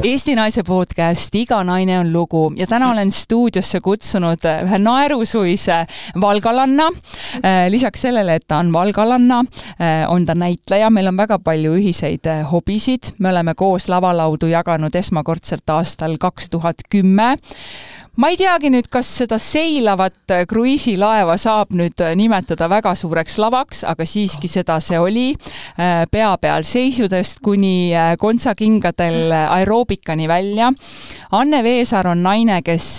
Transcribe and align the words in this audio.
Eesti 0.00 0.32
Naise 0.32 0.62
podcast 0.64 1.34
Iga 1.36 1.58
naine 1.60 1.98
on 2.00 2.08
lugu. 2.12 2.46
Ja 2.56 2.64
täna 2.66 2.88
olen 2.94 3.10
stuudiosse 3.12 3.82
kutsunud 3.84 4.46
ühe 4.48 4.78
naerusuise 4.80 5.82
valgalanna. 6.20 6.86
lisaks 7.68 8.06
sellele, 8.06 8.38
et 8.40 8.46
ta 8.48 8.62
on 8.64 8.72
valgalanna, 8.72 9.42
on 10.08 10.24
ta 10.26 10.34
näitleja, 10.34 10.88
meil 10.90 11.10
on 11.12 11.20
väga 11.20 11.38
palju 11.44 11.74
ühiseid 11.76 12.30
hobisid, 12.52 13.12
me 13.18 13.28
oleme 13.28 13.54
koos 13.54 13.88
lavalaudu 13.92 14.48
jaganud 14.48 14.96
esmakordselt 14.96 15.68
aastal 15.70 16.16
kaks 16.18 16.48
tuhat 16.50 16.80
kümme 16.88 17.36
ma 18.18 18.30
ei 18.32 18.38
teagi 18.40 18.70
nüüd, 18.72 18.88
kas 18.90 19.08
seda 19.20 19.38
seilavat 19.40 20.32
äh, 20.34 20.44
kruiisilaeva 20.50 21.36
saab 21.40 21.74
nüüd 21.76 22.02
äh, 22.02 22.14
nimetada 22.18 22.68
väga 22.70 22.94
suureks 22.98 23.38
lavaks, 23.40 23.84
aga 23.88 24.06
siiski 24.08 24.50
seda 24.50 24.80
see 24.82 24.98
oli. 24.98 25.28
Äh, 25.78 26.04
pea 26.10 26.32
peal 26.40 26.66
seisudest 26.66 27.40
kuni 27.44 27.92
kontsakingadel 28.18 29.32
aeroobikani 29.32 30.28
välja. 30.28 30.72
Anne 31.36 31.62
Veesaar 31.64 32.10
on 32.10 32.22
naine, 32.24 32.60
kes 32.66 32.90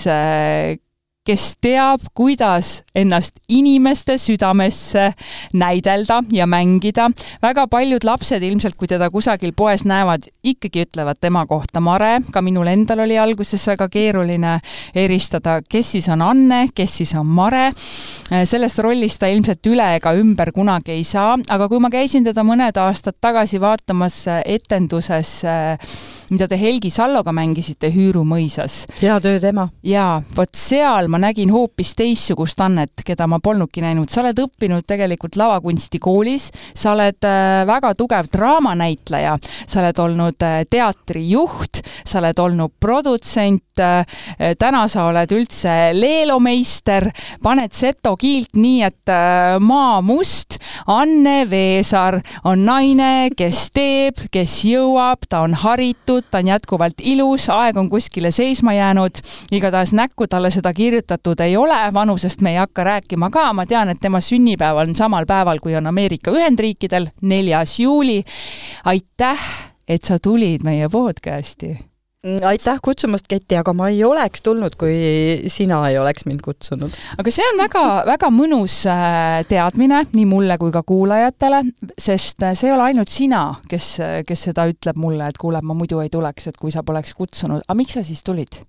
kes 1.22 1.44
teab, 1.62 2.02
kuidas 2.18 2.82
ennast 2.98 3.36
inimeste 3.50 4.16
südamesse 4.18 5.12
näidelda 5.54 6.24
ja 6.32 6.48
mängida. 6.48 7.12
väga 7.42 7.68
paljud 7.68 8.04
lapsed 8.04 8.44
ilmselt, 8.44 8.76
kui 8.76 8.88
teda 8.88 9.10
kusagil 9.14 9.54
poes 9.54 9.86
näevad, 9.86 10.26
ikkagi 10.44 10.88
ütlevad 10.88 11.20
tema 11.22 11.46
kohta 11.46 11.80
Mare, 11.80 12.22
ka 12.34 12.42
minul 12.42 12.68
endal 12.68 13.04
oli 13.06 13.20
alguses 13.22 13.68
väga 13.68 13.90
keeruline 13.90 14.60
eristada, 14.96 15.60
kes 15.62 15.92
siis 15.92 16.10
on 16.10 16.22
Anne, 16.26 16.68
kes 16.76 16.98
siis 16.98 17.14
on 17.16 17.26
Mare. 17.26 17.72
sellest 18.46 18.80
rollist 18.80 19.20
ta 19.20 19.30
ilmselt 19.30 19.68
üle 19.68 19.96
ega 19.96 20.16
ümber 20.18 20.52
kunagi 20.52 20.92
ei 20.92 21.04
saa, 21.04 21.38
aga 21.50 21.70
kui 21.70 21.80
ma 21.80 21.90
käisin 21.94 22.26
teda 22.26 22.42
mõned 22.44 22.78
aastad 22.82 23.22
tagasi 23.22 23.62
vaatamas 23.62 24.24
etenduses 24.46 25.44
mida 26.32 26.48
te 26.48 26.56
Helgi 26.56 26.90
Salloga 26.92 27.34
mängisite 27.36 27.90
Hüüru 27.92 28.24
mõisas. 28.28 28.86
hea 29.02 29.18
töö 29.20 29.40
tema. 29.40 29.68
jaa, 29.84 30.22
vot 30.36 30.56
seal 30.56 31.10
ma 31.12 31.20
nägin 31.20 31.52
hoopis 31.52 31.92
teistsugust 32.00 32.62
Annet, 32.64 33.04
keda 33.06 33.28
ma 33.28 33.40
polnudki 33.44 33.82
näinud. 33.84 34.10
sa 34.10 34.22
oled 34.22 34.40
õppinud 34.40 34.86
tegelikult 34.88 35.36
lavakunstikoolis, 35.36 36.50
sa 36.74 36.94
oled 36.94 37.28
äh, 37.28 37.66
väga 37.68 37.94
tugev 38.00 38.30
draamanäitleja, 38.32 39.38
sa 39.68 39.82
oled 39.82 40.00
olnud 40.00 40.48
äh, 40.48 40.64
teatrijuht, 40.70 41.82
sa 42.06 42.22
oled 42.22 42.40
olnud 42.40 42.76
produtsent, 42.80 43.80
äh, 43.80 44.06
täna 44.60 44.86
sa 44.88 45.10
oled 45.12 45.36
üldse 45.36 45.92
leelomeister, 45.98 47.10
paned 47.44 47.76
seto 47.76 48.16
kiilt 48.16 48.56
nii, 48.56 48.82
et 48.88 49.12
maa 49.60 50.00
must. 50.02 50.60
Anne 50.88 51.44
Veesaar 51.50 52.22
on 52.48 52.64
naine, 52.66 53.30
kes 53.38 53.68
teeb, 53.76 54.26
kes 54.32 54.62
jõuab, 54.68 55.28
ta 55.30 55.44
on 55.46 55.56
haritud, 55.58 56.21
ta 56.32 56.38
on 56.38 56.48
jätkuvalt 56.48 57.02
ilus, 57.02 57.50
aeg 57.50 57.78
on 57.78 57.90
kuskile 57.90 58.32
seisma 58.32 58.74
jäänud, 58.74 59.22
igatahes 59.52 59.94
näkku 59.94 60.28
talle 60.28 60.52
seda 60.52 60.74
kirjutatud 60.74 61.40
ei 61.40 61.58
ole, 61.58 61.80
vanusest 61.94 62.42
me 62.42 62.52
ei 62.52 62.58
hakka 62.62 62.84
rääkima 62.84 63.30
ka, 63.30 63.54
ma 63.54 63.66
tean, 63.66 63.90
et 63.90 64.02
tema 64.02 64.22
sünnipäev 64.22 64.84
on 64.84 64.96
samal 64.96 65.26
päeval, 65.26 65.60
kui 65.60 65.76
on 65.76 65.88
Ameerika 65.88 66.32
Ühendriikidel, 66.32 67.08
neljas 67.22 67.80
juuli. 67.80 68.24
aitäh, 68.86 69.40
et 69.88 70.04
sa 70.04 70.20
tulid 70.20 70.64
meie 70.64 70.90
podcasti 70.90 71.91
aitäh 72.22 72.78
kutsumast, 72.86 73.26
Keti, 73.30 73.56
aga 73.58 73.74
ma 73.74 73.88
ei 73.90 74.04
oleks 74.06 74.44
tulnud, 74.46 74.76
kui 74.80 74.94
sina 75.50 75.80
ei 75.90 75.98
oleks 75.98 76.28
mind 76.30 76.44
kutsunud. 76.46 76.94
aga 77.18 77.32
see 77.34 77.46
on 77.50 77.62
väga, 77.64 77.84
väga 78.06 78.30
mõnus 78.34 78.76
äh, 78.90 79.42
teadmine 79.50 80.04
nii 80.12 80.28
mulle 80.30 80.58
kui 80.62 80.74
ka 80.74 80.84
kuulajatele, 80.86 81.64
sest 81.98 82.46
äh, 82.46 82.54
see 82.58 82.70
ei 82.70 82.76
ole 82.76 82.86
ainult 82.92 83.10
sina, 83.10 83.42
kes, 83.70 83.88
kes 84.28 84.46
seda 84.52 84.68
ütleb 84.70 85.00
mulle, 85.02 85.32
et 85.32 85.40
kuule, 85.42 85.64
ma 85.66 85.74
muidu 85.78 86.04
ei 86.04 86.12
tuleks, 86.14 86.52
et 86.52 86.62
kui 86.62 86.74
sa 86.74 86.86
poleks 86.86 87.16
kutsunud, 87.18 87.66
aga 87.66 87.78
miks 87.80 87.98
sa 87.98 88.06
siis 88.06 88.22
tulid? 88.28 88.62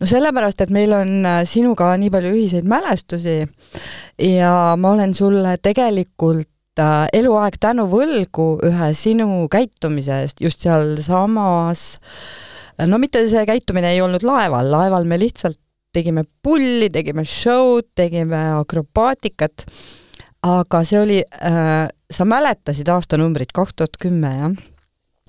no 0.00 0.08
sellepärast, 0.08 0.60
et 0.60 0.74
meil 0.74 0.92
on 0.96 1.16
äh, 1.24 1.40
sinuga 1.48 1.94
nii 2.00 2.12
palju 2.12 2.34
ühiseid 2.36 2.68
mälestusi 2.68 3.38
ja 4.28 4.52
ma 4.76 4.92
olen 4.92 5.16
sulle 5.16 5.56
tegelikult 5.62 6.48
eluaeg 6.80 7.56
tänu 7.60 7.84
võlgu 7.92 8.46
ühe 8.64 8.92
sinu 8.96 9.48
käitumise 9.52 10.20
eest 10.22 10.40
just 10.40 10.62
sealsamas 10.64 11.82
äh, 11.96 12.46
no 12.86 13.00
mitte 13.02 13.24
see 13.28 13.42
käitumine 13.48 13.92
ei 13.94 14.00
olnud 14.04 14.24
laeval, 14.26 14.70
laeval 14.72 15.08
me 15.08 15.18
lihtsalt 15.20 15.58
tegime 15.94 16.24
pulli, 16.42 16.88
tegime 16.92 17.24
show'd, 17.26 17.88
tegime 17.98 18.38
akrobaatikat, 18.60 19.64
aga 20.46 20.82
see 20.86 21.00
oli 21.00 21.18
äh,, 21.20 21.88
sa 22.10 22.26
mäletasid 22.28 22.88
aastanumbrit 22.90 23.52
kaks 23.56 23.76
tuhat 23.76 23.98
kümme, 24.00 24.30
jah? 24.42 24.54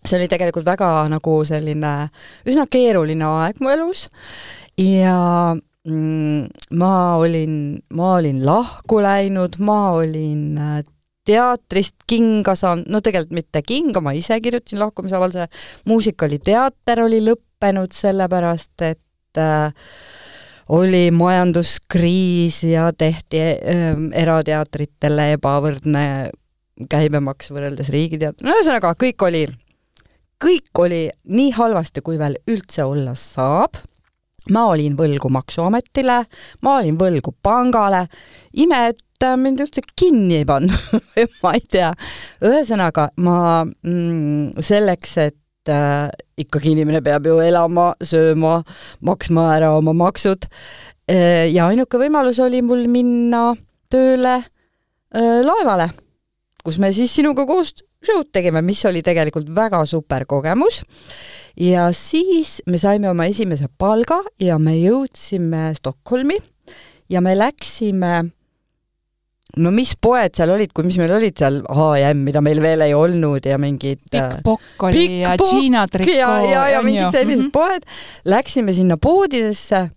see 0.05 0.17
oli 0.17 0.29
tegelikult 0.29 0.65
väga 0.65 0.87
nagu 1.11 1.33
selline 1.45 1.91
üsna 2.49 2.65
keeruline 2.73 3.27
aeg 3.27 3.59
mu 3.61 3.69
elus. 3.69 4.07
Ja 4.81 5.53
mm, 5.53 6.47
ma 6.81 6.93
olin, 7.21 7.53
ma 7.93 8.15
olin 8.17 8.41
lahku 8.45 9.01
läinud, 9.03 9.59
ma 9.61 9.81
olin 9.99 10.57
äh, 10.57 10.81
teatrist 11.31 12.03
kinga 12.09 12.55
saanud, 12.59 12.89
no 12.91 13.01
tegelikult 13.03 13.37
mitte 13.37 13.63
kinga, 13.65 14.03
ma 14.03 14.13
ise 14.17 14.37
kirjutasin 14.43 14.81
lahkumisavalduse, 14.81 15.47
muusikaliteater 15.89 17.05
oli 17.05 17.21
lõppenud 17.23 17.95
sellepärast, 17.95 18.75
et 18.87 19.39
äh, 19.39 19.71
oli 20.71 21.07
majanduskriis 21.15 22.61
ja 22.67 22.89
tehti 22.97 23.41
äh, 23.41 23.89
erateatritele 24.23 25.31
ebavõrdne 25.37 26.05
käibemaks 26.91 27.51
võrreldes 27.53 27.91
riigiteatri, 27.93 28.47
no 28.47 28.57
ühesõnaga 28.57 28.95
kõik 28.99 29.27
oli, 29.27 29.45
kõik 30.41 30.83
oli 30.83 31.05
nii 31.29 31.55
halvasti, 31.55 32.03
kui 32.03 32.19
veel 32.19 32.39
üldse 32.49 32.87
olla 32.87 33.15
saab 33.19 33.79
ma 34.49 34.65
olin 34.71 34.95
võlgu 34.97 35.29
Maksuametile, 35.31 36.17
ma 36.65 36.75
olin 36.79 36.97
võlgu 36.99 37.33
pangale, 37.43 38.07
ime, 38.57 38.87
et 38.89 39.27
mind 39.37 39.61
üldse 39.61 39.83
kinni 39.95 40.39
ei 40.39 40.47
pannud 40.49 40.73
või 41.13 41.27
ma 41.43 41.53
ei 41.53 41.61
tea. 41.69 41.91
ühesõnaga, 42.41 43.11
ma 43.21 43.35
mm, 43.63 44.63
selleks, 44.65 45.17
et 45.21 45.69
äh, 45.69 46.09
ikkagi 46.41 46.73
inimene 46.73 47.03
peab 47.05 47.29
ju 47.29 47.37
elama, 47.43 47.91
sööma, 48.01 48.61
maksma 49.05 49.51
ära 49.59 49.75
oma 49.77 49.93
maksud 49.93 50.49
äh, 50.49 51.51
ja 51.53 51.69
ainuke 51.69 52.01
võimalus 52.01 52.41
oli 52.41 52.63
mul 52.65 52.87
minna 52.89 53.51
tööle 53.93 54.39
äh, 54.41 55.39
laevale, 55.45 55.91
kus 56.65 56.81
me 56.81 56.89
siis 56.95 57.13
sinuga 57.13 57.45
koos 57.45 57.75
show'd 58.05 58.31
tegime, 58.33 58.63
mis 58.65 58.81
oli 58.89 59.03
tegelikult 59.05 59.49
väga 59.55 59.83
super 59.89 60.25
kogemus 60.29 60.81
ja 61.59 61.89
siis 61.95 62.59
me 62.67 62.79
saime 62.81 63.09
oma 63.11 63.27
esimese 63.29 63.69
palga 63.77 64.21
ja 64.41 64.57
me 64.59 64.77
jõudsime 64.79 65.71
Stockholmi 65.77 66.39
ja 67.11 67.21
me 67.21 67.35
läksime 67.37 68.13
no 69.59 69.71
mis 69.75 69.93
poed 69.99 70.35
seal 70.37 70.53
olid, 70.53 70.71
kui, 70.73 70.85
mis 70.87 70.97
meil 71.01 71.11
olid 71.17 71.37
seal, 71.37 71.59
H&M, 71.67 72.21
mida 72.27 72.41
meil 72.43 72.61
veel 72.63 72.85
ei 72.85 72.93
olnud 72.95 73.45
ja 73.47 73.57
mingid 73.61 74.03
Big 74.11 74.37
Bock 74.45 74.85
oli 74.87 75.01
Big 75.01 75.17
ja 75.25 75.35
Gina 75.39 75.85
trikoo. 75.91 76.15
ja, 76.15 76.29
ja, 76.47 76.67
ja 76.77 76.83
mingid 76.85 77.11
sellised 77.11 77.47
mm 77.47 77.49
-hmm. 77.49 77.51
poed. 77.51 77.83
Läksime 78.25 78.73
sinna 78.73 78.97
poodidesse 78.97 79.89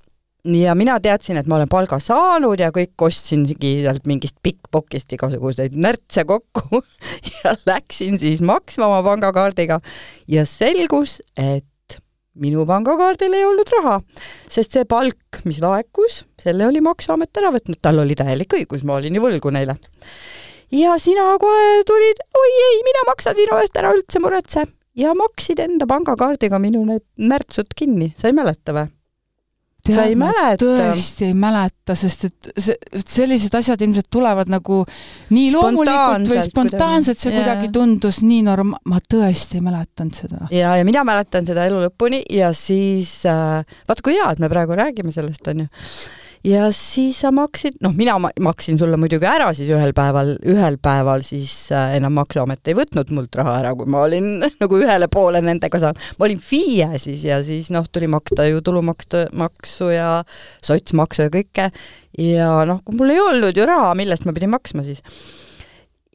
ja 0.45 0.75
mina 0.77 0.97
teadsin, 1.01 1.39
et 1.41 1.49
ma 1.49 1.57
olen 1.59 1.71
palga 1.73 1.99
saanud 2.03 2.61
ja 2.61 2.71
kõik 2.75 3.01
ostsingi 3.07 3.57
sealt 3.85 4.09
mingist 4.09 4.37
Big 4.45 4.59
Bockist 4.73 5.13
igasuguseid 5.17 5.77
närtse 5.81 6.27
kokku 6.29 6.83
ja 7.41 7.55
läksin 7.69 8.19
siis 8.21 8.43
maksma 8.45 8.91
oma 8.91 9.01
pangakaardiga 9.07 9.81
ja 10.31 10.45
selgus, 10.49 11.21
et 11.37 11.65
minu 12.35 12.65
pangakaardil 12.69 13.37
ei 13.39 13.45
olnud 13.47 13.71
raha, 13.79 13.99
sest 14.51 14.75
see 14.75 14.87
palk, 14.91 15.41
mis 15.47 15.61
laekus, 15.63 16.25
selle 16.43 16.67
oli 16.67 16.83
Maksuamet 16.85 17.41
ära 17.41 17.53
võtnud, 17.55 17.79
tal 17.81 18.03
oli 18.03 18.17
täielik 18.19 18.59
õigus, 18.59 18.83
ma 18.85 18.99
olin 18.99 19.15
ju 19.15 19.23
võlgu 19.23 19.53
neile. 19.55 19.79
ja 20.75 20.99
sina 20.99 21.31
kohe 21.41 21.85
tulid, 21.87 22.25
oi 22.35 22.51
ei, 22.69 22.83
mina 22.87 23.07
maksan 23.09 23.39
sinu 23.39 23.61
eest, 23.63 23.79
ära 23.79 23.95
üldse 23.95 24.21
muretse 24.21 24.67
ja 24.99 25.15
maksid 25.17 25.63
enda 25.63 25.87
pangakaardiga 25.91 26.59
minu 26.63 26.85
need 26.91 27.07
närtsud 27.17 27.73
kinni, 27.79 28.13
sa 28.19 28.29
ei 28.29 28.37
mäleta 28.37 28.77
või? 28.77 28.91
Sa 29.93 30.07
ei 30.09 30.17
mäleta? 30.17 30.65
tõesti 30.65 31.29
ei 31.29 31.37
mäleta, 31.37 31.97
sest 31.99 32.27
et 32.31 32.51
see, 32.57 32.77
sellised 33.05 33.55
asjad 33.59 33.85
ilmselt 33.85 34.09
tulevad 34.13 34.51
nagu 34.53 34.81
nii 35.35 35.53
loomulikult 35.53 36.31
või 36.31 36.45
spontaanselt, 36.47 37.21
see 37.21 37.35
kuidagi 37.35 37.71
tundus 37.75 38.23
nii 38.25 38.43
norm-, 38.47 38.75
ma 38.89 39.03
tõesti 39.05 39.61
ei 39.61 39.67
mäletanud 39.67 40.17
seda. 40.17 40.49
ja, 40.55 40.75
ja 40.81 40.89
mina 40.89 41.05
mäletan 41.07 41.47
seda 41.49 41.69
elu 41.69 41.85
lõpuni 41.85 42.25
ja 42.33 42.53
siis 42.57 43.21
äh,, 43.29 43.65
vaata 43.89 44.05
kui 44.05 44.17
hea, 44.17 44.31
et 44.33 44.43
me 44.43 44.53
praegu 44.53 44.79
räägime 44.79 45.13
sellest, 45.15 45.45
onju 45.53 45.69
ja 46.45 46.67
siis 46.77 47.19
sa 47.23 47.31
maksid, 47.35 47.79
noh, 47.85 47.95
mina 47.97 48.17
maksin 48.45 48.79
sulle 48.79 48.99
muidugi 49.01 49.27
ära 49.29 49.49
siis 49.57 49.71
ühel 49.73 49.95
päeval, 49.97 50.35
ühel 50.51 50.77
päeval 50.83 51.25
siis 51.25 51.53
äh, 51.73 51.95
enam 51.99 52.17
Maksuamet 52.19 52.69
ei 52.69 52.77
võtnud 52.77 53.13
mult 53.17 53.39
raha 53.39 53.57
ära, 53.63 53.73
kui 53.79 53.89
ma 53.91 54.05
olin 54.05 54.45
nagu 54.63 54.81
ühele 54.81 55.09
poole 55.13 55.41
nendega 55.45 55.81
saanud. 55.81 56.11
ma 56.19 56.29
olin 56.29 56.43
FIE 56.43 56.91
siis 57.03 57.25
ja 57.29 57.41
siis 57.47 57.71
noh, 57.75 57.89
tuli 57.91 58.11
maksta 58.13 58.47
ju 58.51 58.61
tulumaksu, 58.65 59.25
maksu 59.41 59.91
ja 59.95 60.09
sotsmaksu 60.65 61.27
ja 61.27 61.33
kõike 61.33 61.71
ja 62.21 62.51
noh, 62.69 62.83
kui 62.85 62.99
mul 62.99 63.15
ei 63.15 63.23
olnud 63.23 63.57
ju 63.57 63.69
raha, 63.69 63.95
millest 63.99 64.29
ma 64.29 64.37
pidin 64.37 64.53
maksma 64.53 64.85
siis. 64.87 65.01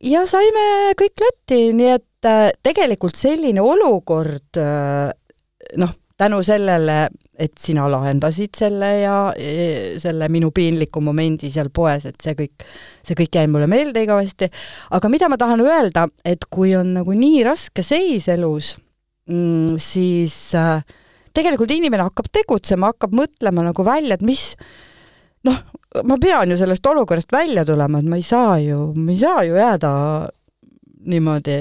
ja 0.06 0.26
saime 0.30 0.94
kõik 1.00 1.26
Lätti, 1.26 1.64
nii 1.74 1.90
et 1.96 2.30
äh, 2.30 2.52
tegelikult 2.66 3.18
selline 3.18 3.66
olukord 3.66 4.62
äh, 4.62 5.10
noh, 5.82 5.98
tänu 6.20 6.42
sellele, 6.44 6.98
et 7.40 7.56
sina 7.60 7.86
lahendasid 7.92 8.58
selle 8.60 8.90
ja 9.00 9.18
e, 9.40 10.00
selle 10.02 10.28
minu 10.32 10.52
piinliku 10.56 11.02
momendi 11.04 11.52
seal 11.52 11.72
poes, 11.74 12.10
et 12.10 12.20
see 12.24 12.36
kõik, 12.36 12.66
see 13.08 13.18
kõik 13.20 13.40
jäi 13.40 13.48
mulle 13.52 13.70
meelde 13.72 14.04
igavesti. 14.04 14.50
aga 14.92 15.12
mida 15.12 15.30
ma 15.32 15.40
tahan 15.40 15.64
öelda, 15.64 16.08
et 16.26 16.46
kui 16.52 16.76
on 16.76 16.94
nagu 17.00 17.16
nii 17.16 17.44
raske 17.48 17.86
seis 17.86 18.28
elus 18.32 18.76
mm,, 19.30 19.78
siis 19.80 20.36
äh, 20.60 20.84
tegelikult 21.36 21.72
inimene 21.72 22.08
hakkab 22.10 22.30
tegutsema, 22.34 22.94
hakkab 22.94 23.16
mõtlema 23.16 23.66
nagu 23.70 23.86
välja, 23.86 24.18
et 24.18 24.26
mis 24.26 24.52
noh, 25.48 25.62
ma 26.04 26.18
pean 26.22 26.52
ju 26.52 26.58
sellest 26.60 26.86
olukorrast 26.92 27.32
välja 27.32 27.66
tulema, 27.68 28.02
et 28.02 28.10
ma 28.10 28.20
ei 28.20 28.26
saa 28.28 28.58
ju, 28.64 28.90
ma 28.98 29.14
ei 29.14 29.22
saa 29.22 29.46
ju 29.48 29.56
jääda 29.60 29.94
niimoodi 31.10 31.60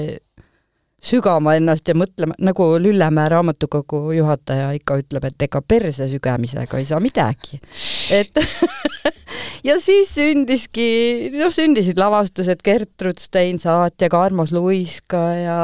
sügama 1.03 1.55
ennast 1.55 1.87
ja 1.87 1.95
mõtlema, 1.97 2.35
nagu 2.43 2.65
Lüllemäe 2.81 3.29
raamatukogu 3.31 4.11
juhataja 4.17 4.71
ikka 4.75 4.99
ütleb, 5.01 5.29
et 5.29 5.47
ega 5.47 5.61
perse 5.61 6.09
sügamisega 6.11 6.79
ei 6.79 6.87
saa 6.89 6.99
midagi. 7.03 7.59
et 8.11 8.35
ja 9.67 9.79
siis 9.79 10.11
sündiski, 10.15 11.31
noh, 11.37 11.51
sündisid 11.53 11.99
lavastused 11.99 12.63
Gertrud 12.65 13.19
Stein 13.21 13.59
saatjaga, 13.59 14.23
Armas 14.29 14.51
Luiska 14.55 15.23
ja 15.39 15.59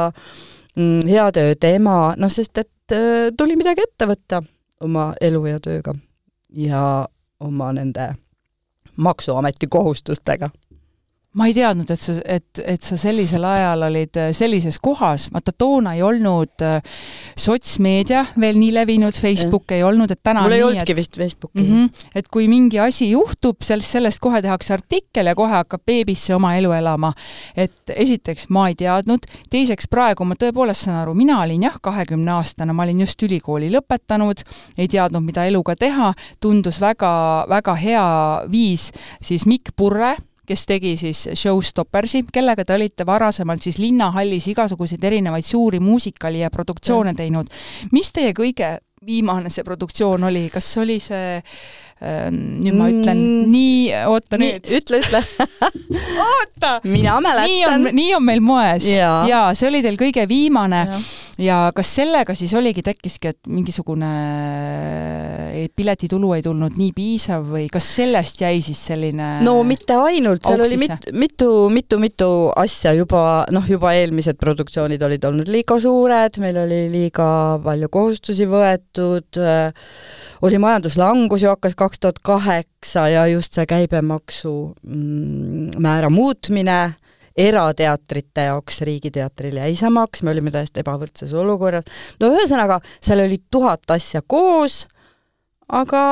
mm, 0.76 1.06
Hea 1.08 1.30
töö 1.36 1.54
tema, 1.60 2.14
noh, 2.16 2.32
sest 2.32 2.64
et 2.64 2.96
äh, 2.96 3.30
tuli 3.36 3.58
midagi 3.60 3.84
ette 3.84 4.08
võtta 4.08 4.42
oma 4.80 5.10
elu 5.20 5.46
ja 5.52 5.60
tööga 5.60 5.96
ja 6.56 6.84
oma 7.40 7.72
nende 7.76 8.14
Maksuameti 8.96 9.66
kohustustega 9.68 10.48
ma 11.36 11.46
ei 11.50 11.54
teadnud, 11.56 11.90
et 11.92 12.00
sa, 12.00 12.14
et, 12.24 12.60
et 12.64 12.82
sa 12.82 12.96
sellisel 13.00 13.44
ajal 13.44 13.86
olid 13.90 14.16
äh, 14.20 14.30
sellises 14.36 14.78
kohas, 14.82 15.28
vaata 15.34 15.52
toona 15.52 15.92
ei 15.96 16.02
olnud 16.04 16.64
äh, 16.64 16.78
sotsmeedia 17.38 18.24
veel 18.40 18.56
nii 18.60 18.72
levinud, 18.74 19.16
Facebook 19.20 19.70
ja. 19.70 19.80
ei 19.80 19.84
olnud, 19.84 20.12
et 20.12 20.22
täna 20.24 20.46
mul 20.46 20.56
ei 20.56 20.64
olnudki 20.64 20.94
et, 20.94 20.98
vist 20.98 21.18
Facebooki 21.20 21.60
mm. 21.60 21.72
-hmm, 21.72 22.06
et 22.16 22.28
kui 22.32 22.48
mingi 22.48 22.80
asi 22.80 23.10
juhtub, 23.10 23.60
sellest, 23.62 23.92
sellest 23.98 24.22
kohe 24.24 24.40
tehakse 24.42 24.74
artikkel 24.74 25.28
ja 25.28 25.34
kohe 25.36 25.52
hakkab 25.52 25.84
beebisse 25.86 26.34
oma 26.34 26.54
elu 26.56 26.72
elama. 26.72 27.12
et 27.56 27.92
esiteks 27.94 28.48
ma 28.48 28.68
ei 28.68 28.74
teadnud, 28.74 29.26
teiseks 29.50 29.88
praegu 29.90 30.24
ma 30.24 30.34
tõepoolest 30.40 30.88
saan 30.88 31.02
aru, 31.02 31.14
mina 31.14 31.40
olin 31.42 31.62
jah, 31.68 31.76
kahekümneaastane, 31.82 32.72
ma 32.72 32.82
olin 32.82 33.00
just 33.00 33.22
ülikooli 33.22 33.68
lõpetanud, 33.72 34.40
ei 34.78 34.88
teadnud, 34.88 35.22
mida 35.22 35.44
eluga 35.44 35.76
teha, 35.76 36.14
tundus 36.40 36.80
väga, 36.80 37.44
väga 37.48 37.74
hea 37.74 38.06
viis 38.50 38.90
siis 39.22 39.46
Mikk 39.46 39.76
Purre, 39.76 40.16
kes 40.46 40.66
tegi 40.66 40.96
siis 41.00 41.26
Showstoppersi, 41.34 42.24
kellega 42.32 42.64
te 42.64 42.74
olite 42.74 43.06
varasemalt 43.06 43.62
siis 43.62 43.78
Linnahallis 43.82 44.48
igasuguseid 44.52 45.04
erinevaid 45.04 45.44
suuri 45.44 45.80
muusikali 45.80 46.40
ja 46.40 46.50
produktsioone 46.50 47.14
teinud. 47.14 47.50
mis 47.92 48.12
teie 48.12 48.32
kõige 48.32 48.76
viimane 49.06 49.50
see 49.52 49.64
produktsioon 49.64 50.24
oli, 50.24 50.46
kas 50.52 50.70
oli 50.82 50.98
see 51.00 51.42
nüüd 51.96 52.76
ma 52.76 52.90
ütlen 52.92 53.16
mm, 53.16 53.44
nii, 53.48 53.76
oota 54.04 54.36
nüüd. 54.36 54.66
ütle, 54.68 54.98
ütle 55.00 55.22
oota! 56.26 56.74
mina 56.84 57.14
mäletan. 57.24 57.48
nii 57.48 57.62
on, 57.70 57.86
nii 57.96 58.10
on 58.18 58.26
meil 58.26 58.42
moes. 58.44 58.84
jaa, 58.84 59.54
see 59.56 59.70
oli 59.70 59.80
teil 59.84 59.96
kõige 59.96 60.26
viimane 60.28 60.82
ja. 60.90 60.98
ja 61.40 61.60
kas 61.76 61.94
sellega 61.96 62.36
siis 62.36 62.52
oligi, 62.58 62.84
tekkiski, 62.84 63.32
et 63.32 63.48
mingisugune 63.48 64.10
piletitulu 65.76 66.34
ei 66.36 66.44
tulnud 66.44 66.76
nii 66.76 66.92
piisav 66.96 67.48
või 67.54 67.64
kas 67.72 67.88
sellest 67.96 68.44
jäi 68.44 68.60
siis 68.64 68.82
selline 68.90 69.30
no 69.46 69.56
mitte 69.64 69.96
ainult, 69.96 70.44
seal 70.44 70.66
oli 70.66 70.76
mit, 70.84 71.08
mitu, 71.16 71.50
mitu, 71.72 72.00
mitu 72.02 72.30
asja 72.60 72.92
juba, 72.98 73.46
noh, 73.56 73.64
juba 73.72 73.94
eelmised 73.96 74.36
produktsioonid 74.42 75.00
olid 75.08 75.24
olnud 75.30 75.48
liiga 75.48 75.80
suured, 75.80 76.36
meil 76.44 76.60
oli 76.66 76.84
liiga 76.92 77.30
palju 77.64 77.88
kohustusi 77.88 78.44
võetud, 78.52 79.40
oli 80.44 80.60
majanduslangus 80.60 81.40
ju 81.46 81.54
hakkas 81.54 81.72
kaks 81.78 81.85
tuhat 82.00 82.18
kaheksa 82.26 83.08
ja 83.08 83.26
just 83.30 83.54
see 83.54 83.66
käibemaksu 83.66 84.52
mm, 84.82 85.78
määra 85.78 86.10
muutmine 86.10 86.96
erateatrite 87.36 88.48
jaoks 88.48 88.80
Riigiteatril 88.80 89.60
jäi 89.60 89.76
samaks, 89.76 90.22
me 90.24 90.32
olime 90.32 90.50
täiesti 90.50 90.80
ebavõrdses 90.80 91.32
olukorras. 91.36 91.84
no 92.20 92.32
ühesõnaga, 92.32 92.80
seal 93.04 93.22
oli 93.26 93.38
tuhat 93.50 93.90
asja 93.94 94.22
koos 94.26 94.86
aga 95.68 96.02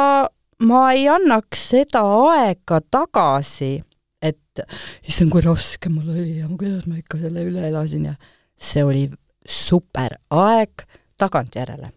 ma 0.65 0.85
ei 0.95 1.07
annaks 1.11 1.69
seda 1.71 2.03
aega 2.31 2.81
tagasi, 2.91 3.79
et 4.23 4.65
issand, 5.07 5.31
kui 5.33 5.43
raske 5.45 5.91
mul 5.93 6.09
oli 6.15 6.39
ja 6.41 6.49
kuidas 6.51 6.89
ma 6.89 6.99
ikka 7.01 7.21
selle 7.23 7.45
üle 7.47 7.67
elasin 7.69 8.09
ja 8.11 8.15
see 8.57 8.85
oli 8.85 9.07
super 9.45 10.17
aeg 10.31 10.87
tagantjärele. 11.21 11.91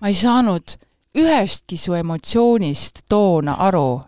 ma 0.00 0.10
ei 0.10 0.14
saanud 0.18 0.76
ühestki 1.18 1.76
su 1.76 1.94
emotsioonist 1.94 3.04
toona 3.08 3.58
aru, 3.66 4.00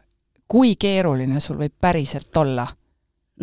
kui 0.49 0.77
keeruline 0.81 1.41
sul 1.41 1.59
võib 1.61 1.75
päriselt 1.81 2.37
olla? 2.37 2.67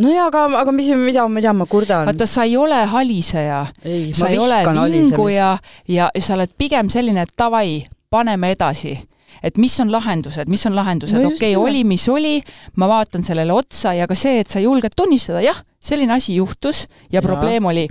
No 0.01 0.07
jaa, 0.07 0.29
aga, 0.29 0.45
aga 0.61 0.71
mis, 0.71 0.87
mida, 0.95 1.25
mida 1.27 1.51
ma 1.53 1.65
kurdan? 1.67 2.07
vaata, 2.07 2.25
sa 2.29 2.45
ei 2.47 2.55
ole 2.57 2.79
haliseja, 2.87 3.65
sa 4.15 4.29
ei 4.31 4.39
ole 4.39 4.61
vinguja 4.91 5.57
ja, 5.87 6.07
ja 6.07 6.21
sa 6.23 6.37
oled 6.37 6.53
pigem 6.57 6.89
selline, 6.89 7.25
et 7.27 7.33
davai, 7.37 7.81
paneme 8.09 8.53
edasi. 8.55 8.95
Et 9.43 9.57
mis 9.57 9.73
on 9.81 9.91
lahendused, 9.91 10.47
mis 10.51 10.63
on 10.67 10.75
lahendused? 10.75 11.17
No, 11.17 11.33
okei 11.33 11.55
okay,, 11.55 11.59
oli, 11.59 11.83
mis 11.87 12.07
oli, 12.11 12.37
ma 12.77 12.87
vaatan 12.91 13.23
sellele 13.25 13.53
otsa 13.55 13.93
ja 13.97 14.07
ka 14.07 14.15
see, 14.15 14.39
et 14.43 14.51
sa 14.51 14.63
julged 14.63 14.95
tunnistada, 14.95 15.41
jah, 15.43 15.59
selline 15.81 16.13
asi 16.13 16.35
juhtus 16.35 16.85
ja, 16.87 17.19
ja 17.19 17.21
probleem 17.21 17.65
oli. 17.65 17.87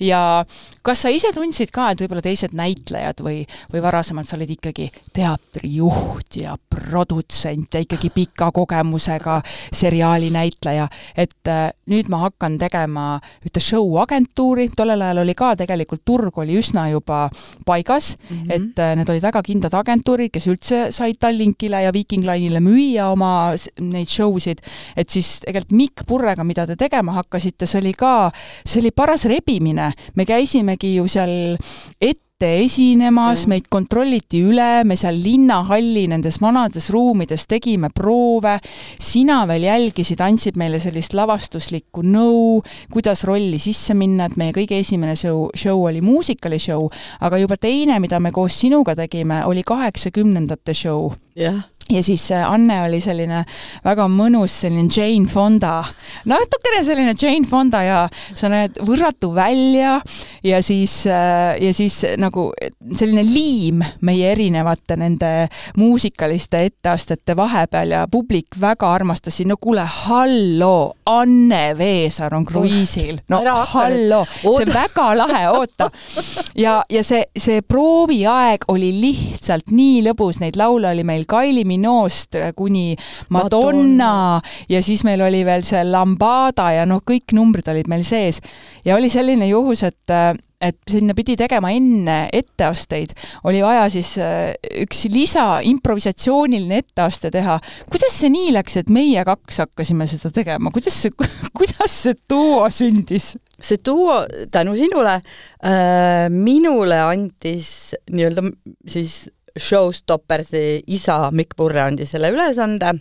ja 0.00 0.44
kas 0.82 1.04
sa 1.04 1.10
ise 1.12 1.30
tundsid 1.34 1.70
ka, 1.74 1.90
et 1.92 2.02
võib-olla 2.02 2.22
teised 2.24 2.54
näitlejad 2.58 3.22
või, 3.22 3.42
või 3.72 3.82
varasemalt 3.82 4.28
sa 4.28 4.36
olid 4.36 4.50
ikkagi 4.56 4.88
teatrijuht 5.14 6.38
ja 6.42 6.56
produtsent 6.70 7.74
ja 7.74 7.82
ikkagi 7.84 8.10
pika 8.14 8.50
kogemusega 8.54 9.40
seriaali 9.72 10.30
näitleja, 10.34 10.88
et 11.16 11.50
äh, 11.50 11.68
nüüd 11.90 12.10
ma 12.12 12.24
hakkan 12.26 12.58
tegema 12.60 13.06
ühte 13.46 13.62
show-agentuuri, 13.62 14.70
tollel 14.76 15.02
ajal 15.06 15.22
oli 15.24 15.36
ka 15.38 15.52
tegelikult 15.58 16.04
turg 16.08 16.38
oli 16.42 16.58
üsna 16.58 16.88
juba 16.90 17.24
paigas. 17.66 18.16
Mm, 18.28 18.36
-hmm. 18.36 18.52
et 18.52 18.78
äh, 18.78 18.94
need 18.96 19.08
olid 19.08 19.22
väga 19.22 19.42
kindlad 19.42 19.74
agentuurid, 19.74 20.30
kes 20.32 20.46
üldse 20.50 20.82
said 20.90 21.18
Tallinkile 21.20 21.82
ja 21.82 21.92
Viking 21.92 22.24
Line'ile 22.26 22.60
müüa 22.60 23.10
oma 23.12 23.54
neid 23.80 24.10
show 24.10 24.38
sid, 24.38 24.62
et 24.96 25.08
siis 25.10 25.40
tegelikult 25.40 25.72
Mikk 25.72 26.06
Purrega, 26.06 26.44
mida 26.44 26.66
te 26.66 26.76
tegema 26.76 27.12
hakkasite, 27.12 27.31
hakkasite, 27.32 27.66
see 27.66 27.80
oli 27.80 27.94
ka, 27.96 28.32
see 28.64 28.82
oli 28.82 28.92
paras 28.94 29.24
rebimine. 29.24 29.92
me 30.14 30.26
käisimegi 30.28 30.96
ju 30.96 31.08
seal 31.08 31.56
ette 32.00 32.48
esinemas, 32.64 33.46
meid 33.46 33.68
kontrolliti 33.70 34.40
üle, 34.42 34.82
me 34.84 34.96
seal 34.98 35.14
linnahalli 35.22 36.08
nendes 36.10 36.40
vanades 36.42 36.90
ruumides 36.90 37.46
tegime 37.46 37.88
proove, 37.94 38.56
sina 38.98 39.44
veel 39.46 39.68
jälgisid, 39.68 40.20
andsid 40.20 40.58
meile 40.58 40.80
sellist 40.82 41.14
lavastuslikku 41.14 42.02
nõu, 42.02 42.60
kuidas 42.92 43.22
rolli 43.24 43.60
sisse 43.62 43.94
minna, 43.94 44.26
et 44.26 44.36
meie 44.36 44.52
kõige 44.52 44.80
esimene 44.82 45.14
show, 45.16 45.48
show 45.54 45.86
oli 45.86 46.02
muusikali 46.02 46.58
show, 46.58 46.90
aga 47.20 47.38
juba 47.38 47.56
teine, 47.56 48.00
mida 48.02 48.18
me 48.20 48.34
koos 48.34 48.58
sinuga 48.58 48.96
tegime, 48.98 49.44
oli 49.46 49.62
kaheksakümnendate 49.62 50.74
show. 50.74 51.12
jah 51.38 51.62
ja 51.90 52.02
siis 52.02 52.28
Anne 52.32 52.82
oli 52.86 53.00
selline 53.02 53.42
väga 53.84 54.06
mõnus 54.10 54.54
selline 54.62 54.88
Jane 54.92 55.28
Fonda, 55.30 55.82
natukene 56.28 56.82
selline 56.84 57.14
Jane 57.18 57.48
Fonda 57.48 57.82
ja 57.84 57.98
sa 58.34 58.50
näed 58.52 58.78
võrratu 58.86 59.32
välja 59.34 59.98
ja 60.44 60.62
siis, 60.62 61.02
ja 61.06 61.72
siis 61.74 62.02
nagu 62.20 62.50
selline 62.94 63.24
liim 63.26 63.82
meie 64.06 64.32
erinevate 64.32 64.96
nende 65.00 65.32
muusikaliste 65.76 66.64
etteastete 66.68 67.36
vahepeal 67.36 67.96
ja 67.96 68.04
publik 68.10 68.58
väga 68.60 68.92
armastas 68.92 69.36
sind, 69.36 69.52
no 69.52 69.58
kuule, 69.60 69.84
halloo, 70.06 70.92
Anne 71.10 71.72
Veesaar 71.78 72.34
on 72.36 72.46
kruiisil, 72.46 73.18
no 73.32 73.42
halloo, 73.72 74.24
see 74.42 74.66
on 74.66 74.74
väga 74.74 75.08
lahe, 75.18 75.42
oota. 75.50 75.90
ja, 76.58 76.80
ja 76.90 77.04
see, 77.06 77.24
see 77.36 77.62
prooviaeg 77.62 78.66
oli 78.72 78.92
lihtsalt 79.00 79.72
nii 79.74 80.02
lõbus, 80.08 80.40
neid 80.42 80.58
laule 80.60 80.92
oli 80.92 81.04
meil 81.06 81.26
Kaili 81.28 81.64
Minost 81.72 82.38
kuni 82.56 82.92
Madonna, 83.32 83.40
Madonna 83.40 84.14
ja 84.68 84.82
siis 84.84 85.04
meil 85.08 85.24
oli 85.24 85.42
veel 85.48 85.66
see 85.66 85.82
Lambada 85.88 86.70
ja 86.76 86.86
noh, 86.88 87.02
kõik 87.06 87.34
numbrid 87.36 87.68
olid 87.72 87.90
meil 87.90 88.04
sees. 88.06 88.40
ja 88.84 88.96
oli 88.96 89.10
selline 89.12 89.48
juhus, 89.48 89.82
et 89.88 90.16
et 90.62 90.78
sinna 90.88 91.14
pidi 91.18 91.34
tegema 91.38 91.72
enne 91.74 92.16
etteasteid, 92.34 93.14
oli 93.48 93.62
vaja 93.64 93.88
siis 93.92 94.14
äh, 94.22 94.52
üks 94.84 95.04
lisa 95.12 95.46
improvisatsiooniline 95.66 96.82
etteaste 96.84 97.32
teha. 97.34 97.58
kuidas 97.90 98.16
see 98.20 98.30
nii 98.32 98.52
läks, 98.54 98.78
et 98.80 98.92
meie 98.92 99.24
kaks 99.26 99.62
hakkasime 99.64 100.06
seda 100.10 100.32
tegema, 100.34 100.72
kuidas 100.74 101.00
see, 101.02 101.14
kuidas 101.58 101.98
see 102.06 102.18
duo 102.30 102.68
sündis? 102.72 103.34
see 103.62 103.78
duo 103.84 104.22
tänu 104.50 104.74
sinule 104.78 105.18
äh, 105.18 106.26
minule 106.30 106.98
andis 107.02 107.92
nii-öelda 108.10 108.46
siis 108.90 109.24
Showstoppersi 109.58 110.82
isa 110.94 111.26
Mikk 111.34 111.56
Purre 111.58 111.82
andis 111.84 112.14
selle 112.14 112.32
ülesande, 112.32 112.94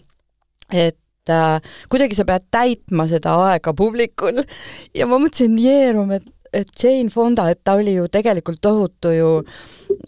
et 0.72 1.32
äh, 1.32 1.74
kuidagi 1.92 2.18
sa 2.18 2.28
pead 2.28 2.50
täitma 2.52 3.08
seda 3.12 3.38
aega 3.52 3.74
publikul. 3.78 4.44
Ja 4.98 5.08
ma 5.08 5.20
mõtlesin, 5.22 5.58
Jeerum, 5.62 6.12
et 6.16 6.30
et 6.54 6.68
Jane 6.84 7.10
Fonda, 7.10 7.48
et 7.52 7.62
ta 7.64 7.78
oli 7.80 7.94
ju 7.96 8.08
tegelikult 8.12 8.60
tohutu 8.64 9.14
ju 9.16 9.30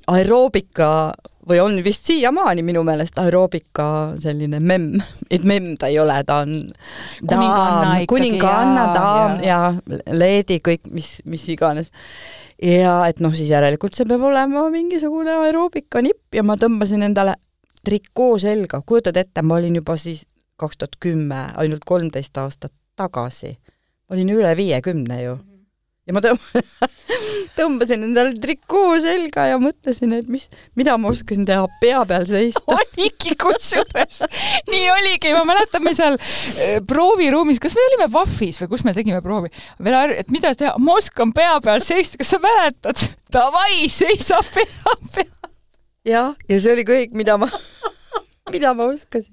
aeroobika 0.07 1.13
või 1.49 1.59
on 1.59 1.77
vist 1.83 2.07
siiamaani 2.07 2.63
minu 2.63 2.83
meelest 2.87 3.17
aeroobika 3.19 3.85
selline 4.21 4.59
memm, 4.63 5.01
et 5.31 5.43
memm 5.43 5.75
ta 5.79 5.89
ei 5.91 5.99
ole, 5.99 6.15
ta 6.27 6.41
on 6.43 6.53
ikkagi, 6.63 8.07
kuninganna, 8.07 8.85
daam 8.95 9.39
ja, 9.43 9.59
ja 9.75 10.15
leedi 10.15 10.59
kõik, 10.63 10.87
mis, 10.91 11.17
mis 11.25 11.45
iganes. 11.51 11.91
ja 12.61 13.01
et 13.11 13.19
noh, 13.23 13.35
siis 13.35 13.51
järelikult 13.51 13.95
see 13.95 14.07
peab 14.07 14.23
olema 14.29 14.67
mingisugune 14.71 15.35
aeroobika 15.45 16.01
nipp 16.01 16.35
ja 16.35 16.43
ma 16.47 16.55
tõmbasin 16.59 17.03
endale 17.09 17.35
trikoo 17.83 18.37
selga, 18.39 18.81
kujutad 18.85 19.17
ette, 19.19 19.43
ma 19.43 19.59
olin 19.59 19.81
juba 19.81 19.97
siis 19.99 20.23
kaks 20.59 20.77
tuhat 20.79 20.99
kümme, 20.99 21.47
ainult 21.59 21.83
kolmteist 21.85 22.37
aastat 22.37 22.71
tagasi. 22.95 23.57
olin 24.09 24.29
üle 24.29 24.55
viiekümne 24.57 25.23
ju 25.23 25.37
ja 26.07 26.15
ma 26.15 26.21
tõmb- 26.23 26.99
tõmbasin 27.57 28.03
endale 28.07 28.33
trikoo 28.41 28.95
selga 29.01 29.45
ja 29.51 29.59
mõtlesin, 29.61 30.15
et 30.17 30.29
mis, 30.31 30.49
mida 30.79 30.95
ma 30.99 31.11
oskasin 31.13 31.45
teha, 31.47 31.67
pea 31.81 32.01
peal 32.09 32.25
seista. 32.29 32.63
oligi 32.75 33.35
kusjuures, 33.39 34.23
nii 34.71 34.87
oligi, 34.93 35.33
ma 35.35 35.43
mäletan, 35.47 35.83
me 35.85 35.93
seal 35.97 36.17
äh, 36.19 36.79
prooviruumis, 36.87 37.61
kas 37.63 37.77
me 37.77 37.85
olime 37.91 38.09
VAF-is 38.13 38.59
või 38.63 38.73
kus 38.73 38.85
me 38.87 38.95
tegime 38.97 39.21
proovi, 39.23 39.53
et 40.17 40.33
mida 40.33 40.53
teha, 40.57 40.75
ma 40.81 40.97
oskan 40.99 41.31
pea 41.35 41.55
peal 41.63 41.83
seista, 41.85 42.19
kas 42.21 42.35
sa 42.35 42.41
mäletad? 42.43 43.07
Davai, 43.33 43.87
seisa 43.89 44.41
pea 44.53 44.97
peal. 45.15 45.31
jah, 46.07 46.33
ja 46.49 46.59
see 46.59 46.75
oli 46.75 46.87
kõik, 46.87 47.15
mida 47.17 47.37
ma 47.39 47.47
mida 48.53 48.73
ma 48.75 48.89
oskasin. 48.91 49.31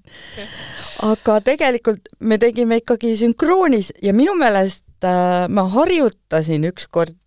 aga 1.03 1.41
tegelikult 1.45 2.07
me 2.21 2.39
tegime 2.39 2.79
ikkagi 2.81 3.17
sünkroonis 3.19 3.91
ja 4.05 4.15
minu 4.15 4.37
meelest 4.39 4.85
äh, 5.07 5.47
ma 5.49 5.66
harjutasin 5.75 6.66
ükskord 6.71 7.19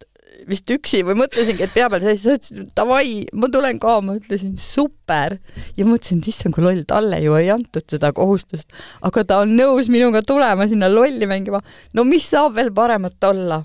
vist 0.49 0.69
üksi 0.73 1.01
või 1.05 1.15
mõtlesingi, 1.23 1.65
et 1.65 1.73
pea 1.73 1.87
peal 1.91 2.03
seis, 2.03 2.23
sa 2.23 2.35
ütlesid, 2.37 2.71
davai, 2.77 3.23
ma 3.37 3.49
tulen 3.51 3.79
ka, 3.81 3.97
ma 4.05 4.17
ütlesin 4.17 4.55
super. 4.59 5.37
ja 5.77 5.85
mõtlesin, 5.87 6.21
et 6.21 6.29
issand, 6.31 6.55
kui 6.55 6.63
loll, 6.65 6.83
talle 6.87 7.19
ju 7.23 7.35
ei 7.37 7.49
antud 7.53 7.85
seda 7.89 8.11
kohustust. 8.15 8.73
aga 9.01 9.23
ta 9.27 9.39
on 9.43 9.55
nõus 9.57 9.89
minuga 9.93 10.23
tulema 10.25 10.67
sinna 10.67 10.89
lolli 10.91 11.27
mängima. 11.29 11.61
no 11.93 12.03
mis 12.07 12.27
saab 12.29 12.55
veel 12.55 12.71
paremat 12.73 13.23
olla? 13.29 13.61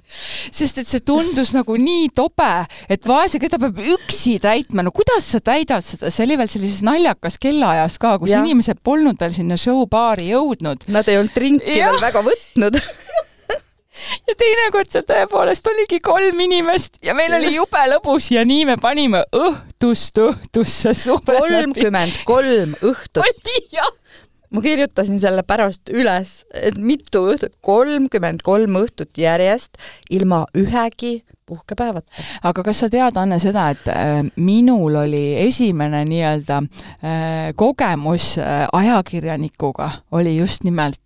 sest 0.51 0.79
et 0.83 0.89
see 0.89 1.01
tundus 1.01 1.53
nagu 1.57 1.77
nii 1.77 2.11
tobe, 2.15 2.53
et 2.89 3.07
vaese, 3.07 3.41
keda 3.43 3.59
peab 3.59 3.81
üksi 3.97 4.39
täitma, 4.43 4.85
no 4.85 4.95
kuidas 4.95 5.27
sa 5.33 5.41
täidad 5.41 5.85
seda, 5.85 6.13
see 6.15 6.27
oli 6.27 6.39
veel 6.39 6.53
sellises 6.53 6.85
naljakas 6.87 7.39
kellaajas 7.43 7.99
ka, 7.99 8.17
kus 8.23 8.35
ja. 8.35 8.43
inimesed 8.45 8.83
polnud 8.85 9.19
veel 9.21 9.35
sinna 9.35 9.59
show-baari 9.59 10.33
jõudnud. 10.33 10.89
Nad 10.93 11.09
ei 11.09 11.21
olnud 11.21 11.35
drinki 11.35 11.79
veel 11.79 12.03
väga 12.03 12.25
võtnud 12.25 12.79
ja 14.29 14.37
teinekord 14.39 14.91
see 14.93 15.05
tõepoolest 15.09 15.69
oligi 15.73 16.01
kolm 16.05 16.41
inimest 16.47 16.99
ja 17.05 17.17
meil 17.19 17.35
oli 17.39 17.55
jube 17.57 17.85
lõbus 17.95 18.31
ja 18.35 18.45
nii 18.49 18.67
me 18.69 18.79
panime 18.81 19.25
õhtust 19.35 20.21
õhtusse 20.25 20.95
suve 20.97 21.39
kolmkümmend 21.39 22.25
kolm 22.29 22.75
õhtut. 22.83 23.23
oli 23.25 23.65
jah 23.75 23.93
ma 24.51 24.63
kirjutasin 24.65 25.21
selle 25.21 25.43
pärast 25.45 25.91
üles, 25.93 26.43
et 26.57 26.79
mitu 26.81 27.27
õhtut, 27.33 27.59
kolmkümmend 27.65 28.45
kolm 28.47 28.79
õhtut 28.81 29.21
järjest 29.21 29.77
ilma 30.15 30.47
ühegi 30.57 31.19
puhkepäevata. 31.49 32.25
aga 32.49 32.65
kas 32.67 32.83
sa 32.85 32.91
tead, 32.93 33.17
Anne, 33.21 33.39
seda, 33.43 33.69
et 33.75 33.89
äh, 33.93 34.21
minul 34.37 35.01
oli 35.03 35.23
esimene 35.43 36.05
nii-öelda 36.09 36.61
äh, 36.63 37.51
kogemus 37.59 38.35
äh, 38.39 38.67
ajakirjanikuga, 38.73 39.91
oli 40.13 40.37
just 40.37 40.65
nimelt 40.65 41.01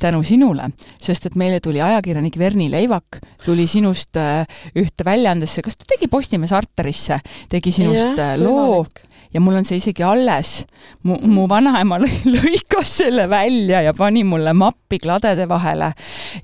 tänu 0.00 0.22
sinule, 0.26 0.68
sest 1.02 1.26
et 1.26 1.36
meile 1.38 1.60
tuli 1.60 1.80
ajakirjanik 1.82 2.38
Verni 2.38 2.68
Leivak, 2.70 3.18
tuli 3.44 3.66
sinust 3.70 4.16
ühte 4.78 5.04
väljaandesse, 5.04 5.62
kas 5.66 5.78
ta 5.80 5.88
tegi 5.94 6.08
Postimees 6.10 6.52
Arterisse, 6.54 7.20
tegi 7.50 7.72
sinust 7.74 8.18
ja, 8.18 8.34
loo 8.40 8.80
võimalik 8.80 9.09
ja 9.34 9.40
mul 9.40 9.60
on 9.60 9.66
see 9.66 9.78
isegi 9.80 10.02
alles. 10.02 10.64
mu, 11.04 11.16
mu 11.22 11.46
vanaema 11.48 11.98
lõikas 12.00 12.92
selle 13.00 13.26
välja 13.30 13.82
ja 13.84 13.94
pani 13.94 14.24
mulle 14.24 14.52
mappi 14.52 14.98
kladede 14.98 15.48
vahele. 15.48 15.92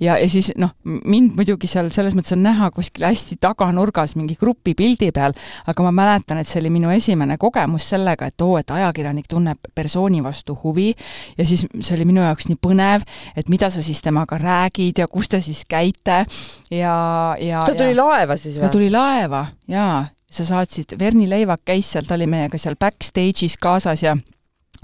ja, 0.01 0.19
ja 0.19 0.29
siis 0.31 0.53
noh, 0.57 0.73
mind 0.85 1.37
muidugi 1.37 1.69
seal 1.71 1.91
selles 1.95 2.15
mõttes 2.17 2.35
on 2.37 2.43
näha 2.47 2.71
kuskil 2.75 3.07
hästi 3.07 3.39
taganurgas 3.41 4.17
mingi 4.17 4.37
grupipildi 4.39 5.11
peal, 5.15 5.35
aga 5.67 5.87
ma 5.87 5.93
mäletan, 5.95 6.41
et 6.41 6.49
see 6.49 6.61
oli 6.63 6.71
minu 6.75 6.91
esimene 6.95 7.39
kogemus 7.39 7.89
sellega, 7.95 8.31
et 8.31 8.47
oo, 8.47 8.57
et 8.61 8.71
ajakirjanik 8.71 9.29
tunneb 9.31 9.71
persooni 9.75 10.23
vastu 10.25 10.59
huvi 10.63 10.93
ja 11.39 11.47
siis 11.47 11.67
see 11.81 11.97
oli 11.97 12.09
minu 12.09 12.23
jaoks 12.25 12.51
nii 12.51 12.61
põnev, 12.63 13.07
et 13.37 13.51
mida 13.53 13.71
sa 13.71 13.83
siis 13.85 14.03
temaga 14.05 14.39
räägid 14.41 15.03
ja 15.03 15.09
kus 15.11 15.31
te 15.33 15.41
siis 15.45 15.65
käite 15.69 16.25
ja, 16.71 16.99
ja 17.41 17.65
ta 17.67 17.75
tuli 17.75 17.95
ja, 17.95 18.03
laeva 18.03 18.37
siis 18.41 18.59
või? 18.59 18.67
ta 18.67 18.73
tuli 18.73 18.91
laeva, 18.93 19.47
jaa 19.71 20.05
sa 20.37 20.47
saatsid, 20.49 20.97
Verni 21.01 21.29
Leivak 21.31 21.65
käis 21.67 21.91
seal, 21.93 22.07
ta 22.09 22.17
oli 22.19 22.29
meiega 22.31 22.59
seal 22.61 22.79
backstage'is 22.81 23.59
kaasas 23.63 24.05
ja 24.05 24.17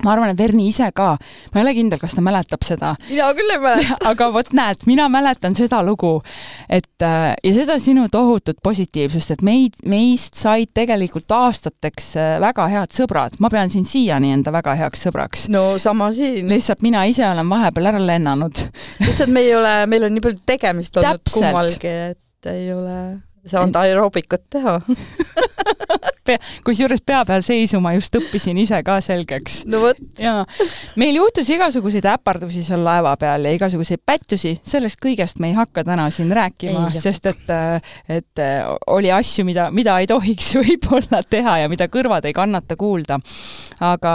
ma 0.00 0.14
arvan, 0.14 0.32
et 0.32 0.40
Verni 0.40 0.66
ise 0.71 0.88
ka, 0.97 1.12
ma 1.52 1.61
ei 1.61 1.64
ole 1.64 1.75
kindel, 1.76 2.00
kas 2.00 2.16
ta 2.16 2.25
mäletab 2.25 2.64
seda. 2.64 2.94
mina 3.11 3.28
küll 3.37 3.54
ei 3.54 3.61
mäleta 3.62 3.99
aga 4.12 4.28
vot 4.35 4.52
näed, 4.56 4.87
mina 4.88 5.09
mäletan 5.12 5.56
seda 5.59 5.82
lugu, 5.85 6.14
et 6.73 7.04
äh, 7.04 7.32
ja 7.44 7.54
seda 7.56 7.78
sinu 7.82 8.06
tohutut 8.12 8.61
positiivsust, 8.64 9.37
et 9.37 9.44
meid, 9.47 9.76
meist 9.88 10.38
said 10.40 10.73
tegelikult 10.75 11.32
aastateks 11.37 12.12
äh, 12.21 12.30
väga 12.42 12.68
head 12.73 12.97
sõbrad, 12.97 13.37
ma 13.42 13.52
pean 13.52 13.73
sind 13.73 13.90
siiani 13.90 14.32
enda 14.37 14.54
väga 14.54 14.76
heaks 14.80 15.06
sõbraks. 15.09 15.49
no 15.52 15.76
sama 15.82 16.12
siin. 16.16 16.49
lihtsalt 16.50 16.85
mina 16.85 17.04
ise 17.11 17.26
olen 17.28 17.49
vahepeal 17.52 17.92
ära 17.92 18.06
lennanud. 18.12 18.64
lihtsalt 19.04 19.32
me 19.32 19.44
ei 19.44 19.54
ole, 19.59 19.76
meil 19.90 20.09
on 20.09 20.16
nii 20.16 20.25
palju 20.25 20.47
tegemist 20.47 20.97
olnud 20.97 21.28
kummalgi, 21.32 21.94
et 22.12 22.50
ei 22.52 22.73
ole 22.75 22.97
saanud 23.46 23.76
aeroobikat 23.76 24.44
teha 24.50 24.80
kusjuures 26.66 27.02
pea 27.06 27.22
peal 27.26 27.42
seisuma 27.44 27.92
just 27.96 28.14
õppisin 28.16 28.58
ise 28.62 28.78
ka 28.87 28.99
selgeks. 29.04 29.62
no 29.70 29.80
vot. 29.82 29.99
jaa, 30.18 30.44
meil 31.00 31.16
juhtus 31.18 31.50
igasuguseid 31.52 32.06
äpardusi 32.12 32.62
seal 32.66 32.84
laeva 32.84 33.14
peal 33.20 33.49
ja 33.49 33.54
igasuguseid 33.56 34.02
pättusi, 34.06 34.54
sellest 34.66 35.00
kõigest 35.02 35.42
me 35.42 35.50
ei 35.50 35.56
hakka 35.58 35.84
täna 35.87 36.08
siin 36.14 36.30
rääkima, 36.34 36.88
sest 36.94 37.26
et, 37.32 37.52
et 38.08 38.44
oli 38.92 39.11
asju, 39.12 39.46
mida, 39.49 39.68
mida 39.75 39.99
ei 40.02 40.08
tohiks 40.11 40.54
võib-olla 40.61 41.22
teha 41.28 41.58
ja 41.64 41.72
mida 41.72 41.88
kõrvad 41.92 42.28
ei 42.28 42.37
kannata 42.37 42.78
kuulda. 42.78 43.18
aga 43.80 44.14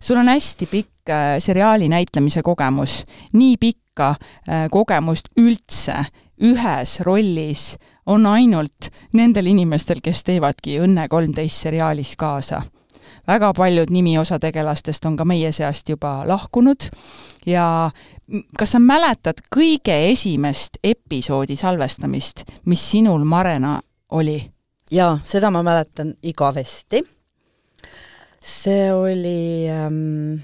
sul 0.00 0.20
on 0.22 0.32
hästi 0.32 0.68
pikk 0.70 1.12
äh, 1.12 1.36
seriaali 1.42 1.88
näitlemise 1.92 2.42
kogemus, 2.42 3.02
nii 3.36 3.56
pikka 3.60 4.14
äh, 4.16 4.66
kogemust 4.72 5.32
üldse 5.36 6.04
ühes 6.42 6.98
rollis 7.06 7.74
on 8.06 8.26
ainult 8.26 8.90
nendel 9.12 9.46
inimestel, 9.46 10.00
kes 10.02 10.24
teevadki 10.26 10.78
Õnne 10.82 11.08
kolmteist 11.08 11.66
seriaalis 11.66 12.16
kaasa. 12.16 12.62
väga 13.26 13.52
paljud 13.54 13.90
nimiosa 13.90 14.38
tegelastest 14.38 15.04
on 15.04 15.16
ka 15.16 15.24
meie 15.24 15.52
seast 15.52 15.88
juba 15.88 16.22
lahkunud 16.26 16.88
ja 17.46 17.90
kas 18.58 18.72
sa 18.72 18.78
mäletad 18.78 19.42
kõige 19.56 19.94
esimest 20.10 20.78
episoodi 20.84 21.56
salvestamist, 21.56 22.44
mis 22.66 22.90
sinul, 22.90 23.24
Marena, 23.24 23.80
oli? 24.10 24.50
jaa, 24.90 25.18
seda 25.24 25.50
ma 25.50 25.62
mäletan 25.62 26.14
igavesti. 26.22 27.02
see 28.40 28.92
oli 28.92 29.68
ähm,, 29.70 30.42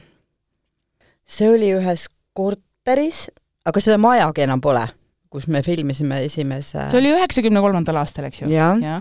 see 1.25 1.50
oli 1.50 1.73
ühes 1.75 2.09
korteris, 2.33 3.31
aga 3.65 3.81
seda 3.81 3.99
majagi 3.99 4.47
enam 4.47 4.61
pole 4.61 4.87
kus 5.32 5.49
me 5.52 5.62
filmisime 5.66 6.23
esimese 6.26 6.88
see 6.88 7.00
oli 7.00 7.12
üheksakümne 7.16 7.62
kolmandal 7.64 8.00
aastal, 8.02 8.28
eks 8.30 8.42
ju? 8.44 8.52
jah 8.52 8.78
ja. 8.82 9.00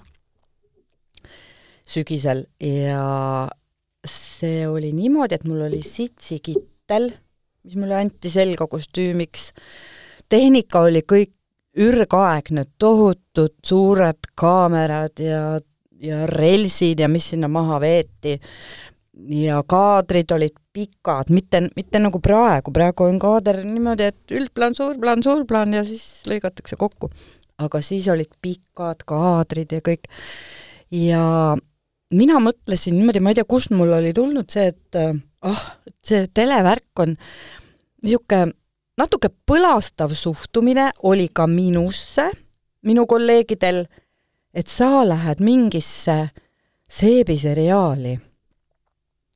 sügisel 1.87 2.45
ja 2.63 3.47
see 4.07 4.67
oli 4.67 4.91
niimoodi, 4.95 5.37
et 5.37 5.45
mul 5.47 5.65
oli 5.67 5.81
sitsikittel, 5.85 7.09
mis 7.67 7.77
mulle 7.79 7.97
anti 7.99 8.31
selga 8.31 8.67
kostüümiks, 8.71 9.49
tehnika 10.29 10.85
oli 10.87 11.03
kõik 11.07 11.33
ürgaegne, 11.77 12.65
tohutud 12.79 13.57
suured 13.65 14.31
kaamerad 14.37 15.21
ja, 15.21 15.41
ja 16.01 16.23
relsid 16.31 17.03
ja 17.03 17.09
mis 17.11 17.31
sinna 17.33 17.49
maha 17.51 17.77
veeti 17.83 18.37
ja 19.37 19.61
kaadrid 19.67 20.31
olid 20.33 20.57
pikad, 20.77 21.31
mitte, 21.33 21.63
mitte 21.75 22.01
nagu 22.01 22.21
praegu, 22.21 22.73
praegu 22.73 23.07
on 23.07 23.17
kaader 23.21 23.63
niimoodi, 23.65 24.11
et 24.11 24.35
üldplaan, 24.37 24.75
suurplaan, 24.77 25.23
suurplaan 25.25 25.73
ja 25.73 25.81
siis 25.87 26.05
lõigatakse 26.29 26.77
kokku. 26.77 27.09
aga 27.57 27.79
siis 27.81 28.05
olid 28.13 28.29
pikad 28.41 29.01
kaadrid 29.09 29.71
ja 29.73 29.81
kõik. 29.81 30.05
ja 30.93 31.23
mina 32.13 32.39
mõtlesin 32.43 32.93
niimoodi, 32.99 33.23
ma 33.23 33.33
ei 33.33 33.39
tea, 33.39 33.49
kust 33.49 33.73
mul 33.73 33.95
oli 33.97 34.13
tulnud 34.13 34.49
see, 34.49 34.69
et 34.69 34.99
ah, 35.41 35.63
see 36.05 36.27
televärk 36.33 37.05
on 37.05 37.17
niisugune 38.03 38.53
natuke 38.97 39.29
põlastav 39.49 40.13
suhtumine 40.13 40.91
oli 41.09 41.27
ka 41.33 41.47
minusse, 41.47 42.29
minu 42.85 43.05
kolleegidel, 43.09 43.85
et 44.53 44.67
sa 44.69 45.03
lähed 45.05 45.41
mingisse 45.43 46.17
seebiseriaali 46.89 48.15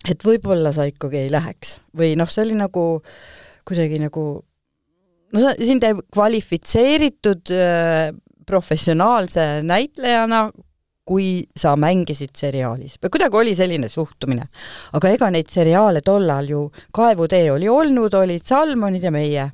et 0.09 0.25
võib-olla 0.25 0.71
sa 0.73 0.87
ikkagi 0.89 1.25
ei 1.25 1.31
läheks 1.33 1.77
või 1.97 2.15
noh, 2.19 2.29
see 2.31 2.45
oli 2.45 2.57
nagu 2.57 2.85
kuidagi 3.67 3.99
nagu 4.01 4.25
no 5.33 5.43
sa, 5.43 5.53
sind 5.59 5.85
kvalifitseeritud 6.13 7.53
äh, 7.55 8.11
professionaalse 8.47 9.61
näitlejana 9.67 10.47
kui 11.11 11.41
sa 11.57 11.73
mängisid 11.79 12.33
seriaalis 12.37 12.97
või 13.01 13.13
kuidagi 13.13 13.39
oli 13.39 13.55
selline 13.57 13.89
suhtumine. 13.89 14.47
aga 14.93 15.13
ega 15.15 15.31
neid 15.33 15.49
seriaale 15.51 16.03
tollal 16.05 16.49
ju, 16.49 16.61
Kaevutee 16.93 17.49
oli 17.51 17.69
olnud, 17.69 18.13
olid 18.13 18.45
Salmonid 18.45 19.03
ja 19.03 19.11
meie. 19.11 19.49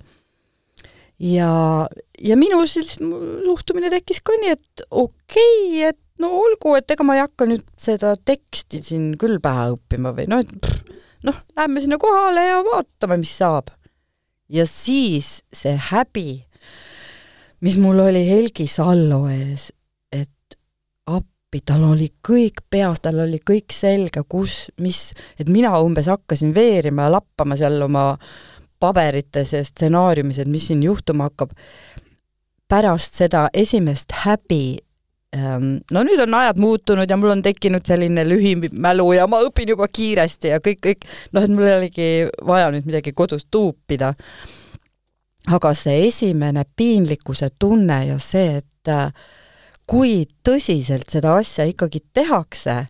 ja, 1.20 1.52
ja 2.20 2.38
minu 2.38 2.66
siis 2.68 2.98
suhtumine 3.00 3.90
tekkis 3.94 4.22
ka 4.22 4.36
nii, 4.42 4.58
et 4.58 4.86
okei 4.92 5.56
okay,, 5.80 5.88
et 5.90 6.00
no 6.22 6.32
olgu, 6.42 6.76
et 6.78 6.92
ega 6.92 7.06
ma 7.06 7.18
ei 7.18 7.24
hakka 7.24 7.48
nüüd 7.50 7.66
seda 7.80 8.16
teksti 8.18 8.82
siin 8.84 9.08
küll 9.22 9.40
pähe 9.44 9.72
õppima 9.76 10.14
või 10.18 10.28
noh, 10.32 10.44
et 10.44 10.98
noh, 11.28 11.40
lähme 11.58 11.84
sinna 11.84 12.00
kohale 12.02 12.48
ja 12.48 12.60
vaatame, 12.66 13.20
mis 13.22 13.34
saab. 13.38 13.72
ja 14.50 14.66
siis 14.70 15.42
see 15.54 15.76
häbi, 15.90 16.30
mis 17.62 17.78
mul 17.82 18.00
oli 18.08 18.24
Helgi 18.30 18.68
Sallo 18.72 19.26
ees, 19.32 19.70
et 20.12 20.58
appi, 21.12 21.62
tal 21.66 21.84
oli 21.90 22.10
kõik 22.28 22.64
peas, 22.70 23.02
tal 23.04 23.20
oli 23.26 23.42
kõik 23.44 23.76
selge, 23.76 24.24
kus, 24.30 24.68
mis, 24.80 25.12
et 25.40 25.50
mina 25.50 25.76
umbes 25.84 26.08
hakkasin 26.12 26.54
veerima 26.56 27.08
ja 27.08 27.18
lappama 27.18 27.60
seal 27.60 27.82
oma 27.84 28.14
paberites 28.80 29.54
ja 29.54 29.64
stsenaariumis, 29.66 30.40
et 30.40 30.50
mis 30.50 30.68
siin 30.70 30.84
juhtuma 30.84 31.32
hakkab. 31.32 31.52
pärast 32.68 33.16
seda 33.16 33.48
esimest 33.54 34.12
häbi 34.12 34.78
no 35.92 36.04
nüüd 36.06 36.22
on 36.24 36.38
ajad 36.40 36.60
muutunud 36.62 37.10
ja 37.10 37.18
mul 37.20 37.36
on 37.36 37.44
tekkinud 37.46 37.86
selline 37.88 38.26
lühimälu 38.28 39.12
ja 39.18 39.28
ma 39.30 39.42
õpin 39.46 39.74
juba 39.74 39.88
kiiresti 39.92 40.54
ja 40.54 40.62
kõik, 40.64 40.82
kõik 40.84 41.08
noh, 41.36 41.44
et 41.44 41.54
mul 41.54 41.68
ei 41.68 41.78
olegi 41.78 42.08
vaja 42.48 42.72
nüüd 42.74 42.88
midagi 42.90 43.14
kodus 43.18 43.48
tuupida. 43.52 44.14
aga 45.48 45.74
see 45.74 46.08
esimene 46.08 46.66
piinlikkuse 46.76 47.50
tunne 47.60 48.02
ja 48.08 48.18
see, 48.20 48.58
et 48.60 48.92
äh, 48.92 49.14
kui 49.88 50.26
tõsiselt 50.44 51.10
seda 51.10 51.38
asja 51.40 51.66
ikkagi 51.70 52.02
tehakse 52.14 52.82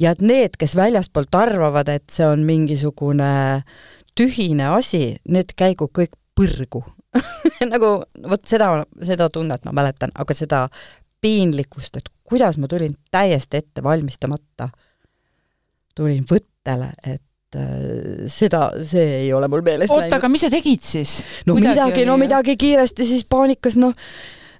ja 0.00 0.14
et 0.14 0.22
need, 0.24 0.56
kes 0.56 0.76
väljaspoolt 0.76 1.34
arvavad, 1.36 1.88
et 1.88 2.08
see 2.10 2.24
on 2.26 2.46
mingisugune 2.48 3.62
tühine 4.16 4.72
asi, 4.72 5.18
need 5.28 5.52
käigu 5.56 5.90
kõik 5.92 6.16
põrgu 6.36 6.82
nagu 7.72 7.90
vot 8.30 8.42
seda, 8.48 8.84
seda 9.04 9.28
tunnet 9.32 9.64
ma 9.66 9.74
mäletan, 9.76 10.12
aga 10.14 10.36
seda 10.36 10.64
piinlikkust, 11.20 11.96
et 12.00 12.08
kuidas 12.24 12.58
ma 12.58 12.68
tulin 12.68 12.94
täiesti 13.10 13.60
ette 13.60 13.82
valmistamata. 13.82 14.68
tulin 15.94 16.24
võttele, 16.24 16.92
et 17.02 17.56
äh, 17.58 18.26
seda, 18.30 18.70
see 18.86 19.24
ei 19.24 19.32
ole 19.36 19.48
mul 19.50 19.64
meelest 19.66 19.92
oota, 19.92 20.16
aga 20.16 20.30
mis 20.32 20.46
sa 20.46 20.50
tegid 20.52 20.84
siis? 20.84 21.18
no 21.46 21.56
midagi, 21.58 21.74
midagi, 21.74 22.04
no 22.08 22.16
midagi 22.20 22.56
kiiresti 22.56 23.06
siis 23.06 23.26
paanikas, 23.28 23.76
noh, 23.80 23.96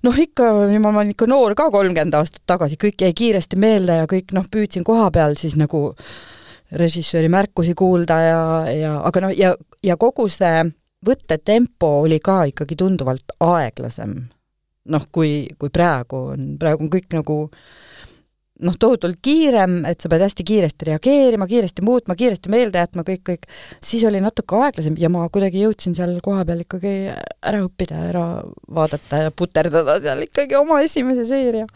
noh 0.05 0.19
ikka, 0.19 0.51
ma 0.83 0.93
olen 0.93 1.15
ikka 1.15 1.31
noor 1.31 1.55
ka, 1.59 1.71
kolmkümmend 1.73 2.19
aastat 2.19 2.43
tagasi, 2.51 2.81
kõik 2.81 3.07
jäi 3.07 3.15
kiiresti 3.17 3.61
meelde 3.61 4.03
ja 4.03 4.11
kõik 4.11 4.35
noh, 4.37 4.49
püüdsin 4.51 4.85
koha 4.85 5.09
peal 5.15 5.39
siis 5.41 5.57
nagu 5.61 5.95
režissööri 6.71 7.31
märkusi 7.33 7.75
kuulda 7.79 8.19
ja, 8.23 8.43
ja 8.75 8.93
aga 9.07 9.25
noh, 9.25 9.33
ja, 9.35 9.55
ja 9.87 9.97
kogu 9.99 10.29
see 10.31 10.67
võttetempo 11.07 11.95
oli 12.05 12.21
ka 12.23 12.43
ikkagi 12.51 12.77
tunduvalt 12.79 13.39
aeglasem 13.41 14.19
noh, 14.91 15.07
kui, 15.13 15.47
kui 15.59 15.73
praegu 15.73 16.27
on, 16.35 16.53
praegu 16.61 16.87
on 16.87 16.93
kõik 16.93 17.09
nagu 17.15 17.39
noh, 18.67 18.77
tohutult 18.81 19.21
kiirem, 19.25 19.81
et 19.89 20.03
sa 20.03 20.11
pead 20.13 20.25
hästi 20.25 20.45
kiiresti 20.47 20.89
reageerima, 20.91 21.49
kiiresti 21.51 21.85
muutma, 21.87 22.17
kiiresti 22.19 22.53
meelde 22.53 22.83
jätma, 22.83 23.05
kõik, 23.07 23.23
kõik, 23.27 23.49
siis 23.85 24.05
oli 24.09 24.21
natuke 24.23 24.59
aeglasem 24.61 24.97
ja 25.01 25.11
ma 25.13 25.27
kuidagi 25.33 25.65
jõudsin 25.65 25.97
seal 25.97 26.17
kohapeal 26.25 26.65
ikkagi 26.67 26.95
ära 27.11 27.63
õppida, 27.65 28.05
ära 28.11 28.25
vaadata 28.69 29.25
ja 29.27 29.35
puterdada 29.35 29.99
seal 30.03 30.27
ikkagi 30.27 30.59
oma 30.61 30.81
esimese 30.85 31.25
seeria. 31.29 31.67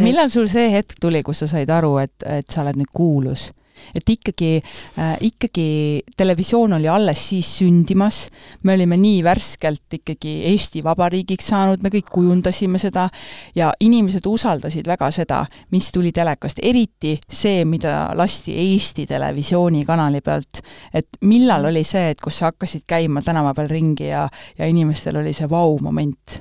millal 0.00 0.30
sul 0.32 0.48
see 0.48 0.70
hetk 0.72 1.00
tuli, 1.00 1.24
kus 1.26 1.42
sa 1.42 1.50
said 1.56 1.70
aru, 1.74 1.96
et, 2.04 2.14
et 2.26 2.48
sa 2.50 2.62
oled 2.64 2.78
nüüd 2.80 2.94
kuulus? 2.94 3.50
Et 3.94 4.08
ikkagi 4.08 4.52
äh,, 4.60 5.16
ikkagi 5.20 6.02
televisioon 6.16 6.72
oli 6.78 6.88
alles 6.88 7.28
siis 7.30 7.50
sündimas, 7.60 8.28
me 8.62 8.74
olime 8.74 8.96
nii 9.00 9.22
värskelt 9.24 9.98
ikkagi 10.00 10.34
Eesti 10.50 10.84
Vabariigiks 10.84 11.50
saanud, 11.52 11.82
me 11.82 11.92
kõik 11.92 12.10
kujundasime 12.12 12.78
seda 12.80 13.08
ja 13.54 13.72
inimesed 13.80 14.26
usaldasid 14.26 14.88
väga 14.88 15.10
seda, 15.14 15.44
mis 15.70 15.90
tuli 15.92 16.12
telekast, 16.12 16.62
eriti 16.62 17.16
see, 17.30 17.64
mida 17.64 18.10
lasti 18.18 18.54
Eesti 18.56 19.06
Televisiooni 19.10 19.84
kanali 19.86 20.20
pealt. 20.20 20.62
et 20.94 21.08
millal 21.22 21.70
oli 21.70 21.84
see, 21.84 22.10
et 22.10 22.20
kus 22.20 22.40
sa 22.40 22.50
hakkasid 22.50 22.86
käima 22.86 23.22
tänava 23.22 23.54
peal 23.54 23.68
ringi 23.70 24.10
ja, 24.10 24.28
ja 24.58 24.66
inimestel 24.66 25.20
oli 25.20 25.32
see 25.36 25.48
vau-moment? 25.50 26.40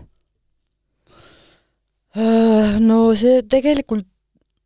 Äh, 2.18 2.80
no 2.82 3.14
see 3.16 3.44
tegelikult 3.50 4.08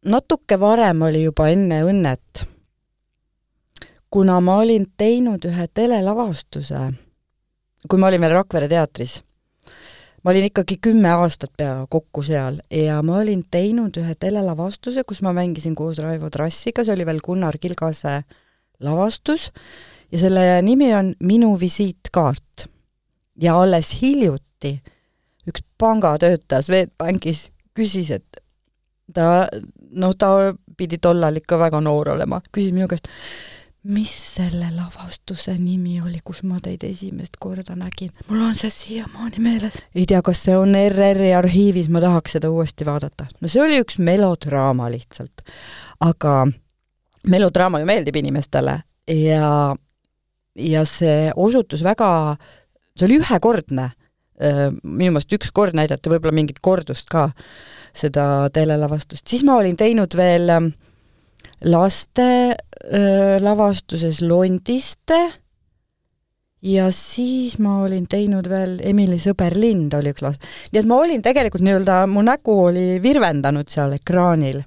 natuke 0.08 0.60
varem 0.60 1.02
oli 1.08 1.26
juba 1.26 1.50
enne 1.52 1.82
Õnnet 1.88 2.46
kuna 4.14 4.38
ma 4.46 4.60
olin 4.62 4.86
teinud 4.98 5.46
ühe 5.50 5.68
telelavastuse, 5.74 6.82
kui 7.90 8.02
ma 8.02 8.12
olin 8.12 8.22
veel 8.22 8.36
Rakvere 8.38 8.68
teatris, 8.70 9.16
ma 10.22 10.32
olin 10.32 10.46
ikkagi 10.52 10.78
kümme 10.86 11.10
aastat 11.18 11.56
pea 11.58 11.80
kokku 11.90 12.22
seal 12.26 12.60
ja 12.70 13.00
ma 13.02 13.18
olin 13.24 13.42
teinud 13.52 13.98
ühe 13.98 14.14
telelavastuse, 14.20 15.02
kus 15.10 15.24
ma 15.26 15.34
mängisin 15.34 15.74
koos 15.76 15.98
Raivo 16.04 16.30
Trassiga, 16.30 16.86
see 16.86 16.94
oli 16.94 17.08
veel 17.10 17.24
Gunnar 17.26 17.58
Kilgase 17.58 18.20
lavastus 18.86 19.50
ja 20.12 20.22
selle 20.22 20.62
nimi 20.62 20.92
on 20.94 21.16
Minu 21.20 21.56
visiitkaart. 21.60 22.70
ja 23.42 23.56
alles 23.62 23.96
hiljuti 24.02 24.76
üks 25.50 25.64
pangatöötaja 25.78 26.62
Swedbankis 26.62 27.48
küsis, 27.74 28.12
et 28.12 28.44
ta, 29.14 29.48
noh, 29.92 30.14
ta 30.14 30.54
pidi 30.78 31.02
tollal 31.02 31.42
ikka 31.42 31.58
väga 31.60 31.82
noor 31.82 32.14
olema, 32.14 32.42
küsis 32.54 32.72
minu 32.76 32.88
käest, 32.88 33.10
mis 33.84 34.36
selle 34.36 34.70
lavastuse 34.72 35.58
nimi 35.60 35.98
oli, 36.02 36.20
kus 36.24 36.44
ma 36.48 36.60
teid 36.64 36.86
esimest 36.88 37.36
korda 37.40 37.76
nägin? 37.76 38.14
mul 38.30 38.42
on 38.48 38.56
see 38.56 38.72
siiamaani 38.72 39.44
meeles. 39.44 39.80
ei 39.96 40.06
tea, 40.08 40.22
kas 40.24 40.44
see 40.46 40.56
on 40.58 40.76
ERR-i 40.76 41.34
arhiivis, 41.36 41.90
ma 41.92 42.02
tahaks 42.04 42.38
seda 42.38 42.52
uuesti 42.52 42.88
vaadata. 42.88 43.28
no 43.42 43.52
see 43.52 43.62
oli 43.64 43.82
üks 43.84 44.00
melodraama 44.00 44.88
lihtsalt. 44.92 45.44
aga 46.00 46.36
melodraama 47.28 47.84
ju 47.84 47.90
meeldib 47.90 48.16
inimestele 48.24 48.80
ja, 49.08 49.76
ja 50.56 50.86
see 50.88 51.32
osutus 51.36 51.84
väga, 51.84 52.38
see 52.96 53.08
oli 53.10 53.20
ühekordne, 53.20 53.92
minu 54.84 55.12
meelest 55.12 55.36
üks 55.36 55.52
kord 55.56 55.76
näidati, 55.78 56.12
võib-olla 56.12 56.36
mingit 56.36 56.64
kordust 56.64 57.12
ka, 57.12 57.30
seda 57.94 58.50
telelavastust, 58.54 59.28
siis 59.30 59.44
ma 59.46 59.60
olin 59.60 59.76
teinud 59.78 60.16
veel 60.18 60.50
äh, 60.50 60.72
laste 61.64 62.56
öö, 62.94 63.40
lavastuses 63.40 64.22
Londiste 64.22 65.20
ja 66.64 66.92
siis 66.92 67.58
ma 67.60 67.82
olin 67.84 68.06
teinud 68.10 68.48
veel 68.50 68.78
Emily 68.84 69.20
sõber 69.20 69.56
Lind 69.60 69.94
oli 69.98 70.14
üks 70.14 70.24
last-, 70.24 70.46
nii 70.72 70.82
et 70.84 70.88
ma 70.90 71.00
olin 71.04 71.24
tegelikult 71.24 71.64
nii-öelda, 71.66 72.04
mu 72.12 72.24
nägu 72.26 72.56
oli 72.68 72.88
virvendanud 73.04 73.70
seal 73.72 73.98
ekraanil. 74.00 74.64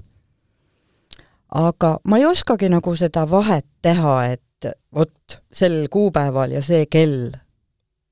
aga 1.57 1.97
ma 2.05 2.19
ei 2.19 2.27
oskagi 2.27 2.69
nagu 2.69 2.97
seda 2.97 3.25
vahet 3.31 3.67
teha, 3.83 4.17
et 4.35 4.71
vot 4.95 5.41
sel 5.53 5.87
kuupäeval 5.93 6.53
ja 6.53 6.63
see 6.63 6.87
kell 6.91 7.31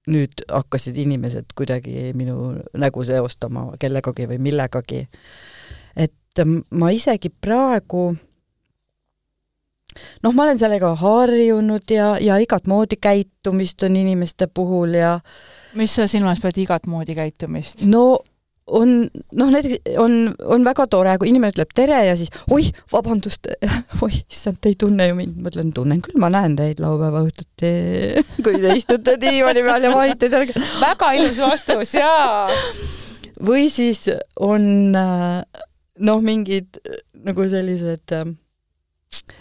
nüüd 0.09 0.45
hakkasid 0.49 0.97
inimesed 1.01 1.55
kuidagi 1.57 2.13
minu 2.17 2.55
nägu 2.77 3.05
seostama 3.05 3.71
kellegagi 3.81 4.29
või 4.29 4.39
millegagi. 4.39 5.09
et 5.97 6.45
ma 6.71 6.91
isegi 6.91 7.29
praegu 7.41 8.15
noh, 10.23 10.35
ma 10.35 10.47
olen 10.47 10.61
sellega 10.61 10.95
harjunud 11.01 11.91
ja, 11.91 12.15
ja 12.21 12.39
igat 12.43 12.69
moodi 12.71 13.01
käitumist 13.01 13.83
on 13.87 13.97
inimeste 13.97 14.47
puhul 14.47 14.95
ja 14.99 15.19
mis 15.79 15.97
sa 15.97 16.07
silmas 16.11 16.43
pead 16.43 16.61
igat 16.63 16.87
moodi 16.91 17.17
käitumist? 17.17 17.85
no 17.89 18.21
on, 18.67 18.95
noh 19.37 19.51
näiteks 19.53 19.97
on, 20.01 20.35
on 20.45 20.65
väga 20.65 20.87
tore, 20.91 21.17
kui 21.21 21.29
inimene 21.29 21.53
ütleb 21.53 21.73
tere 21.77 22.01
ja 22.07 22.15
siis 22.17 22.33
oih, 22.53 22.71
vabandust, 22.93 23.51
oih, 24.05 24.21
issand, 24.31 24.61
te 24.61 24.73
ei 24.73 24.79
tunne 24.81 25.09
ju 25.11 25.19
mind, 25.19 25.37
ma 25.43 25.53
ütlen, 25.53 25.73
tunnen 25.75 26.01
küll, 26.05 26.19
ma 26.23 26.31
näen 26.33 26.57
teid 26.59 26.81
laupäeva 26.83 27.25
õhtuti, 27.27 27.73
kui 28.45 28.61
te 28.63 28.77
istute 28.79 29.19
diivani 29.21 29.65
peal 29.67 29.89
ja 29.89 29.93
vahite 29.95 30.31
telga. 30.33 30.65
väga 30.81 31.13
ilus 31.19 31.41
vastus, 31.43 31.97
jaa! 31.99 32.49
või 33.45 33.69
siis 33.73 34.07
on 34.41 34.95
noh, 34.95 36.25
mingid 36.25 36.81
nagu 37.25 37.47
sellised 37.51 38.17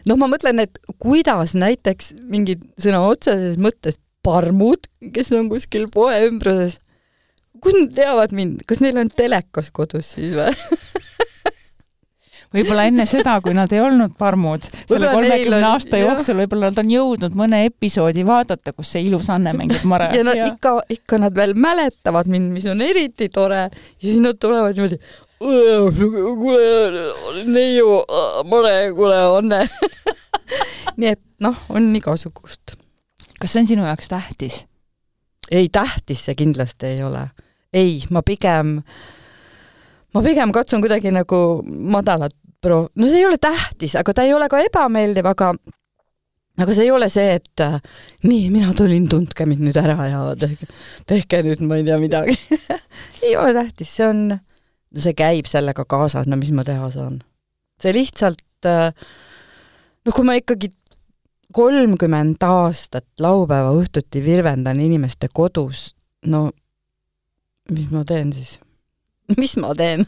noh, 0.09 0.19
ma 0.19 0.29
mõtlen, 0.31 0.61
et 0.63 0.79
kuidas 1.01 1.55
näiteks 1.57 2.13
mingid 2.29 2.65
sõna 2.81 3.03
otseses 3.07 3.59
mõttes 3.61 3.99
parmud, 4.23 4.87
kes 5.13 5.33
on 5.35 5.49
kuskil 5.51 5.89
poe 5.91 6.15
ümbruses, 6.29 6.79
kus 7.63 7.75
nad 7.77 7.93
teavad 7.95 8.35
mind, 8.35 8.63
kas 8.67 8.83
neil 8.83 8.99
on 9.01 9.11
telekas 9.11 9.71
kodus 9.75 10.13
siis 10.15 10.35
või 10.37 10.53
võib-olla 12.53 12.85
enne 12.89 13.05
seda, 13.09 13.35
kui 13.43 13.55
nad 13.57 13.71
ei 13.73 13.81
olnud 13.83 14.13
parmud, 14.19 14.65
selle 14.85 15.09
kolmekümne 15.11 15.61
aasta 15.71 15.99
jooksul 16.01 16.37
võib-olla 16.43 16.69
nad 16.71 16.81
on 16.83 16.93
jõudnud 16.93 17.37
mõne 17.37 17.63
episoodi 17.67 18.25
vaadata, 18.27 18.75
kus 18.77 18.93
see 18.95 19.07
ilus 19.09 19.29
Anne 19.33 19.55
mängib 19.57 19.85
Mare. 19.89 20.11
ja 20.17 20.25
nad 20.27 20.39
ja. 20.39 20.49
ikka, 20.53 20.77
ikka 20.93 21.19
nad 21.25 21.35
veel 21.37 21.55
mäletavad 21.57 22.29
mind, 22.31 22.51
mis 22.53 22.67
on 22.69 22.83
eriti 22.85 23.29
tore 23.33 23.65
ja 23.65 23.69
siis 24.01 24.21
nad 24.23 24.39
tulevad 24.41 24.77
niimoodi, 24.77 25.01
kuule, 25.43 27.07
neiu, 27.45 27.97
Mare, 28.49 28.75
kuule, 28.95 29.19
Anne 29.37 29.63
nii 30.99 31.09
et 31.13 31.21
noh, 31.43 31.57
on 31.73 31.89
igasugust. 31.95 32.75
kas 33.39 33.53
see 33.53 33.63
on 33.63 33.67
sinu 33.67 33.87
jaoks 33.87 34.09
tähtis? 34.11 34.63
ei, 35.51 35.69
tähtis 35.69 36.25
see 36.25 36.35
kindlasti 36.35 36.93
ei 36.93 37.03
ole. 37.03 37.27
ei, 37.73 38.01
ma 38.09 38.21
pigem, 38.25 38.79
ma 40.13 40.23
pigem 40.25 40.51
katsun 40.55 40.83
kuidagi 40.83 41.11
nagu 41.13 41.61
madalat 41.65 42.35
pro-, 42.61 42.89
no 42.95 43.07
see 43.07 43.23
ei 43.23 43.29
ole 43.29 43.39
tähtis, 43.41 43.97
aga 43.99 44.13
ta 44.13 44.27
ei 44.27 44.33
ole 44.33 44.49
ka 44.49 44.61
ebameeldiv, 44.63 45.27
aga 45.33 45.53
aga 46.61 46.73
see 46.73 46.87
ei 46.87 46.93
ole 46.93 47.09
see, 47.09 47.39
et 47.39 47.65
nii, 48.23 48.47
mina 48.53 48.73
tulin, 48.77 49.07
tundke 49.09 49.47
mind 49.49 49.65
nüüd 49.67 49.79
ära 49.81 49.97
ja 50.09 50.23
tehke, 50.39 50.69
tehke 51.09 51.43
nüüd, 51.45 51.63
ma 51.67 51.79
ei 51.81 51.87
tea, 51.87 51.99
midagi 52.01 52.37
ei 53.27 53.35
ole 53.39 53.55
tähtis, 53.57 53.95
see 53.97 54.07
on, 54.07 54.27
no 54.93 55.03
see 55.03 55.15
käib 55.17 55.49
sellega 55.49 55.85
kaasas, 55.89 56.29
no 56.29 56.37
mis 56.39 56.53
ma 56.55 56.65
teha 56.67 56.89
saan. 56.93 57.21
see 57.81 57.93
lihtsalt 57.95 58.69
äh, 58.69 58.93
noh, 60.05 60.13
kui 60.13 60.25
ma 60.27 60.37
ikkagi 60.39 60.71
kolmkümmend 61.53 62.41
aastat 62.47 63.07
laupäeva 63.21 63.73
õhtuti 63.77 64.23
virvendan 64.25 64.79
inimeste 64.81 65.29
kodus, 65.33 65.91
no 66.25 66.49
mis 67.71 67.89
ma 67.93 68.03
teen 68.07 68.33
siis? 68.35 68.57
mis 69.41 69.57
ma 69.61 69.73
teen? 69.77 70.05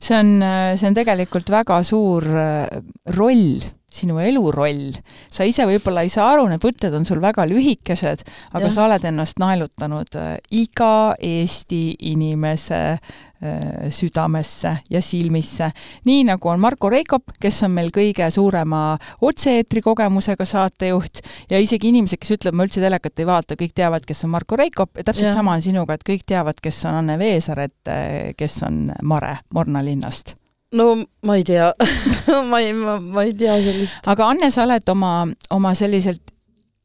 see 0.00 0.16
on, 0.16 0.38
see 0.80 0.88
on 0.88 0.94
tegelikult 0.96 1.50
väga 1.52 1.82
suur 1.84 2.24
äh, 2.24 2.80
roll 3.16 3.58
sinu 3.96 4.18
eluroll. 4.22 4.96
sa 5.30 5.46
ise 5.48 5.66
võib-olla 5.68 6.04
ei 6.06 6.12
saa 6.12 6.28
aru, 6.34 6.46
need 6.50 6.62
võtted 6.62 6.94
on 6.96 7.06
sul 7.08 7.20
väga 7.22 7.46
lühikesed, 7.48 8.24
aga 8.52 8.66
ja. 8.66 8.72
sa 8.72 8.84
oled 8.86 9.06
ennast 9.08 9.40
naelutanud 9.42 10.18
äh, 10.20 10.36
iga 10.54 11.14
Eesti 11.16 11.96
inimese 12.10 12.80
äh, 12.96 13.88
südamesse 13.90 14.76
ja 14.90 15.02
silmisse. 15.02 15.70
nii 16.04 16.24
nagu 16.30 16.52
on 16.52 16.60
Marko 16.60 16.90
Reikop, 16.92 17.36
kes 17.40 17.62
on 17.66 17.76
meil 17.76 17.92
kõige 17.94 18.28
suurema 18.30 18.84
otse-eetri 19.20 19.82
kogemusega 19.84 20.46
saatejuht 20.46 21.22
ja 21.50 21.60
isegi 21.62 21.92
inimesed, 21.92 22.20
kes 22.22 22.36
ütlevad, 22.38 22.60
ma 22.60 22.68
üldse 22.68 22.84
telekat 22.84 23.20
ei 23.20 23.28
vaata, 23.28 23.58
kõik 23.58 23.76
teavad, 23.76 24.06
kes 24.06 24.24
on 24.24 24.34
Marko 24.36 24.58
Reikop 24.60 24.96
ja 24.96 25.06
täpselt 25.10 25.30
ja. 25.30 25.36
sama 25.36 25.56
on 25.56 25.64
sinuga, 25.64 25.96
et 25.96 26.06
kõik 26.06 26.26
teavad, 26.26 26.60
kes 26.62 26.84
on 26.88 27.02
Anne 27.02 27.18
Veesaar, 27.20 27.66
et 27.68 27.92
äh, 27.92 28.34
kes 28.38 28.62
on 28.66 28.90
Mare 29.02 29.38
Morna 29.54 29.84
linnast 29.84 30.36
no 30.74 30.96
ma 31.22 31.36
ei 31.36 31.44
tea. 31.44 31.72
Ma 32.50 32.58
ei, 32.60 32.72
ma, 32.72 32.98
ma 33.00 33.22
ei 33.22 33.34
tea 33.34 33.54
sellist. 33.62 34.06
aga 34.06 34.26
Anne, 34.28 34.50
sa 34.50 34.64
oled 34.66 34.88
oma, 34.90 35.12
oma 35.50 35.74
selliselt 35.74 36.32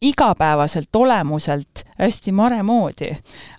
igapäevaselt 0.02 0.96
olemuselt 0.96 1.84
hästi 2.00 2.32
mare 2.32 2.62
moodi, 2.63 3.10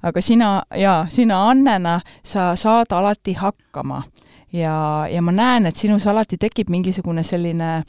aga 0.02 0.22
sina 0.22 0.62
ja 0.78 1.06
sina 1.10 1.48
Annena, 1.50 2.00
sa 2.24 2.52
saad 2.56 2.94
alati 2.94 3.34
hakkama. 3.38 4.02
Ja, 4.52 5.06
ja 5.10 5.22
ma 5.22 5.32
näen, 5.32 5.66
et 5.66 5.76
sinus 5.76 6.06
alati 6.06 6.36
tekib 6.38 6.70
mingisugune 6.70 7.22
selline 7.24 7.76
äh, 7.76 7.84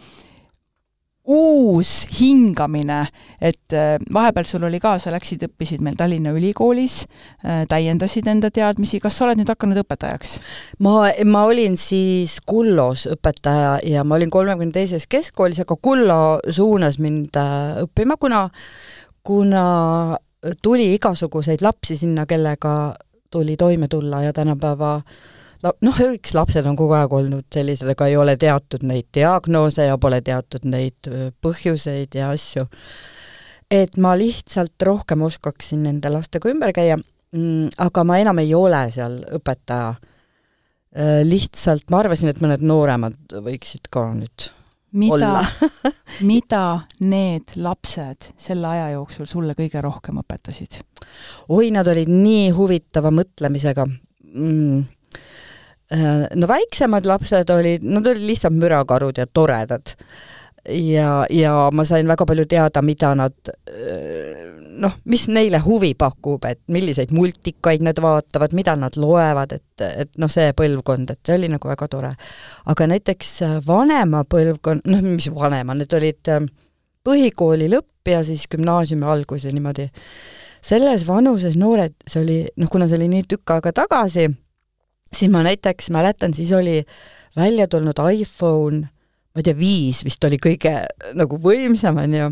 uus 1.23 2.03
hingamine, 2.19 3.05
et 3.39 3.73
äh, 3.73 3.95
vahepeal 4.13 4.47
sul 4.47 4.65
oli 4.67 4.79
ka, 4.83 4.97
sa 4.99 5.11
läksid, 5.13 5.45
õppisid 5.47 5.83
meil 5.83 5.95
Tallinna 5.99 6.33
Ülikoolis, 6.35 7.03
äh, 7.45 7.63
täiendasid 7.71 8.27
enda 8.27 8.51
teadmisi, 8.51 8.99
kas 9.03 9.17
sa 9.17 9.27
oled 9.27 9.39
nüüd 9.39 9.51
hakanud 9.51 9.79
õpetajaks? 9.85 10.35
ma, 10.83 11.07
ma 11.23 11.45
olin 11.47 11.77
siis 11.79 12.39
Kullos 12.45 13.05
õpetaja 13.15 13.77
ja 13.87 14.03
ma 14.03 14.19
olin 14.19 14.33
kolmekümne 14.33 14.75
teises 14.75 15.07
keskkoolis, 15.07 15.63
aga 15.63 15.77
Kullo 15.79 16.23
suunas 16.51 16.99
mind 16.99 17.39
äh, 17.39 17.79
õppima, 17.85 18.19
kuna, 18.19 18.43
kuna 19.23 19.65
tuli 20.61 20.91
igasuguseid 20.97 21.63
lapsi 21.63 21.97
sinna, 22.01 22.27
kellega 22.27 22.97
tuli 23.31 23.55
toime 23.57 23.87
tulla 23.87 24.25
ja 24.25 24.33
tänapäeva 24.35 24.97
äh, 24.97 25.32
noh, 25.63 25.99
eks 26.13 26.35
lapsed 26.35 26.67
on 26.67 26.77
kogu 26.79 26.95
aeg 26.97 27.13
olnud 27.15 27.47
sellised, 27.53 27.89
aga 27.93 28.07
ei 28.11 28.17
ole 28.19 28.35
teatud 28.39 28.85
neid 28.87 29.09
diagnoose 29.15 29.87
ja 29.87 29.97
pole 30.01 30.19
teatud 30.25 30.65
neid 30.69 31.11
põhjuseid 31.43 32.17
ja 32.19 32.31
asju. 32.35 32.65
et 33.71 33.97
ma 33.97 34.13
lihtsalt 34.19 34.81
rohkem 34.83 35.23
oskaksin 35.25 35.85
nende 35.87 36.11
lastega 36.13 36.51
ümber 36.51 36.73
käia, 36.75 36.97
mm, 36.97 37.75
aga 37.85 38.03
ma 38.03 38.19
enam 38.21 38.41
ei 38.43 38.53
ole 38.55 38.83
seal 38.93 39.21
õpetaja. 39.39 39.93
lihtsalt 41.25 41.89
ma 41.89 42.03
arvasin, 42.03 42.29
et 42.29 42.41
mõned 42.43 42.61
nooremad 42.61 43.15
võiksid 43.33 43.89
ka 43.89 44.11
nüüd 44.13 44.51
mida 44.93 45.41
mida 46.31 46.65
need 47.01 47.55
lapsed 47.55 48.29
selle 48.37 48.67
aja 48.69 48.91
jooksul 48.93 49.25
sulle 49.29 49.55
kõige 49.57 49.81
rohkem 49.81 50.19
õpetasid? 50.21 50.81
oi, 51.49 51.71
nad 51.73 51.87
olid 51.87 52.11
nii 52.11 52.51
huvitava 52.53 53.13
mõtlemisega 53.13 53.87
mm 53.87 54.92
no 55.91 56.47
väiksemad 56.47 57.05
lapsed 57.05 57.49
olid, 57.53 57.83
nad 57.83 58.07
olid 58.07 58.27
lihtsalt 58.27 58.55
mürakarud 58.55 59.17
ja 59.17 59.27
toredad. 59.27 59.95
ja, 60.69 61.25
ja 61.29 61.69
ma 61.75 61.83
sain 61.85 62.07
väga 62.07 62.25
palju 62.25 62.45
teada, 62.47 62.81
mida 62.81 63.09
nad 63.19 63.33
äh, 63.67 64.53
noh, 64.79 64.93
mis 65.05 65.25
neile 65.27 65.59
huvi 65.59 65.91
pakub, 65.93 66.45
et 66.47 66.61
milliseid 66.71 67.11
multikaid 67.11 67.83
nad 67.83 67.99
vaatavad, 67.99 68.55
mida 68.55 68.75
nad 68.79 68.95
loevad, 68.95 69.57
et, 69.57 69.83
et 69.83 70.17
noh, 70.17 70.31
see 70.31 70.53
põlvkond, 70.55 71.11
et 71.11 71.19
see 71.27 71.35
oli 71.35 71.49
nagu 71.51 71.67
väga 71.67 71.87
tore. 71.91 72.13
aga 72.65 72.87
näiteks 72.93 73.33
äh, 73.43 73.57
vanema 73.67 74.23
põlvkond, 74.23 74.87
noh, 74.87 75.03
mis 75.03 75.27
vanema, 75.35 75.75
need 75.75 75.93
olid 75.99 76.31
põhikooli 77.03 77.67
lõpp 77.71 78.13
ja 78.13 78.23
siis 78.23 78.47
gümnaasiumi 78.51 79.05
algus 79.05 79.43
ja 79.43 79.51
niimoodi. 79.51 79.89
selles 80.63 81.03
vanuses 81.07 81.57
noored, 81.59 81.95
see 82.07 82.21
oli, 82.21 82.39
noh, 82.57 82.69
kuna 82.71 82.87
see 82.87 82.95
oli 83.01 83.09
nii 83.11 83.27
tükk 83.27 83.57
aega 83.57 83.73
tagasi, 83.83 84.29
siis 85.15 85.31
ma 85.31 85.43
näiteks 85.45 85.89
mäletan, 85.93 86.33
siis 86.33 86.51
oli 86.55 86.81
välja 87.35 87.67
tulnud 87.67 87.99
iPhone, 88.11 88.79
ma 89.33 89.41
ei 89.41 89.47
tea, 89.47 89.57
viis 89.57 90.03
vist 90.05 90.23
oli 90.27 90.39
kõige 90.41 90.75
nagu 91.17 91.39
võimsam, 91.41 91.99
on 92.03 92.15
ju, 92.17 92.31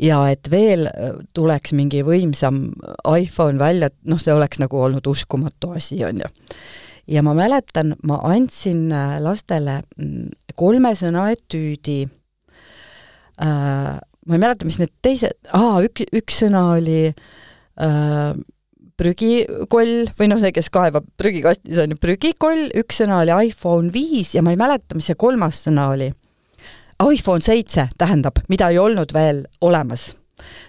ja 0.00 0.20
et 0.32 0.50
veel 0.50 0.88
äh, 0.90 1.16
tuleks 1.36 1.74
mingi 1.76 2.02
võimsam 2.06 2.68
iPhone 3.18 3.60
välja, 3.60 3.90
noh, 4.08 4.20
see 4.20 4.34
oleks 4.34 4.60
nagu 4.62 4.80
olnud 4.80 5.06
uskumatu 5.10 5.74
asi, 5.76 6.00
on 6.06 6.22
ju. 6.24 6.30
ja 7.08 7.24
ma 7.24 7.34
mäletan, 7.36 7.96
ma 8.08 8.20
andsin 8.30 8.88
äh, 8.92 9.18
lastele 9.24 9.82
mm, 9.98 10.52
kolme 10.56 10.94
sõna 10.98 11.28
etüüdi 11.34 12.02
äh,, 13.42 13.96
ma 14.28 14.36
ei 14.36 14.40
mäleta, 14.42 14.68
mis 14.68 14.80
need 14.80 14.92
teised, 15.04 15.36
aa, 15.56 15.80
üks, 15.84 16.08
üks 16.16 16.42
sõna 16.44 16.64
oli 16.76 17.08
äh, 17.08 18.32
prügikoll 18.98 20.08
või 20.18 20.30
noh, 20.30 20.40
see, 20.42 20.52
kes 20.54 20.70
kaevab 20.74 21.06
prügikastis, 21.20 21.78
on 21.82 21.94
ju 21.94 22.00
prügikoll, 22.02 22.68
üks 22.82 23.02
sõna 23.02 23.22
oli 23.22 23.34
iPhone 23.50 23.92
viis 23.94 24.34
ja 24.34 24.44
ma 24.44 24.54
ei 24.54 24.60
mäleta, 24.60 24.98
mis 24.98 25.10
see 25.10 25.18
kolmas 25.18 25.62
sõna 25.66 25.90
oli. 25.94 26.10
iPhone 26.98 27.44
seitse 27.44 27.88
tähendab, 27.98 28.42
mida 28.48 28.72
ei 28.72 28.78
olnud 28.78 29.14
veel 29.14 29.44
olemas. 29.60 30.14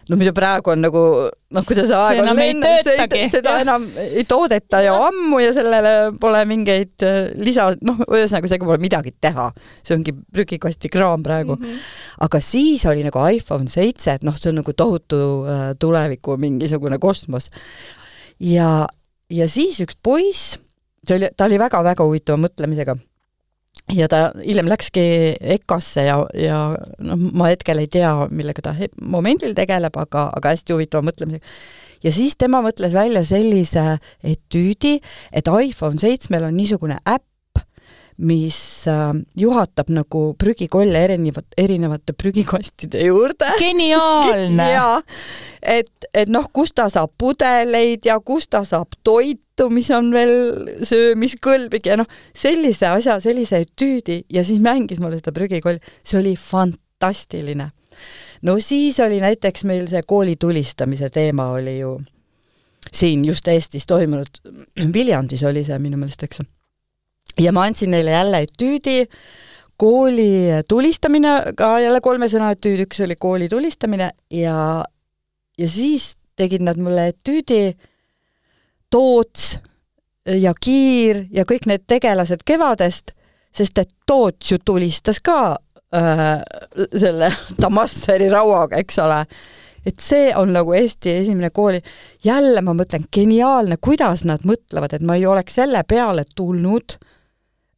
no 0.09 0.17
mida 0.17 0.31
praegu 0.33 0.71
on 0.73 0.79
nagu 0.81 1.01
noh, 1.53 1.65
kuidas 1.65 1.91
aeg 1.93 2.23
on 2.23 2.31
läinud, 2.37 2.87
seda 3.29 3.51
ja. 3.53 3.59
enam 3.61 3.83
ei 4.01 4.23
toodeta 4.29 4.79
ju 4.81 4.95
ammu 5.09 5.41
ja 5.43 5.51
sellele 5.53 5.91
pole 6.21 6.41
mingeid 6.49 7.05
äh, 7.05 7.19
lisa, 7.37 7.67
noh, 7.85 8.01
ühesõnaga 8.07 8.49
sellega 8.49 8.65
pole 8.65 8.81
midagi 8.81 9.13
teha. 9.21 9.51
see 9.85 9.97
ongi 9.97 10.13
prügikasti 10.13 10.89
kraam 10.89 11.25
praegu 11.25 11.55
mm. 11.57 11.65
-hmm. 11.65 11.85
aga 12.25 12.41
siis 12.41 12.85
oli 12.89 13.05
nagu 13.05 13.21
iPhone 13.29 13.69
seitse, 13.69 14.17
et 14.17 14.25
noh, 14.25 14.37
see 14.37 14.49
on 14.49 14.61
nagu 14.61 14.73
tohutu 14.73 15.21
äh, 15.45 15.71
tuleviku 15.79 16.37
mingisugune 16.37 16.97
kosmos 16.97 17.49
ja, 18.39 18.87
ja 19.29 19.47
siis 19.51 19.79
üks 19.83 19.97
poiss, 20.03 20.57
see 21.05 21.19
oli, 21.19 21.29
ta 21.35 21.47
oli 21.49 21.59
väga-väga 21.61 22.05
huvitava 22.07 22.41
mõtlemisega 22.47 22.97
ja 23.95 24.07
ta 24.11 24.29
hiljem 24.37 24.69
läkski 24.69 25.03
EKA-sse 25.57 26.05
ja, 26.07 26.17
ja 26.37 26.59
noh, 27.05 27.27
ma 27.37 27.49
hetkel 27.51 27.81
ei 27.81 27.89
tea, 27.91 28.11
millega 28.31 28.63
ta 28.65 28.75
momendil 29.01 29.55
tegeleb, 29.57 29.95
aga, 29.99 30.29
aga 30.35 30.53
hästi 30.55 30.75
huvitava 30.75 31.05
mõtlemisega. 31.09 31.45
ja 32.03 32.13
siis 32.13 32.37
tema 32.37 32.61
mõtles 32.65 32.93
välja 32.95 33.23
sellise 33.27 33.99
etüüdi, 34.23 34.99
et 35.31 35.49
iPhone 35.49 35.99
seitsmel 36.01 36.47
on 36.49 36.57
niisugune 36.57 36.99
äpp, 37.05 37.25
mis 38.19 38.87
äh, 38.87 39.13
juhatab 39.39 39.89
nagu 39.95 40.21
prügikolle 40.39 41.03
erinevat, 41.07 41.45
erinevate 41.57 42.13
prügikastide 42.13 43.05
juurde. 43.07 43.47
geniaalne 43.63 44.65
jaa, 44.73 44.97
et, 45.61 46.09
et 46.13 46.31
noh, 46.31 46.49
kust 46.53 46.75
ta 46.79 46.89
saab 46.91 47.13
pudeleid 47.19 48.05
ja 48.09 48.19
kust 48.19 48.51
ta 48.55 48.65
saab 48.67 48.97
toitu, 49.07 49.69
mis 49.71 49.89
on 49.95 50.11
veel 50.15 50.35
söömiskõlblik 50.87 51.87
ja 51.87 51.99
noh, 51.99 52.11
sellise 52.35 52.91
asja, 52.91 53.19
sellise 53.23 53.63
etüüdi 53.63 54.21
ja 54.35 54.43
siis 54.47 54.61
mängis 54.63 54.99
mulle 54.99 55.21
seda 55.21 55.35
prügikolli, 55.35 55.79
see 56.03 56.19
oli 56.19 56.35
fantastiline. 56.39 57.71
no 58.43 58.59
siis 58.63 58.99
oli 58.99 59.23
näiteks 59.23 59.63
meil 59.67 59.87
see 59.87 60.03
kooli 60.07 60.35
tulistamise 60.39 61.09
teema 61.09 61.51
oli 61.55 61.79
ju 61.79 61.97
siin 62.93 63.25
just 63.27 63.47
Eestis 63.47 63.87
toimunud, 63.87 64.39
Viljandis 64.95 65.43
oli 65.43 65.63
see 65.63 65.79
minu 65.79 65.99
meelest, 65.99 66.23
eks 66.27 66.43
ja 67.39 67.53
ma 67.55 67.67
andsin 67.67 67.91
neile 67.91 68.11
jälle 68.11 68.43
etüüdi, 68.47 68.97
kooli 69.79 70.63
tulistamine, 70.67 71.53
ka 71.57 71.77
jälle 71.79 72.01
kolme 72.03 72.27
sõna 72.31 72.51
etüüd, 72.55 72.83
üks 72.87 72.99
oli 73.05 73.15
kooli 73.15 73.49
tulistamine 73.49 74.11
ja, 74.33 74.83
ja 75.57 75.69
siis 75.69 76.13
tegid 76.39 76.63
nad 76.63 76.79
mulle 76.79 77.09
etüüdi 77.13 77.73
Toots, 78.89 79.59
ja 80.25 80.53
Kiir 80.61 81.23
ja 81.33 81.45
kõik 81.47 81.67
need 81.69 81.85
tegelased 81.89 82.43
Kevadest, 82.45 83.13
sest 83.55 83.81
et 83.81 83.91
Toots 84.07 84.51
ju 84.51 84.59
tulistas 84.65 85.21
ka 85.23 85.57
äh, 85.95 86.35
selle 86.91 87.31
Damasseri 87.61 88.29
rauaga, 88.31 88.79
eks 88.81 88.99
ole. 89.03 89.23
et 89.85 89.99
see 90.03 90.33
on 90.35 90.51
nagu 90.53 90.73
Eesti 90.75 91.13
esimene 91.21 91.49
kooli, 91.55 91.79
jälle 92.23 92.61
ma 92.61 92.75
mõtlen, 92.75 93.07
geniaalne, 93.15 93.77
kuidas 93.81 94.25
nad 94.27 94.43
mõtlevad, 94.45 94.93
et 94.93 95.05
ma 95.05 95.15
ei 95.15 95.25
oleks 95.25 95.55
selle 95.55 95.83
peale 95.87 96.25
tulnud, 96.35 96.97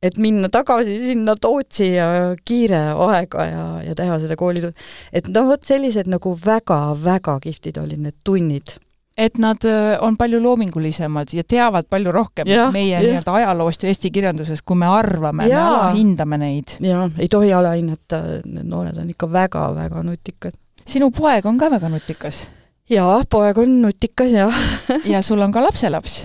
et 0.01 0.17
minna 0.17 0.49
tagasi 0.49 0.97
sinna 0.99 1.35
Tootsi 1.37 1.91
ja 1.93 2.35
kiire 2.45 2.83
aega 2.91 3.45
ja, 3.45 3.65
ja 3.85 3.97
teha 3.97 4.19
seda 4.23 4.37
koolitööd. 4.39 4.77
et 5.13 5.27
noh, 5.29 5.49
vot 5.51 5.65
sellised 5.65 6.09
nagu 6.09 6.35
väga-väga 6.45 7.39
kihvtid 7.43 7.77
olid 7.81 8.01
need 8.07 8.17
tunnid 8.23 8.77
et 9.17 9.37
nad 9.37 9.65
äh, 9.67 9.97
on 10.01 10.15
palju 10.17 10.39
loomingulisemad 10.41 11.33
ja 11.35 11.43
teavad 11.43 11.85
palju 11.89 12.11
rohkem 12.15 12.49
ja, 12.49 12.69
meie 12.73 13.01
nii-öelda 13.03 13.35
ajaloost 13.41 13.83
ja 13.83 13.91
eesti 13.91 14.11
kirjandusest, 14.13 14.63
kui 14.65 14.79
me 14.79 14.87
arvame, 14.89 15.45
me 15.45 15.57
alahindame 15.59 16.39
neid. 16.41 16.77
jaa, 16.81 17.09
ei 17.19 17.29
tohi 17.31 17.53
alahinnata, 17.53 18.21
need 18.45 18.69
noored 18.71 18.97
on 18.97 19.11
ikka 19.11 19.29
väga-väga 19.31 20.03
nutikad. 20.07 20.57
sinu 20.87 21.11
poeg 21.15 21.45
on 21.45 21.59
ka 21.61 21.69
väga 21.73 21.91
nutikas? 21.91 22.45
jaa, 22.89 23.21
poeg 23.29 23.61
on 23.61 23.81
nutikas, 23.83 24.31
jah 24.31 24.63
ja 25.05 25.21
sul 25.21 25.43
on 25.43 25.53
ka 25.53 25.63
lapselaps? 25.67 26.23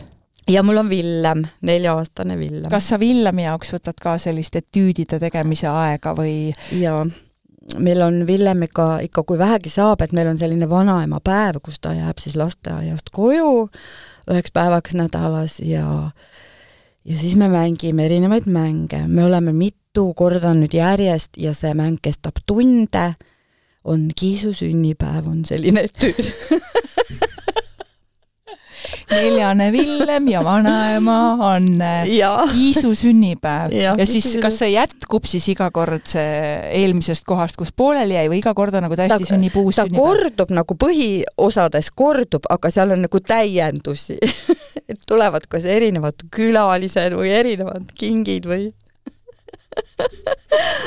Ja 0.49 0.63
mul 0.63 0.77
on 0.77 0.89
Villem, 0.89 1.45
nelja-aastane 1.67 2.39
Villem. 2.39 2.71
kas 2.71 2.89
sa 2.93 3.01
Villemi 3.01 3.47
jaoks 3.47 3.73
võtad 3.77 4.01
ka 4.03 4.17
sellist 4.23 4.57
etüüdide 4.57 5.21
tegemise 5.23 5.71
aega 5.73 6.15
või? 6.17 6.55
jaa 6.81 7.05
meil 7.79 8.03
on 8.03 8.27
Villemiga 8.27 8.99
ikka, 9.03 9.25
kui 9.27 9.39
vähegi 9.39 9.71
saab, 9.73 10.03
et 10.05 10.13
meil 10.15 10.29
on 10.31 10.39
selline 10.39 10.69
vanaemapäev, 10.71 11.59
kus 11.65 11.81
ta 11.83 11.95
jääb 11.97 12.21
siis 12.23 12.37
lasteaiast 12.39 13.11
koju 13.15 13.69
üheks 14.31 14.53
päevaks 14.55 14.95
nädalas 14.99 15.61
ja 15.61 16.11
ja 17.07 17.19
siis 17.19 17.37
me 17.37 17.49
mängime 17.49 18.07
erinevaid 18.07 18.47
mänge, 18.51 19.05
me 19.07 19.25
oleme 19.25 19.53
mitu 19.53 20.13
korda 20.15 20.55
nüüd 20.55 20.75
järjest 20.75 21.39
ja 21.39 21.55
see 21.55 21.75
mäng 21.75 22.01
kestab 22.03 22.43
tunde, 22.47 23.13
on 23.85 24.09
Kiisu 24.17 24.53
sünnipäev, 24.55 25.29
on 25.31 25.45
selline 25.47 25.87
etüüd 25.87 26.31
neljane 29.11 29.71
Villem 29.75 30.29
ja 30.29 30.43
vanaema 30.45 31.19
on 31.49 31.69
Kiisu 32.53 32.95
sünnipäev. 32.95 33.75
ja, 33.77 33.97
siis, 34.07 34.37
kas 34.43 34.61
see 34.63 34.73
jätkub 34.75 35.29
siis 35.29 35.49
iga 35.53 35.71
kord 35.75 36.07
see 36.11 36.61
eelmisest 36.83 37.27
kohast, 37.29 37.59
kus 37.61 37.73
pooleli 37.77 38.19
jäi 38.19 38.29
või 38.33 38.41
iga 38.43 38.55
kord 38.57 38.77
on 38.79 38.87
nagu 38.89 38.99
täiesti 38.99 39.29
sünnib 39.29 39.57
uus 39.61 39.79
ta 39.79 39.87
sünnipäev? 39.87 40.07
kordub 40.07 40.55
nagu 40.57 40.79
põhiosades 40.87 41.93
kordub, 41.95 42.49
aga 42.51 42.73
seal 42.75 42.95
on 42.97 43.07
nagu 43.07 43.21
täiendusi 43.21 44.19
et 44.91 45.07
tulevad 45.09 45.47
kas 45.51 45.67
erinevad 45.69 46.27
külalised 46.35 47.17
või 47.17 47.33
erinevad 47.35 47.95
kingid 47.99 48.47
või 48.49 48.69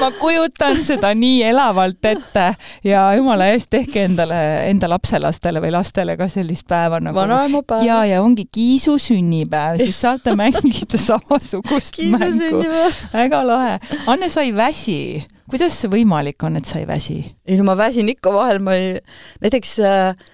ma 0.02 0.10
kujutan 0.19 0.80
seda 0.86 1.12
nii 1.17 1.43
elavalt 1.50 2.06
ette 2.06 2.45
ja 2.84 3.04
jumala 3.17 3.50
eest, 3.54 3.69
tehke 3.74 4.04
endale, 4.08 4.39
enda 4.69 4.89
lapselastele 4.91 5.62
või 5.63 5.74
lastele 5.76 6.15
ka 6.19 6.30
sellist 6.32 6.67
päeva 6.69 7.02
nagu. 7.04 7.17
vanaemapäev. 7.19 7.86
ja, 7.88 8.02
ja 8.10 8.22
ongi 8.24 8.48
Kiisu 8.52 8.98
sünnipäev, 9.02 9.82
siis 9.84 10.02
saate 10.02 10.36
mängida 10.39 11.00
samasugust 11.00 12.02
mängu. 12.15 12.63
väga 13.13 13.43
lahe. 13.48 13.76
Anne, 14.08 14.30
sa 14.30 14.45
ei 14.45 14.56
väsi 14.56 15.00
kuidas 15.50 15.76
see 15.82 15.89
võimalik 15.91 16.43
on, 16.45 16.60
et 16.60 16.69
sa 16.69 16.80
ei 16.82 16.88
väsi? 16.89 17.22
ei 17.48 17.58
no 17.58 17.65
ma 17.67 17.78
väsin 17.78 18.10
ikka 18.12 18.34
vahel, 18.34 18.62
ma 18.63 18.76
ei, 18.78 19.00
näiteks 19.43 19.80
äh, 19.86 20.30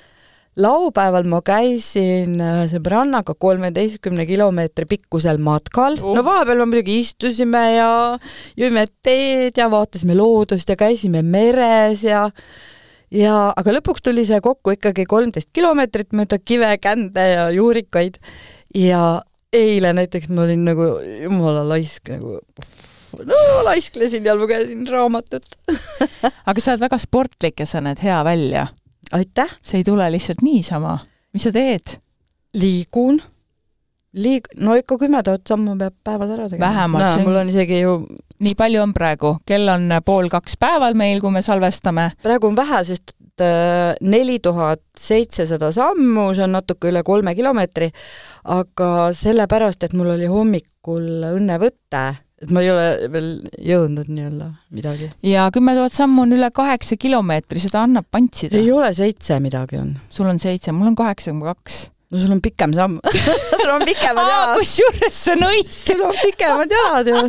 laupäeval 0.62 1.28
ma 1.28 1.42
käisin 1.46 2.40
äh, 2.40 2.62
sõbrannaga 2.72 3.36
kolmeteistkümne 3.40 4.26
kilomeetri 4.28 4.88
pikkusel 4.90 5.40
matkal. 5.44 5.98
Oh., 6.02 6.16
no 6.16 6.24
vahepeal 6.26 6.64
me 6.64 6.70
muidugi 6.72 7.00
istusime 7.04 7.64
ja 7.76 7.90
jõime 8.60 8.86
teed 9.04 9.60
ja 9.60 9.68
vaatasime 9.72 10.16
loodust 10.16 10.72
ja 10.72 10.78
käisime 10.80 11.26
meres 11.26 12.06
ja 12.08 12.30
ja 13.12 13.36
aga 13.56 13.76
lõpuks 13.78 14.04
tuli 14.06 14.26
see 14.28 14.40
kokku 14.44 14.76
ikkagi 14.78 15.06
kolmteist 15.10 15.52
kilomeetrit 15.56 16.16
mööda 16.16 16.40
kive, 16.40 16.72
kände 16.82 17.28
ja 17.34 17.50
juurikaid. 17.54 18.20
Ja 18.76 19.22
eile 19.56 19.94
näiteks 19.96 20.32
ma 20.32 20.48
olin 20.48 20.66
nagu 20.68 20.88
jumala 21.22 21.64
laisk 21.68 22.10
nagu 22.12 22.40
no 23.28 23.44
laisklesin 23.68 24.26
ja 24.26 24.36
lugesin 24.36 24.88
raamatut. 24.88 25.46
Aga 26.50 26.60
sa 26.60 26.74
oled 26.74 26.88
väga 26.88 27.00
sportlik 27.00 27.60
ja 27.64 27.68
sa 27.70 27.84
näed 27.84 28.00
hea 28.04 28.24
välja 28.28 28.68
aitäh! 29.12 29.58
see 29.64 29.82
ei 29.82 29.88
tule 29.88 30.10
lihtsalt 30.12 30.42
niisama. 30.42 30.98
mis 31.34 31.44
sa 31.44 31.52
teed? 31.56 31.98
liigun, 32.56 33.20
liig-, 34.16 34.52
no 34.64 34.76
ikka 34.80 34.98
kümme 34.98 35.24
tuhat 35.24 35.44
sammu 35.48 35.76
peab 35.80 35.96
päevas 36.04 36.32
ära 36.38 36.48
tegema. 36.50 36.70
vähemalt 36.70 37.18
no,. 37.18 37.28
mul 37.28 37.42
on 37.42 37.52
isegi 37.52 37.82
ju 37.82 37.98
nii 38.40 38.56
palju 38.58 38.82
on 38.84 38.94
praegu, 38.96 39.38
kell 39.48 39.70
on 39.72 39.92
pool 40.06 40.30
kaks 40.32 40.58
päeval 40.60 40.98
meil, 40.98 41.22
kui 41.24 41.32
me 41.32 41.44
salvestame. 41.46 42.12
praegu 42.24 42.52
on 42.52 42.58
vähe, 42.58 42.84
sest 42.88 43.16
äh, 43.42 43.96
neli 44.02 44.40
tuhat 44.44 44.84
seitsesada 45.00 45.72
sammu, 45.76 46.32
see 46.36 46.46
on 46.48 46.56
natuke 46.58 46.92
üle 46.92 47.04
kolme 47.08 47.36
kilomeetri, 47.36 47.92
aga 48.56 48.92
sellepärast, 49.16 49.88
et 49.88 49.96
mul 49.98 50.16
oli 50.16 50.32
hommikul 50.32 51.32
õnnevõte 51.36 52.06
et 52.46 52.54
ma 52.54 52.64
ei 52.64 52.72
ole 52.74 53.10
veel 53.14 53.32
jõudnud 53.72 54.12
nii-öelda 54.12 54.52
midagi. 54.76 55.10
ja 55.26 55.48
kümme 55.54 55.76
tuhat 55.78 55.98
sammu 55.98 56.26
on 56.26 56.38
üle 56.38 56.52
kaheksa 56.54 56.98
kilomeetri, 57.02 57.64
seda 57.64 57.84
annab 57.86 58.08
pantsida. 58.12 58.58
ei 58.58 58.72
ole 58.72 58.94
seitse 58.98 59.40
midagi 59.44 59.82
on. 59.82 59.96
sul 60.10 60.30
on 60.30 60.40
seitse, 60.42 60.74
mul 60.76 60.94
on 60.94 60.98
kaheksa 61.00 61.34
koma 61.34 61.54
kaks 61.54 61.86
no 62.16 62.22
sul 62.22 62.32
on 62.32 62.42
pikem 62.42 62.74
samm 62.76 63.00
sul 63.60 63.72
on 63.74 63.84
pikemad 63.88 64.30
jalad. 64.32 64.56
kusjuures 64.60 65.18
see 65.24 65.36
on 65.36 65.46
õige. 65.50 65.72
sul 65.72 66.04
on 66.08 66.16
pikemad 66.22 66.72
jalad 66.72 67.10
ju 67.12 67.22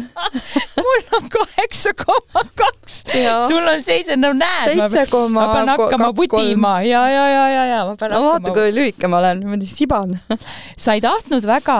mul 0.87 1.03
on 1.19 1.29
kaheksa 1.33 1.93
koma 1.99 2.45
kaks. 2.55 3.03
sul 3.49 3.67
on 3.67 3.83
seitse, 3.83 4.17
no 4.17 4.33
näed. 4.37 4.73
seitse 4.73 5.07
koma 5.11 5.47
ma 5.47 5.55
pean 5.55 5.73
hakkama 5.75 6.11
vutima 6.17 6.75
ja, 6.87 7.03
ja, 7.11 7.25
ja, 7.29 7.47
ja, 7.51 7.65
ja 7.73 7.81
ma 7.89 7.97
pean 7.99 8.15
no, 8.15 8.23
hakkama. 8.23 8.33
vaata, 8.33 8.55
kui 8.55 8.75
lühike 8.77 9.11
ma 9.11 9.21
olen, 9.23 9.43
niimoodi 9.43 9.71
siban 9.71 10.17
sa 10.85 10.97
ei 10.97 11.03
tahtnud 11.05 11.47
väga 11.47 11.79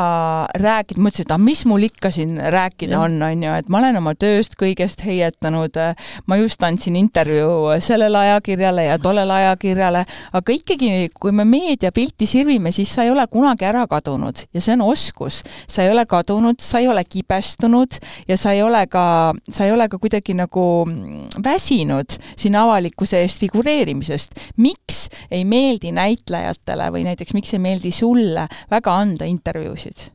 rääkida, 0.67 1.01
mõtlesin, 1.03 1.29
et 1.29 1.35
ah, 1.37 1.43
mis 1.43 1.65
mul 1.69 1.87
ikka 1.87 2.11
siin 2.15 2.37
rääkida 2.41 2.97
ja. 2.97 3.05
on, 3.07 3.19
onju, 3.23 3.55
et 3.61 3.71
ma 3.73 3.83
olen 3.83 4.01
oma 4.03 4.17
tööst 4.19 4.59
kõigest 4.61 5.05
heietanud. 5.07 5.79
ma 6.27 6.41
just 6.41 6.63
andsin 6.67 6.97
intervjuu 6.97 7.77
sellele 7.85 8.19
ajakirjale 8.19 8.89
ja 8.89 8.99
tollele 9.03 9.33
ajakirjale, 9.33 10.05
aga 10.33 10.57
ikkagi, 10.57 11.11
kui 11.21 11.33
me 11.37 11.45
meediapilti 11.49 12.27
sirvime, 12.29 12.73
siis 12.75 12.96
sa 12.97 13.05
ei 13.05 13.13
ole 13.13 13.27
kunagi 13.29 13.67
ära 13.69 13.85
kadunud 13.91 14.41
ja 14.55 14.63
see 14.65 14.75
on 14.77 14.87
oskus. 14.89 15.43
sa 15.69 15.85
ei 15.85 15.93
ole 15.93 16.07
kadunud, 16.09 16.61
sa 16.65 16.81
ei 16.81 16.89
ole 16.89 17.05
kibestunud 17.05 17.99
ja 18.29 18.39
sa 18.41 18.55
ei 18.57 18.63
ole 18.65 18.87
ka, 18.91 19.35
sa 19.53 19.67
ei 19.67 19.73
ole 19.75 19.89
ka 19.93 20.01
kuidagi 20.01 20.37
nagu 20.39 20.65
mm, 20.87 21.43
väsinud 21.45 22.17
siin 22.37 22.57
avalikkuse 22.57 23.21
eest 23.25 23.45
figureerimisest. 23.45 24.39
miks 24.57 25.07
ei 25.31 25.45
meeldi 25.45 25.93
näitlejatele 25.93 26.89
või 26.95 27.05
näiteks 27.11 27.37
miks 27.37 27.53
ei 27.55 27.63
meeldi 27.63 27.93
sulle 27.93 28.49
väga 28.71 28.97
anda 28.97 29.29
intervjuusid? 29.29 30.09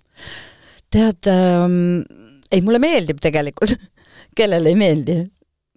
tead 0.91 1.29
ähm,, 1.31 2.01
ei 2.51 2.65
mulle 2.65 2.81
meeldib 2.81 3.21
tegelikult 3.21 3.77
kellele 4.37 4.73
ei 4.73 4.79
meeldi 4.79 5.21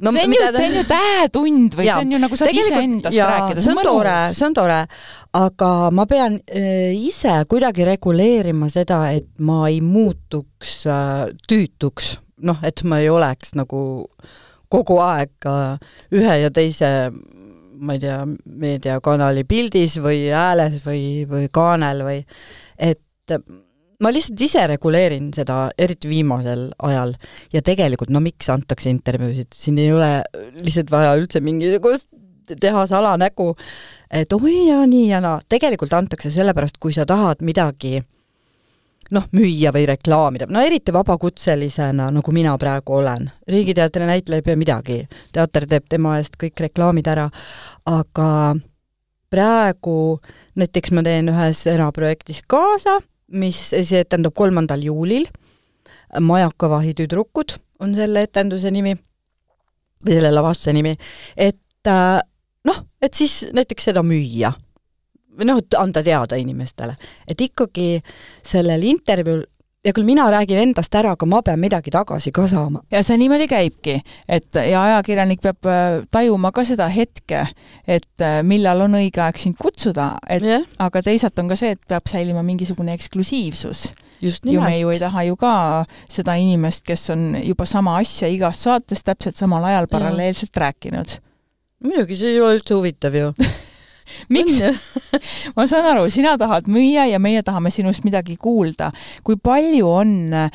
no 0.05 0.13
see 0.15 0.25
on 0.27 0.35
ju, 0.37 0.41
see 0.57 0.69
on 0.69 0.77
ju 0.79 0.85
tähetund 0.89 1.77
või 1.79 1.89
ja, 1.89 1.99
see 1.99 2.07
on 2.07 2.15
ju 2.15 2.21
nagu 2.23 2.39
saad 2.41 2.59
iseendast 2.61 3.19
rääkida, 3.19 3.65
see 3.65 3.73
on 3.73 3.79
mõnus. 3.81 3.91
tore, 3.91 4.17
see 4.37 4.47
on 4.49 4.57
tore, 4.59 4.81
aga 5.41 5.71
ma 5.95 6.07
pean 6.11 6.39
äh, 6.45 6.95
ise 6.95 7.37
kuidagi 7.51 7.87
reguleerima 7.89 8.71
seda, 8.73 9.01
et 9.17 9.29
ma 9.45 9.65
ei 9.71 9.81
muutuks 9.85 10.81
äh, 10.91 11.29
tüütuks, 11.51 12.17
noh, 12.47 12.61
et 12.67 12.85
ma 12.89 13.01
ei 13.03 13.11
oleks 13.13 13.55
nagu 13.59 13.85
kogu 14.73 14.99
aeg 15.05 15.49
äh, 15.51 15.97
ühe 16.15 16.39
ja 16.45 16.53
teise 16.55 16.91
ma 17.85 17.97
ei 17.97 18.03
tea, 18.03 18.21
meediakanali 18.65 19.45
pildis 19.49 19.99
või 20.03 20.29
hääles 20.31 20.79
või, 20.85 21.25
või 21.29 21.49
kaanel 21.53 22.05
või 22.07 22.21
et 22.79 23.35
ma 24.05 24.13
lihtsalt 24.13 24.41
ise 24.45 24.67
reguleerin 24.69 25.31
seda, 25.37 25.69
eriti 25.81 26.11
viimasel 26.11 26.69
ajal. 26.85 27.15
ja 27.53 27.63
tegelikult, 27.65 28.13
no 28.13 28.21
miks 28.25 28.51
antakse 28.53 28.93
intervjuusid, 28.93 29.53
siin 29.57 29.81
ei 29.81 29.93
ole 29.93 30.11
lihtsalt 30.61 30.93
vaja 30.93 31.15
üldse 31.19 31.41
mingisugust 31.45 32.11
teha 32.61 32.87
salanägu, 32.87 33.55
et 34.13 34.33
oi 34.37 34.67
ja 34.69 34.83
nii 34.87 35.07
ja 35.09 35.21
naa, 35.25 35.39
tegelikult 35.49 35.95
antakse 35.97 36.33
sellepärast, 36.35 36.77
kui 36.81 36.93
sa 36.93 37.07
tahad 37.09 37.41
midagi 37.47 38.03
noh, 39.15 39.25
müüa 39.37 39.73
või 39.75 39.87
reklaamida, 39.89 40.49
no 40.51 40.61
eriti 40.65 40.93
vabakutselisena, 40.93 42.11
nagu 42.13 42.35
mina 42.35 42.55
praegu 42.61 42.99
olen. 42.99 43.29
Riigi 43.49 43.75
Teatri 43.77 44.09
näitleja 44.09 44.43
ei 44.43 44.47
pea 44.47 44.61
midagi, 44.61 45.01
teater 45.33 45.69
teeb 45.71 45.89
tema 45.93 46.19
eest 46.19 46.39
kõik 46.41 46.65
reklaamid 46.67 47.09
ära, 47.13 47.29
aga 47.89 48.29
praegu 49.33 49.99
näiteks 50.61 50.95
ma 50.95 51.05
teen 51.07 51.33
ühes 51.33 51.65
eraprojektis 51.71 52.45
kaasa 52.49 53.01
mis 53.33 53.59
siis 53.71 53.93
etendub 53.93 54.35
kolmandal 54.35 54.83
juulil. 54.83 55.27
majakavahi 56.21 56.95
tüdrukud 56.95 57.57
on 57.81 57.95
selle 57.95 58.23
etenduse 58.23 58.71
nimi 58.71 58.95
või 60.05 60.13
selle 60.15 60.31
lavastuse 60.31 60.73
nimi, 60.77 60.93
et 61.37 61.89
äh, 61.89 62.21
noh, 62.69 62.85
et 63.03 63.15
siis 63.15 63.47
näiteks 63.57 63.91
seda 63.91 64.05
müüa. 64.07 64.53
Või 65.35 65.49
noh, 65.49 65.59
et 65.59 65.75
anda 65.75 66.03
teada 66.05 66.37
inimestele, 66.39 66.95
et 67.27 67.41
ikkagi 67.41 67.99
sellel 68.47 68.85
intervjuul 68.87 69.43
ja 69.85 69.93
küll 69.93 70.07
mina 70.07 70.25
räägin 70.33 70.61
endast 70.63 70.95
ära, 70.97 71.13
aga 71.15 71.27
ma 71.29 71.41
pean 71.45 71.61
midagi 71.61 71.93
tagasi 71.93 72.33
ka 72.33 72.47
saama. 72.49 72.83
ja 72.91 73.03
see 73.05 73.19
niimoodi 73.21 73.49
käibki, 73.51 73.99
et 74.29 74.61
ja 74.71 74.83
ajakirjanik 74.83 75.43
peab 75.45 75.69
äh, 75.69 75.99
tajuma 76.11 76.53
ka 76.53 76.65
seda 76.65 76.89
hetke, 76.93 77.45
et 77.87 78.25
äh, 78.25 78.41
millal 78.43 78.87
on 78.87 78.97
õige 79.01 79.23
aeg 79.25 79.41
sind 79.41 79.59
kutsuda, 79.61 80.15
et 80.29 80.45
yeah. 80.45 80.65
aga 80.79 81.03
teisalt 81.05 81.39
on 81.39 81.53
ka 81.53 81.59
see, 81.61 81.75
et 81.77 81.83
peab 81.89 82.09
säilima 82.11 82.43
mingisugune 82.47 82.95
eksklusiivsus. 82.97 83.93
ju 84.21 84.61
me 84.61 84.79
ju 84.79 84.89
ei 84.89 84.99
taha 84.99 85.23
ju 85.25 85.37
ka 85.37 85.85
seda 86.09 86.35
inimest, 86.41 86.85
kes 86.87 87.11
on 87.11 87.37
juba 87.43 87.67
sama 87.67 87.99
asja 87.99 88.29
igas 88.29 88.63
saates 88.63 89.05
täpselt 89.05 89.37
samal 89.37 89.65
ajal 89.65 89.87
paralleelselt 89.87 90.57
ja. 90.57 90.61
rääkinud. 90.61 91.19
muidugi, 91.85 92.17
see 92.17 92.33
ei 92.33 92.41
ole 92.41 92.57
üldse 92.57 92.75
huvitav 92.75 93.15
ju 93.15 93.35
miks 94.29 94.61
ma 95.57 95.67
saan 95.71 95.89
aru, 95.93 96.09
sina 96.11 96.37
tahad 96.41 96.69
müüa 96.71 97.07
ja 97.11 97.21
meie 97.23 97.43
tahame 97.43 97.71
sinust 97.75 98.05
midagi 98.05 98.37
kuulda. 98.41 98.91
kui 99.25 99.37
palju 99.37 99.89
on 99.91 100.17
äh, 100.35 100.51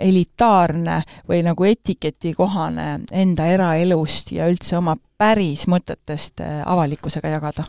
elitaarne 0.00 1.02
või 1.28 1.42
nagu 1.46 1.68
etiketikohane 1.68 2.88
enda 3.12 3.46
eraelust 3.50 4.32
ja 4.32 4.48
üldse 4.50 4.78
oma 4.78 4.96
päris 5.18 5.66
mõtetest 5.70 6.40
äh, 6.44 6.62
avalikkusega 6.66 7.36
jagada? 7.36 7.66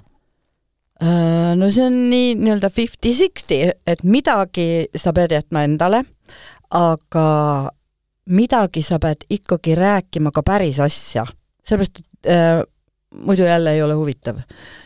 Äh, 1.02 1.54
no 1.58 1.70
see 1.74 1.86
on 1.88 1.98
nii 2.12 2.34
nii-öelda 2.38 2.70
fifty-sixty, 2.70 3.63
et 3.88 4.04
midagi 4.06 4.86
sa 4.96 5.13
pead 5.17 5.34
jätma 5.34 5.65
endale, 5.65 6.04
aga 6.78 7.28
midagi 8.30 8.84
sa 8.86 9.00
pead 9.02 9.26
ikkagi 9.30 9.76
rääkima 9.76 10.32
ka 10.32 10.44
päris 10.46 10.80
asja. 10.80 11.26
sellepärast, 11.65 12.00
et 12.00 12.30
äh, 12.30 12.62
muidu 13.15 13.43
jälle 13.43 13.74
ei 13.74 13.84
ole 13.84 13.93
huvitav. 13.93 14.38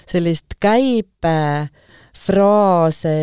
sellist 0.07 0.45
käibefraase 0.59 1.71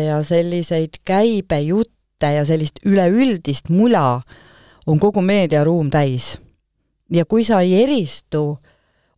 ja 0.03 0.23
selliseid 0.23 0.89
käibejutte 1.05 2.33
ja 2.33 2.45
sellist 2.45 2.79
üleüldist 2.85 3.69
mula 3.69 4.21
on 4.87 4.99
kogu 4.99 5.21
meediaruum 5.21 5.89
täis. 5.89 6.39
ja 7.11 7.25
kui 7.25 7.43
sa 7.43 7.59
ei 7.61 7.83
eristu 7.83 8.57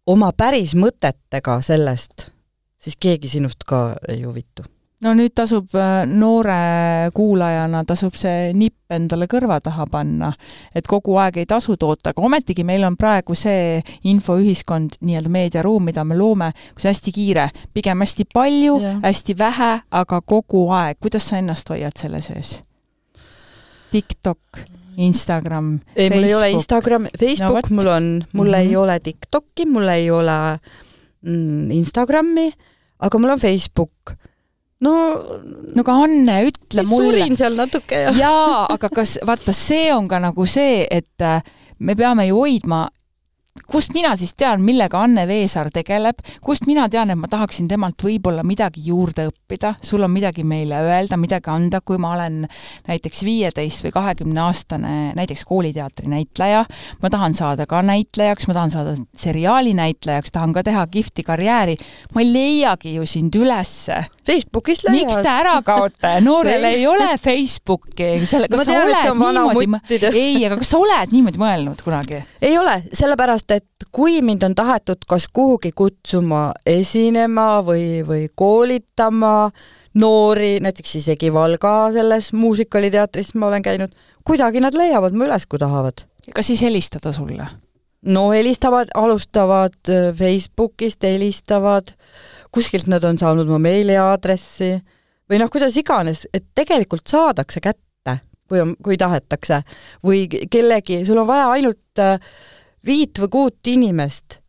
oma 0.08 0.32
päris 0.38 0.76
mõtetega 0.76 1.62
sellest, 1.62 2.30
siis 2.78 2.98
keegi 3.00 3.28
sinust 3.28 3.64
ka 3.68 3.96
ei 4.08 4.24
huvitu 4.24 4.75
no 5.06 5.14
nüüd 5.18 5.34
tasub 5.38 5.74
äh, 5.78 6.04
noore 6.10 7.12
kuulajana, 7.16 7.84
tasub 7.88 8.18
see 8.20 8.52
nipp 8.58 8.94
endale 8.96 9.28
kõrva 9.30 9.58
taha 9.64 9.86
panna, 9.90 10.32
et 10.76 10.88
kogu 10.90 11.18
aeg 11.22 11.40
ei 11.42 11.48
tasu 11.50 11.76
toota, 11.82 12.12
aga 12.12 12.24
ometigi 12.26 12.66
meil 12.68 12.86
on 12.88 12.98
praegu 13.00 13.38
see 13.38 13.80
infoühiskond, 14.12 15.00
nii-öelda 15.06 15.32
meediaruum, 15.34 15.90
mida 15.90 16.06
me 16.08 16.18
loome, 16.18 16.52
kus 16.78 16.88
hästi 16.90 17.14
kiire, 17.16 17.50
pigem 17.74 18.06
hästi 18.06 18.28
palju, 18.34 18.78
hästi 19.06 19.38
vähe, 19.40 19.72
aga 20.02 20.22
kogu 20.22 20.68
aeg, 20.76 21.02
kuidas 21.02 21.30
sa 21.30 21.42
ennast 21.42 21.70
hoiad 21.74 21.98
selle 22.00 22.22
sees? 22.26 22.60
TikTok, 23.94 24.62
Instagram, 25.06 25.76
ei, 25.96 26.10
mul 26.12 26.30
ei 26.30 26.38
ole 26.38 26.52
Instagram, 26.56 27.10
Facebook 27.20 27.70
no, 27.70 27.80
mul 27.80 27.92
on, 27.92 28.08
mul 28.34 28.48
mm 28.48 28.54
-hmm. 28.54 28.58
ei 28.60 28.68
mhm. 28.68 28.78
ole 28.84 29.00
TikToki, 29.00 29.66
mul 29.66 29.88
ei 29.88 30.12
ole 30.12 30.60
mm, 31.22 31.72
Instagrami, 31.72 32.52
aga 33.00 33.20
mul 33.20 33.30
on 33.30 33.40
Facebook 33.40 34.16
no 34.84 34.94
no 35.76 35.84
aga 35.86 35.96
Anne, 36.04 36.38
ütle 36.50 36.84
mulle. 36.90 37.12
surin 37.22 37.38
seal 37.40 37.56
natuke 37.60 38.02
ja. 38.08 38.12
jaa, 38.16 38.66
aga 38.76 38.90
kas, 38.92 39.18
vaata, 39.26 39.56
see 39.56 39.88
on 39.94 40.10
ka 40.12 40.20
nagu 40.24 40.48
see, 40.50 40.84
et 40.92 41.24
äh, 41.24 41.40
me 41.80 41.96
peame 41.96 42.28
ju 42.28 42.42
hoidma 42.42 42.86
kust 43.64 43.94
mina 43.96 44.12
siis 44.20 44.34
tean, 44.36 44.60
millega 44.66 45.00
Anne 45.00 45.24
Veesaar 45.30 45.70
tegeleb, 45.74 46.20
kust 46.44 46.66
mina 46.68 46.90
tean, 46.92 47.12
et 47.12 47.20
ma 47.20 47.30
tahaksin 47.32 47.70
temalt 47.72 48.04
võib-olla 48.04 48.44
midagi 48.44 48.84
juurde 48.90 49.30
õppida, 49.30 49.78
sul 49.86 50.04
on 50.04 50.12
midagi 50.12 50.44
meile 50.44 50.82
öelda, 50.84 51.16
midagi 51.20 51.52
anda, 51.54 51.80
kui 51.80 52.00
ma 52.02 52.12
olen 52.18 52.42
näiteks 52.90 53.24
viieteist 53.24 53.86
või 53.86 53.94
kahekümne 53.96 54.42
aastane 54.44 54.96
näiteks 55.16 55.46
kooliteatri 55.48 56.12
näitleja, 56.12 56.66
ma 57.02 57.12
tahan 57.14 57.38
saada 57.38 57.68
ka 57.70 57.80
näitlejaks, 57.86 58.50
ma 58.50 58.58
tahan 58.58 58.76
saada 58.76 58.98
seriaali 59.16 59.72
näitlejaks, 59.78 60.36
tahan 60.36 60.52
ka 60.56 60.66
teha 60.68 60.84
kihvti 60.92 61.24
karjääri, 61.24 61.78
ma 62.12 62.26
ei 62.26 62.34
leiagi 62.34 62.98
ju 62.98 63.08
sind 63.08 63.40
ülesse. 63.40 64.04
Facebookis 64.26 64.84
leiad. 64.84 65.06
miks 65.06 65.22
te 65.22 65.30
ära 65.30 65.56
kaote, 65.64 66.12
noorel 66.26 66.64
ei 66.74 66.86
ole 66.90 67.12
Facebooki, 67.22 68.12
selle, 68.28 68.50
kas 68.52 68.66
sa 68.68 68.80
oled 68.82 69.12
niimoodi, 69.62 70.00
ei, 70.12 70.40
aga 70.48 70.60
kas 70.60 70.74
sa 70.74 70.82
oled 70.82 71.14
niimoodi 71.14 71.40
mõelnud 71.40 71.84
kunagi? 71.86 72.24
ei 72.42 72.58
ole, 72.58 72.80
sellepärast 72.92 73.45
sellepärast, 73.46 73.52
et 73.52 73.90
kui 73.92 74.22
mind 74.22 74.44
on 74.44 74.56
tahetud 74.56 75.06
kas 75.08 75.28
kuhugi 75.28 75.72
kutsuma 75.76 76.54
esinema 76.66 77.62
või, 77.64 78.04
või 78.06 78.28
koolitama 78.36 79.52
noori, 79.96 80.60
näiteks 80.60 80.96
isegi 80.96 81.32
Valga 81.34 81.92
selles 81.94 82.34
muusikaliteatris 82.34 83.36
ma 83.36 83.48
olen 83.48 83.62
käinud, 83.62 83.94
kuidagi 84.24 84.60
nad 84.60 84.74
leiavad 84.76 85.14
mu 85.14 85.26
üles, 85.26 85.46
kui 85.46 85.60
tahavad. 85.60 86.06
kas 86.34 86.48
siis 86.48 86.62
helistada 86.62 87.12
sulle? 87.12 87.48
no 88.06 88.32
helistavad, 88.32 88.90
alustavad 88.94 89.74
äh, 89.90 90.14
Facebookist, 90.16 91.04
helistavad, 91.04 91.96
kuskilt 92.52 92.88
nad 92.88 93.04
on 93.04 93.18
saanud 93.18 93.48
mu 93.48 93.58
meiliaadressi 93.60 94.82
või 95.30 95.40
noh, 95.40 95.50
kuidas 95.50 95.76
iganes, 95.78 96.28
et 96.34 96.46
tegelikult 96.56 97.08
saadakse 97.08 97.60
kätte, 97.60 98.20
kui 98.48 98.62
on, 98.62 98.76
kui 98.84 98.98
tahetakse. 98.98 99.64
või 100.06 100.28
kellegi, 100.30 101.06
sul 101.06 101.18
on 101.18 101.28
vaja 101.28 101.50
ainult 101.50 102.00
äh, 102.00 102.20
viit 102.86 103.20
või 103.20 103.32
kuut 103.32 103.68
inimest, 103.68 104.40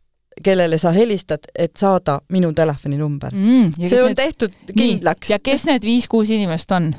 kellele 0.43 0.77
sa 0.77 0.91
helistad, 0.93 1.49
et 1.57 1.73
saada 1.77 2.19
minu 2.29 2.53
telefoninumber 2.53 3.33
mm,. 3.33 3.73
see 3.89 4.01
on 4.01 4.13
need... 4.13 4.21
tehtud 4.21 4.55
kindlaks. 4.69 5.29
ja 5.33 5.39
kes 5.41 5.65
need 5.69 5.85
viis-kuus 5.85 6.29
inimest 6.33 6.71
on? 6.77 6.91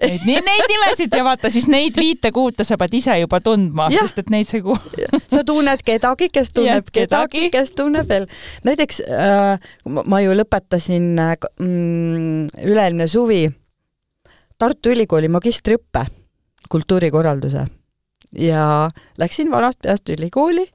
Neid, 0.00 0.22
neid 0.24 0.64
nimesid 0.64 1.12
ja 1.12 1.24
vaata 1.26 1.50
siis 1.52 1.66
neid 1.68 1.98
viite-kuute 2.00 2.64
sa 2.64 2.78
pead 2.80 2.94
ise 2.96 3.18
juba 3.20 3.42
tundma, 3.44 3.90
sest 3.92 4.22
et 4.22 4.30
neid 4.32 4.48
sa 4.48 4.56
ei 4.56 4.62
kuula. 4.64 5.20
sa 5.28 5.42
tunned 5.44 5.82
kedagi, 5.84 6.30
kes 6.32 6.54
tunneb 6.56 6.88
ja, 6.88 6.94
kedagi, 7.02 7.42
kedagi, 7.42 7.50
kes 7.52 7.74
tunneb 7.76 8.08
veel. 8.08 8.24
näiteks 8.64 9.02
äh, 9.04 9.72
ma 9.84 10.22
ju 10.24 10.38
lõpetasin 10.38 11.10
äh, 11.20 11.34
mm, 11.60 12.48
üle-eelmine 12.64 13.10
suvi 13.12 13.42
Tartu 14.60 14.94
Ülikooli 14.94 15.28
magistriõppe 15.32 16.06
kultuurikorralduse 16.72 17.66
ja 18.38 18.90
läksin 19.18 19.50
vanast 19.50 19.80
peast 19.82 20.08
ülikooli 20.08 20.66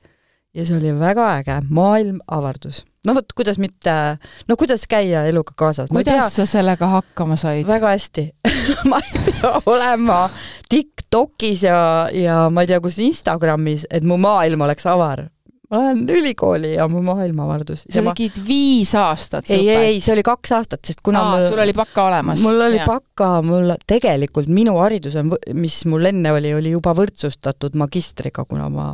ja 0.55 0.65
see 0.65 0.77
oli 0.77 0.91
väga 0.99 1.27
äge, 1.39 1.59
maailm 1.69 2.19
avardus. 2.31 2.83
no 3.05 3.13
vot, 3.15 3.33
kuidas 3.35 3.59
mitte, 3.59 4.17
no 4.47 4.55
kuidas 4.55 4.87
käia 4.89 5.25
eluga 5.29 5.53
kaasas. 5.55 5.89
kuidas 5.89 6.35
sa 6.35 6.45
sellega 6.45 6.87
hakkama 6.87 7.35
said? 7.35 7.67
väga 7.67 7.93
hästi 7.95 8.29
ma 8.89 8.99
ei 9.03 9.23
pea 9.25 9.53
olema 9.65 10.29
TikTokis 10.69 11.63
ja, 11.63 12.09
ja 12.13 12.49
ma 12.49 12.63
ei 12.63 12.71
tea, 12.71 12.81
kus 12.81 12.99
Instagramis, 12.99 13.87
et 13.89 14.03
mu 14.03 14.17
maailm 14.17 14.67
oleks 14.67 14.87
avar 14.89 15.27
ma 15.71 15.79
lähen 15.81 16.03
ülikooli 16.09 16.73
ja 16.75 16.87
mu 16.91 17.01
maailmavardus. 17.05 17.85
sa 17.89 18.03
tegid 18.09 18.37
viis 18.47 18.91
aastat 18.99 19.49
ei, 19.49 19.67
ei, 19.69 19.85
ei, 19.89 20.01
see 20.03 20.13
oli 20.13 20.23
kaks 20.25 20.53
aastat, 20.57 20.83
sest 20.85 21.01
kuna 21.05 21.23
Aa, 21.23 21.31
mul, 21.33 21.45
sul 21.49 21.61
oli 21.63 21.73
baka 21.77 22.05
olemas? 22.09 22.43
mul 22.43 22.61
oli 22.67 22.79
ja. 22.79 22.85
baka, 22.89 23.29
mul 23.45 23.73
tegelikult 23.87 24.51
minu 24.53 24.75
haridus 24.81 25.17
on, 25.21 25.33
mis 25.57 25.79
mul 25.89 26.11
enne 26.11 26.33
oli, 26.35 26.53
oli 26.57 26.75
juba 26.75 26.93
võrdsustatud 26.97 27.77
magistriga, 27.81 28.45
kuna 28.49 28.69
ma 28.73 28.87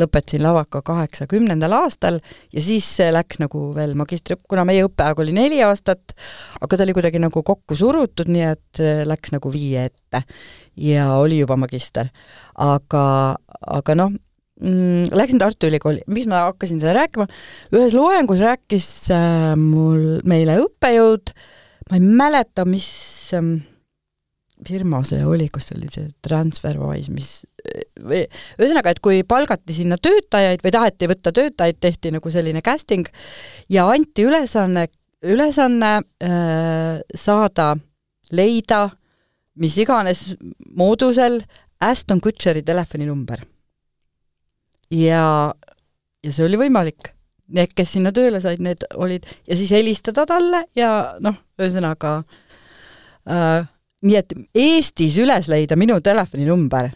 lõpetasin 0.00 0.44
lavaka 0.44 0.82
kaheksakümnendal 0.86 1.78
aastal 1.80 2.20
ja 2.52 2.64
siis 2.64 2.90
läks 3.14 3.40
nagu 3.42 3.68
veel 3.76 3.96
magistriõpp, 3.98 4.44
kuna 4.48 4.66
meie 4.68 4.84
õppeaeg 4.88 5.24
oli 5.24 5.36
neli 5.36 5.62
aastat, 5.64 6.16
aga 6.60 6.76
ta 6.76 6.86
oli 6.86 6.96
kuidagi 6.96 7.22
nagu 7.22 7.42
kokku 7.42 7.78
surutud, 7.78 8.30
nii 8.32 8.46
et 8.52 8.84
läks 9.08 9.34
nagu 9.34 9.52
viie 9.52 9.88
ette 9.88 10.24
ja 10.78 11.12
oli 11.18 11.40
juba 11.40 11.56
magister. 11.56 12.08
aga, 12.58 13.36
aga 13.66 13.94
noh, 13.94 14.14
mm, 14.60 15.08
läksin 15.16 15.40
Tartu 15.40 15.68
Ülikooli, 15.70 16.02
miks 16.10 16.28
ma 16.30 16.46
hakkasin 16.48 16.80
seda 16.82 16.94
rääkima, 16.98 17.28
ühes 17.74 17.96
loengus 17.96 18.42
rääkis 18.44 18.88
äh, 19.14 19.54
mul, 19.58 20.20
meile 20.28 20.58
õppejõud, 20.64 21.32
ma 21.90 21.98
ei 21.98 22.04
mäleta, 22.20 22.66
mis 22.68 22.88
ähm, 23.36 23.58
firma 24.66 25.02
see 25.06 25.24
oli, 25.26 25.48
see 25.62 25.76
oli 25.78 25.90
see 25.92 26.10
Transferwise, 26.24 27.12
mis 27.14 27.32
või 28.02 28.22
ühesõnaga, 28.58 28.94
et 28.94 29.02
kui 29.04 29.22
palgati 29.28 29.76
sinna 29.76 29.98
töötajaid 30.00 30.62
või 30.64 30.74
taheti 30.74 31.10
võtta 31.10 31.32
töötajaid, 31.34 31.80
tehti 31.80 32.12
nagu 32.14 32.32
selline 32.32 32.62
casting 32.64 33.08
ja 33.72 33.86
anti 33.90 34.26
ülesanne, 34.26 34.86
ülesanne 35.26 35.92
äh, 35.98 37.02
saada, 37.14 37.74
leida 38.32 38.88
mis 39.58 39.76
iganes 39.82 40.32
moodusel 40.78 41.40
Aston 41.82 42.20
Kutcheri 42.22 42.62
telefoninumber 42.66 43.42
ja, 44.90 45.54
ja 46.24 46.32
see 46.32 46.44
oli 46.46 46.60
võimalik. 46.60 47.14
Need, 47.48 47.72
kes 47.72 47.94
sinna 47.96 48.12
tööle 48.12 48.42
said, 48.44 48.60
need 48.60 48.82
olid, 49.00 49.24
ja 49.48 49.56
siis 49.56 49.70
helistada 49.72 50.26
talle 50.28 50.66
ja 50.76 51.16
noh, 51.24 51.38
ühesõnaga 51.56 52.18
äh, 53.24 53.62
nii 54.04 54.16
et 54.18 54.34
Eestis 54.54 55.18
üles 55.22 55.48
leida 55.50 55.76
minu 55.78 55.98
telefoninumber, 56.04 56.90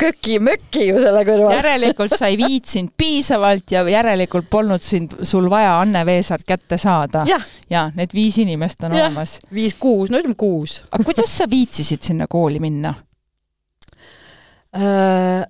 köki-möki 0.00 0.88
ju 0.88 0.98
selle 1.02 1.20
kõrval. 1.28 1.52
järelikult 1.58 2.14
sa 2.16 2.30
ei 2.32 2.38
viitsinud 2.40 2.94
piisavalt 2.98 3.74
ja 3.74 3.84
järelikult 3.86 4.48
polnud 4.50 4.82
sind, 4.82 5.14
sul 5.22 5.50
vaja 5.52 5.76
Anne 5.82 6.02
Veesaart 6.06 6.46
kätte 6.48 6.78
saada. 6.80 7.26
ja 7.70 7.90
need 7.94 8.14
viis 8.16 8.38
inimest 8.42 8.82
on 8.82 8.96
ja. 8.96 9.04
olemas. 9.04 9.38
viis-kuus, 9.54 10.10
no 10.10 10.18
ütleme 10.18 10.38
kuus. 10.38 10.82
aga 10.90 11.04
kuidas 11.04 11.36
sa 11.38 11.48
viitsisid 11.50 12.02
sinna 12.02 12.26
kooli 12.26 12.60
minna 12.60 12.94
uh,? 14.74 15.44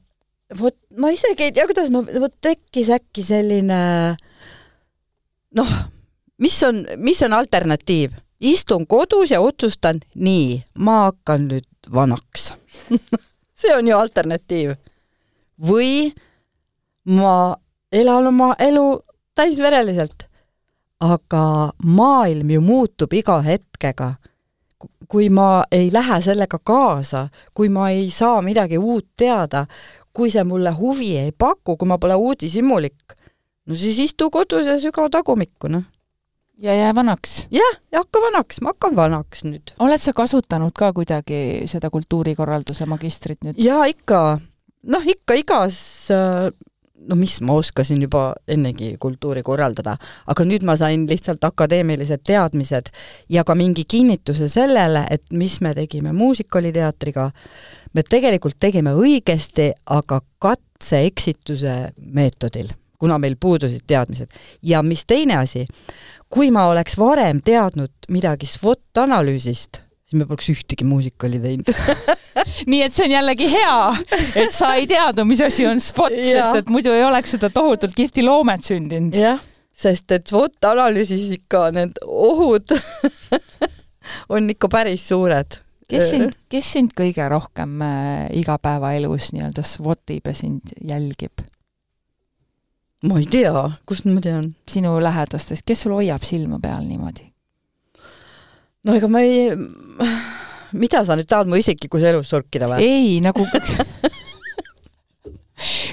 Vot 0.61 0.77
ma 1.01 1.11
isegi 1.15 1.49
ei 1.49 1.53
tea, 1.53 1.67
kuidas 1.71 1.91
ma, 1.95 2.05
vot 2.21 2.35
tekkis 2.45 2.91
äkki 2.95 3.25
selline 3.27 3.81
noh, 5.59 5.75
mis 6.39 6.59
on, 6.67 6.85
mis 6.99 7.23
on 7.27 7.37
alternatiiv? 7.37 8.21
istun 8.45 8.87
kodus 8.87 9.31
ja 9.31 9.41
otsustan, 9.41 10.03
nii, 10.15 10.59
ma 10.85 11.07
hakkan 11.07 11.49
nüüd 11.49 11.89
vanaks 11.95 12.53
see 13.61 13.75
on 13.77 13.89
ju 13.89 13.97
alternatiiv. 13.97 14.75
või 15.69 16.13
ma 17.05 17.57
elan 17.93 18.27
oma 18.27 18.55
elu 18.59 19.01
täisvereliselt. 19.35 20.29
aga 21.01 21.73
maailm 21.85 22.51
ju 22.51 22.61
muutub 22.61 23.13
iga 23.13 23.41
hetkega. 23.43 24.15
kui 25.09 25.29
ma 25.29 25.65
ei 25.71 25.91
lähe 25.93 26.21
sellega 26.21 26.59
kaasa, 26.59 27.29
kui 27.55 27.69
ma 27.69 27.91
ei 27.91 28.11
saa 28.11 28.43
midagi 28.43 28.79
uut 28.79 29.07
teada, 29.17 29.67
kui 30.15 30.31
see 30.31 30.45
mulle 30.47 30.71
huvi 30.79 31.17
ei 31.19 31.33
paku, 31.33 31.77
kui 31.77 31.91
ma 31.91 31.99
pole 31.99 32.15
uudishimulik, 32.15 33.17
no 33.67 33.77
siis 33.79 33.99
istu 33.99 34.31
kodus 34.31 34.69
ja 34.71 34.79
süga 34.83 35.09
tagumikku, 35.11 35.73
noh 35.73 35.85
ja 36.59 36.75
jää 36.75 36.95
vanaks. 36.95 37.47
jah, 37.51 37.81
ja 37.93 37.99
hakka 37.99 38.21
vanaks, 38.21 38.61
ma 38.61 38.69
hakkan 38.75 38.97
vanaks 38.97 39.45
nüüd. 39.45 39.75
oled 39.79 40.01
sa 40.01 40.13
kasutanud 40.13 40.73
ka 40.79 40.93
kuidagi 40.93 41.67
seda 41.67 41.91
kultuurikorralduse 41.91 42.87
magistrit 42.87 43.43
nüüd? 43.45 43.59
jaa, 43.59 43.85
ikka. 43.91 44.39
noh, 44.87 45.11
ikka 45.17 45.35
igas 45.35 45.81
no 47.09 47.17
mis 47.17 47.41
ma 47.41 47.59
oskasin 47.61 48.03
juba 48.03 48.33
ennegi 48.49 48.95
kultuuri 49.01 49.43
korraldada, 49.43 49.97
aga 50.27 50.47
nüüd 50.47 50.65
ma 50.65 50.77
sain 50.81 51.09
lihtsalt 51.11 51.45
akadeemilised 51.45 52.23
teadmised 52.25 52.91
ja 53.29 53.45
ka 53.45 53.55
mingi 53.59 53.85
kinnituse 53.85 54.49
sellele, 54.49 55.07
et 55.11 55.25
mis 55.33 55.61
me 55.61 55.75
tegime 55.75 56.15
muusikaliteatriga, 56.17 57.31
me 57.95 58.03
tegelikult 58.03 58.59
tegime 58.61 58.95
õigesti, 58.99 59.71
aga 59.95 60.21
katse-eksituse 60.43 61.77
meetodil, 62.15 62.73
kuna 62.99 63.19
meil 63.23 63.37
puudusid 63.41 63.87
teadmised. 63.87 64.31
ja 64.63 64.83
mis 64.83 65.07
teine 65.07 65.39
asi, 65.43 65.67
kui 66.29 66.51
ma 66.55 66.69
oleks 66.73 66.99
varem 66.99 67.41
teadnud 67.45 68.11
midagi 68.11 68.47
SWOT-analüüsist, 68.51 69.81
siis 70.05 70.19
me 70.19 70.27
poleks 70.27 70.51
ühtegi 70.53 70.87
muusikali 70.89 71.41
teinud 71.41 71.71
nii 72.71 72.83
et 72.85 72.95
see 72.95 73.07
on 73.07 73.15
jällegi 73.15 73.49
hea, 73.51 73.79
et 74.43 74.55
sa 74.55 74.75
ei 74.79 74.87
teadnud, 74.91 75.29
mis 75.31 75.43
asi 75.45 75.67
on 75.69 75.81
SWOT, 75.83 76.15
sest 76.27 76.61
et 76.61 76.71
muidu 76.73 76.93
ei 76.95 77.05
oleks 77.07 77.37
seda 77.37 77.51
tohutult 77.55 77.95
kihvti 77.97 78.25
loomet 78.27 78.65
sündinud. 78.67 79.17
jah, 79.19 79.43
sest 79.75 80.13
et 80.15 80.27
SWOT-analüüsis 80.31 81.31
ikka 81.39 81.69
need 81.75 81.99
ohud 82.07 82.75
on 84.35 84.51
ikka 84.51 84.71
päris 84.73 85.09
suured. 85.09 85.61
Kes 85.91 86.11
sind, 86.13 86.37
kes 86.53 86.71
sind 86.77 86.95
kõige 86.97 87.27
rohkem 87.31 87.83
äh, 87.85 88.29
igapäevaelus 88.41 89.33
nii-öelda 89.35 89.65
SWOT-ib 89.67 90.31
ja 90.31 90.37
sind 90.37 90.75
jälgib? 90.81 91.45
ma 93.05 93.21
ei 93.21 93.29
tea, 93.29 93.53
kust 93.89 94.09
ma 94.09 94.23
tean? 94.25 94.55
sinu 94.71 94.97
lähedastest, 95.03 95.67
kes 95.69 95.85
sul 95.85 95.97
hoiab 95.99 96.25
silma 96.25 96.61
peal 96.63 96.87
niimoodi? 96.89 97.29
no 98.85 98.97
ega 98.97 99.11
ma 99.13 99.25
ei, 99.25 99.51
mida 100.83 101.05
sa 101.05 101.19
nüüd 101.19 101.29
tahad 101.31 101.51
mu 101.51 101.61
isiklikus 101.61 102.07
elus 102.11 102.33
surkida 102.33 102.71
või? 102.73 102.85
ei, 102.85 103.19
nagu 103.25 103.45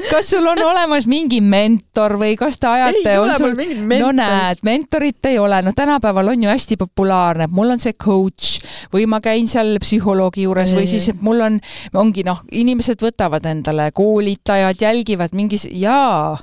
kas 0.09 0.29
sul 0.33 0.47
on 0.47 0.59
olemas 0.65 1.07
mingi 1.09 1.41
mentor 1.41 2.17
või 2.21 2.35
kas 2.39 2.59
te 2.61 2.69
ajate, 2.69 3.15
on 3.21 3.33
sul, 3.37 3.55
no 3.93 4.11
näed, 4.15 4.61
mentorit 4.67 5.31
ei 5.31 5.39
ole, 5.41 5.61
no 5.65 5.73
tänapäeval 5.77 6.33
on 6.33 6.45
ju 6.45 6.51
hästi 6.51 6.77
populaarne, 6.81 7.47
et 7.49 7.55
mul 7.55 7.73
on 7.75 7.81
see 7.81 7.95
coach 7.97 8.61
või 8.93 9.07
ma 9.09 9.21
käin 9.23 9.49
seal 9.51 9.75
psühholoogi 9.81 10.45
juures 10.47 10.71
ei. 10.71 10.79
või 10.81 10.87
siis, 10.91 11.09
et 11.13 11.21
mul 11.25 11.43
on, 11.45 11.59
ongi 11.97 12.25
noh, 12.27 12.43
inimesed 12.51 13.01
võtavad 13.03 13.45
endale 13.49 13.89
koolitajad, 13.95 14.79
jälgivad 14.81 15.35
mingis, 15.37 15.67
jaa. 15.71 16.37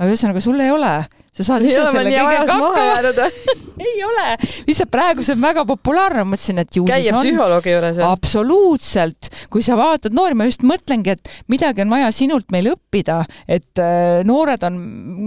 Aga 0.00 0.08
ühesõnaga, 0.08 0.40
sul 0.40 0.60
ei 0.64 0.70
ole, 0.72 0.94
sa 1.36 1.46
saad 1.46 1.64
ise 1.64 1.82
selle 1.86 2.10
kõigega 2.10 2.56
hakkama. 2.56 3.26
ei 3.90 4.02
ole, 4.04 4.24
lihtsalt 4.66 4.90
praegu 4.92 5.24
see 5.24 5.36
on 5.36 5.44
väga 5.44 5.64
populaarne, 5.68 6.24
mõtlesin, 6.28 6.58
et 6.62 6.76
ju 6.76 6.84
käia 6.88 7.14
psühholoogi 7.14 7.74
juures 7.74 8.00
absoluutselt, 8.04 9.30
kui 9.52 9.62
sa 9.64 9.78
vaatad 9.78 10.14
noori, 10.16 10.36
ma 10.38 10.48
just 10.48 10.64
mõtlengi, 10.66 11.14
et 11.14 11.30
midagi 11.52 11.84
on 11.84 11.94
vaja 11.94 12.10
sinult 12.14 12.50
meil 12.54 12.72
õppida, 12.72 13.20
et 13.48 13.82
äh, 13.82 14.20
noored 14.26 14.66
on, 14.66 14.80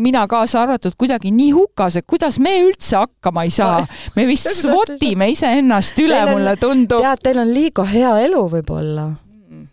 mina 0.03 0.25
kaasa 0.29 0.63
arvatud, 0.65 0.97
kuidagi 0.99 1.31
nii 1.33 1.53
hukas, 1.55 1.97
et 1.99 2.09
kuidas 2.09 2.39
me 2.43 2.57
üldse 2.65 2.99
hakkama 2.99 3.47
ei 3.47 3.55
saa. 3.55 3.81
me 4.17 4.27
vist 4.29 4.51
svotime 4.63 5.31
iseennast 5.33 6.03
üle, 6.03 6.19
mulle 6.29 6.57
tundub. 6.61 7.01
tead, 7.03 7.23
teil 7.23 7.41
on 7.45 7.53
liiga 7.53 7.87
hea 7.87 8.13
elu 8.27 8.45
võib-olla. 8.57 9.07
Mm.. 9.47 9.67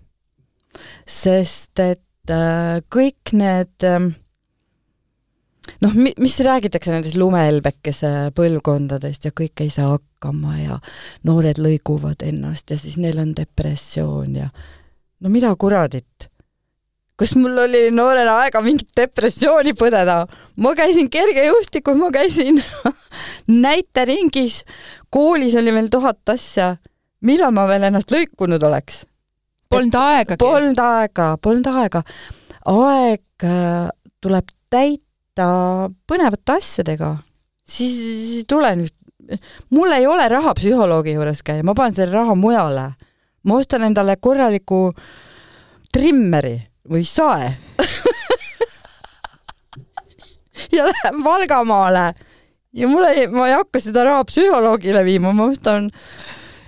sest 1.11 1.83
et 1.83 2.33
äh, 2.33 2.81
kõik 2.87 3.35
need 3.35 3.89
äh, 3.91 4.13
noh, 5.85 5.95
mis 5.95 6.41
räägitakse 6.45 6.93
nendest 6.93 7.17
lumehelbekese 7.21 8.31
põlvkondadest 8.37 9.29
ja 9.29 9.35
kõik 9.37 9.65
ei 9.65 9.71
saa 9.73 9.95
hakkama 9.95 10.57
ja 10.61 10.81
noored 11.29 11.61
lõiguvad 11.63 12.25
ennast 12.27 12.73
ja 12.73 12.79
siis 12.81 12.99
neil 13.01 13.19
on 13.23 13.33
depressioon 13.37 14.37
ja 14.43 14.51
no 15.21 15.33
mida 15.33 15.53
kuradit. 15.57 16.29
kas 17.21 17.35
mul 17.37 17.59
oli 17.67 17.91
noorena 17.93 18.39
aega 18.45 18.63
mingit 18.65 18.93
depressiooni 18.97 19.73
põdeda? 19.77 20.25
ma 20.57 20.75
käisin 20.77 21.11
kergejõustikul, 21.11 21.97
ma 21.97 22.11
käisin 22.13 22.63
näiteringis, 23.67 24.65
koolis 25.11 25.57
oli 25.57 25.75
veel 25.75 25.89
tuhat 25.89 26.29
asja. 26.29 26.77
millal 27.21 27.53
ma 27.57 27.67
veel 27.69 27.89
ennast 27.89 28.13
lõikunud 28.13 28.63
oleks? 28.69 29.07
Polnud 29.71 29.95
aegagi. 29.95 30.41
Polnud 30.43 30.79
aega, 30.83 31.37
polnud 31.39 31.67
aega. 31.71 32.03
aeg 32.67 33.45
äh, 33.47 33.89
tuleb 34.21 34.49
täita 34.71 35.10
tegeleda 35.35 35.91
põnevate 36.07 36.57
asjadega, 36.59 37.19
siis 37.69 37.99
ei 38.39 38.45
tule 38.49 38.75
nüüd, 38.77 38.95
mul 39.71 39.93
ei 39.93 40.07
ole 40.07 40.29
raha 40.29 40.55
psühholoogi 40.55 41.15
juures 41.15 41.43
käia, 41.43 41.63
ma 41.63 41.75
panen 41.75 41.95
selle 41.95 42.13
raha 42.13 42.35
mujale. 42.35 42.95
ma 43.43 43.55
ostan 43.57 43.83
endale 43.83 44.17
korraliku 44.21 44.93
trimmeri 45.93 46.61
või 46.89 47.05
sae. 47.05 47.57
Ja 50.73 50.85
lähen 50.85 51.25
Valgamaale. 51.25 52.15
Ja 52.73 52.87
mul 52.87 53.03
ei, 53.09 53.27
ma 53.27 53.47
ei 53.49 53.55
hakka 53.57 53.81
seda 53.81 54.05
raha 54.05 54.25
psühholoogile 54.29 55.01
viima, 55.05 55.33
ma 55.33 55.49
ostan 55.51 55.89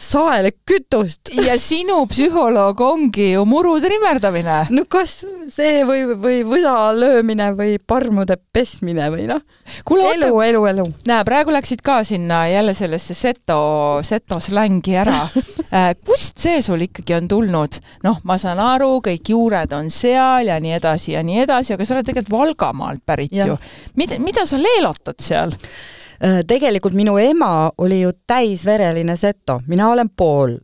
saele 0.03 0.51
kütust. 0.67 1.31
ja 1.47 1.55
sinu 1.61 2.03
psühholoog 2.11 2.81
ongi 2.83 3.33
ju 3.33 3.45
muru 3.47 3.75
trimmerdamine. 3.81 4.59
no 4.71 4.85
kas 4.91 5.23
see 5.53 5.85
või, 5.89 6.05
või 6.19 6.41
võsa 6.47 6.75
löömine 6.97 7.53
või 7.59 7.77
parmude 7.79 8.37
pesmine 8.53 9.09
või 9.15 9.29
noh. 9.31 9.43
elu, 9.87 10.33
elu, 10.49 10.65
elu. 10.73 10.87
näe, 11.09 11.25
praegu 11.29 11.55
läksid 11.55 11.85
ka 11.87 12.01
sinna 12.09 12.43
jälle 12.51 12.75
sellesse 12.75 13.15
seto, 13.15 13.61
seto 14.07 14.41
slängi 14.43 14.97
ära 14.99 15.23
äh, 15.77 15.93
kust 16.05 16.43
see 16.43 16.63
sul 16.63 16.83
ikkagi 16.89 17.17
on 17.21 17.31
tulnud? 17.31 17.81
noh, 18.07 18.21
ma 18.29 18.39
saan 18.43 18.61
aru, 18.63 18.97
kõik 19.05 19.33
juured 19.35 19.73
on 19.79 19.91
seal 19.91 20.51
ja 20.51 20.59
nii 20.63 20.77
edasi 20.81 21.17
ja 21.17 21.23
nii 21.27 21.45
edasi, 21.47 21.77
aga 21.77 21.87
sa 21.87 21.99
oled 21.99 22.11
tegelikult 22.11 22.33
Valgamaalt 22.33 23.03
pärit 23.07 23.35
ja. 23.37 23.47
ju. 23.51 23.59
mida, 23.99 24.19
mida 24.23 24.47
sa 24.49 24.59
leelotad 24.59 25.21
seal? 25.23 25.55
Äh, 26.23 26.45
tegelikult 26.47 26.95
minu 26.95 27.17
ema 27.19 27.73
oli 27.79 28.01
ju 28.01 28.13
täisvereline 28.27 29.17
seto, 29.17 29.61
mina 29.67 29.89
olen 29.91 30.11
pool, 30.17 30.55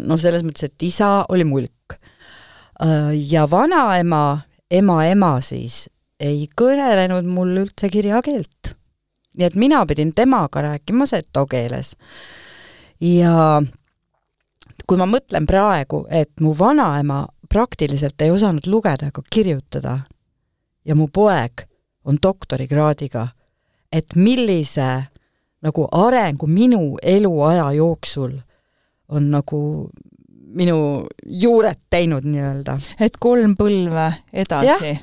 no 0.00 0.16
selles 0.16 0.44
mõttes, 0.46 0.70
et 0.70 0.86
isa 0.86 1.26
oli 1.28 1.44
mulk. 1.44 1.98
Äh, 2.80 3.12
ja 3.28 3.44
vanaema, 3.50 4.40
ema 4.70 5.02
ema 5.04 5.34
siis, 5.44 5.84
ei 6.20 6.46
kõnelenud 6.56 7.28
mul 7.28 7.52
üldse 7.66 7.92
kirjakeelt. 7.92 8.74
nii 9.34 9.46
et 9.46 9.54
mina 9.58 9.82
pidin 9.86 10.12
temaga 10.14 10.62
rääkima 10.62 11.06
seto 11.06 11.46
keeles. 11.46 11.96
ja 13.00 13.62
kui 14.86 14.96
ma 14.96 15.06
mõtlen 15.06 15.46
praegu, 15.46 16.06
et 16.10 16.40
mu 16.40 16.54
vanaema 16.58 17.26
praktiliselt 17.48 18.22
ei 18.22 18.30
osanud 18.30 18.66
lugeda 18.66 19.06
ega 19.06 19.22
kirjutada 19.30 19.98
ja 20.84 20.94
mu 20.94 21.08
poeg 21.08 21.66
on 22.04 22.16
doktorikraadiga 22.22 23.28
et 23.94 24.16
millise 24.18 24.90
nagu 25.64 25.86
arengu 25.92 26.48
minu 26.50 26.96
eluaja 27.02 27.70
jooksul 27.78 28.34
on 29.14 29.30
nagu 29.32 29.60
minu 30.54 30.78
juured 31.26 31.80
teinud 31.90 32.26
nii-öelda. 32.26 32.78
et 33.00 33.16
kolm 33.20 33.56
põlve 33.58 34.10
edasi, 34.32 34.98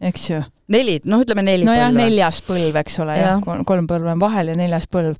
eks 0.00 0.28
ju? 0.30 0.42
neli, 0.72 0.98
noh, 1.08 1.22
ütleme 1.24 1.44
neli 1.46 1.66
no 1.66 1.72
põlve. 1.72 1.88
nojah, 1.88 1.96
neljas 1.96 2.42
põlv, 2.46 2.76
eks 2.82 3.00
ole 3.04 3.16
ja., 3.18 3.34
jah, 3.34 3.64
kolm 3.68 3.88
põlve 3.90 4.14
on 4.14 4.22
vahel 4.22 4.52
ja 4.52 4.58
neljas 4.58 4.86
põlv. 4.92 5.18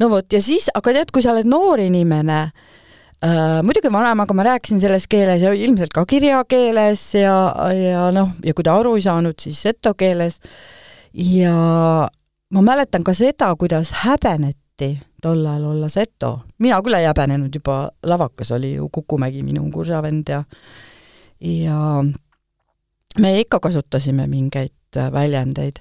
no 0.00 0.10
vot, 0.12 0.28
ja 0.32 0.40
siis, 0.44 0.70
aga 0.74 0.98
tead, 0.98 1.12
kui 1.14 1.24
sa 1.24 1.34
oled 1.34 1.48
noor 1.50 1.82
inimene, 1.84 2.40
äh, 3.24 3.60
muidugi 3.66 3.92
vanemaga 3.92 4.36
ma 4.36 4.46
rääkisin 4.50 4.82
selles 4.82 5.08
keeles 5.10 5.42
ja 5.44 5.54
ilmselt 5.56 5.94
ka 5.96 6.06
kirjakeeles 6.08 7.06
ja, 7.18 7.36
ja 7.74 8.08
noh, 8.14 8.36
ja 8.46 8.56
kui 8.56 8.66
ta 8.66 8.76
aru 8.78 8.96
ei 8.98 9.06
saanud, 9.06 9.38
siis 9.42 9.64
seto 9.66 9.96
keeles. 9.98 10.38
ja 11.14 11.56
ma 12.54 12.62
mäletan 12.62 13.04
ka 13.04 13.14
seda, 13.14 13.50
kuidas 13.58 13.92
häbeneti 14.04 14.94
tol 15.22 15.46
ajal 15.46 15.64
olla 15.72 15.88
seto. 15.88 16.40
mina 16.58 16.80
küll 16.82 16.98
ei 16.98 17.08
häbenenud, 17.08 17.54
juba 17.54 17.88
lavakas 18.02 18.52
oli 18.52 18.74
ju 18.74 18.88
Kukumägi 18.92 19.42
minu 19.42 19.64
kursavend 19.72 20.28
ja 20.28 20.44
ja 21.40 22.04
me 23.20 23.40
ikka 23.40 23.60
kasutasime 23.60 24.26
mingeid 24.26 25.00
väljendeid 25.12 25.80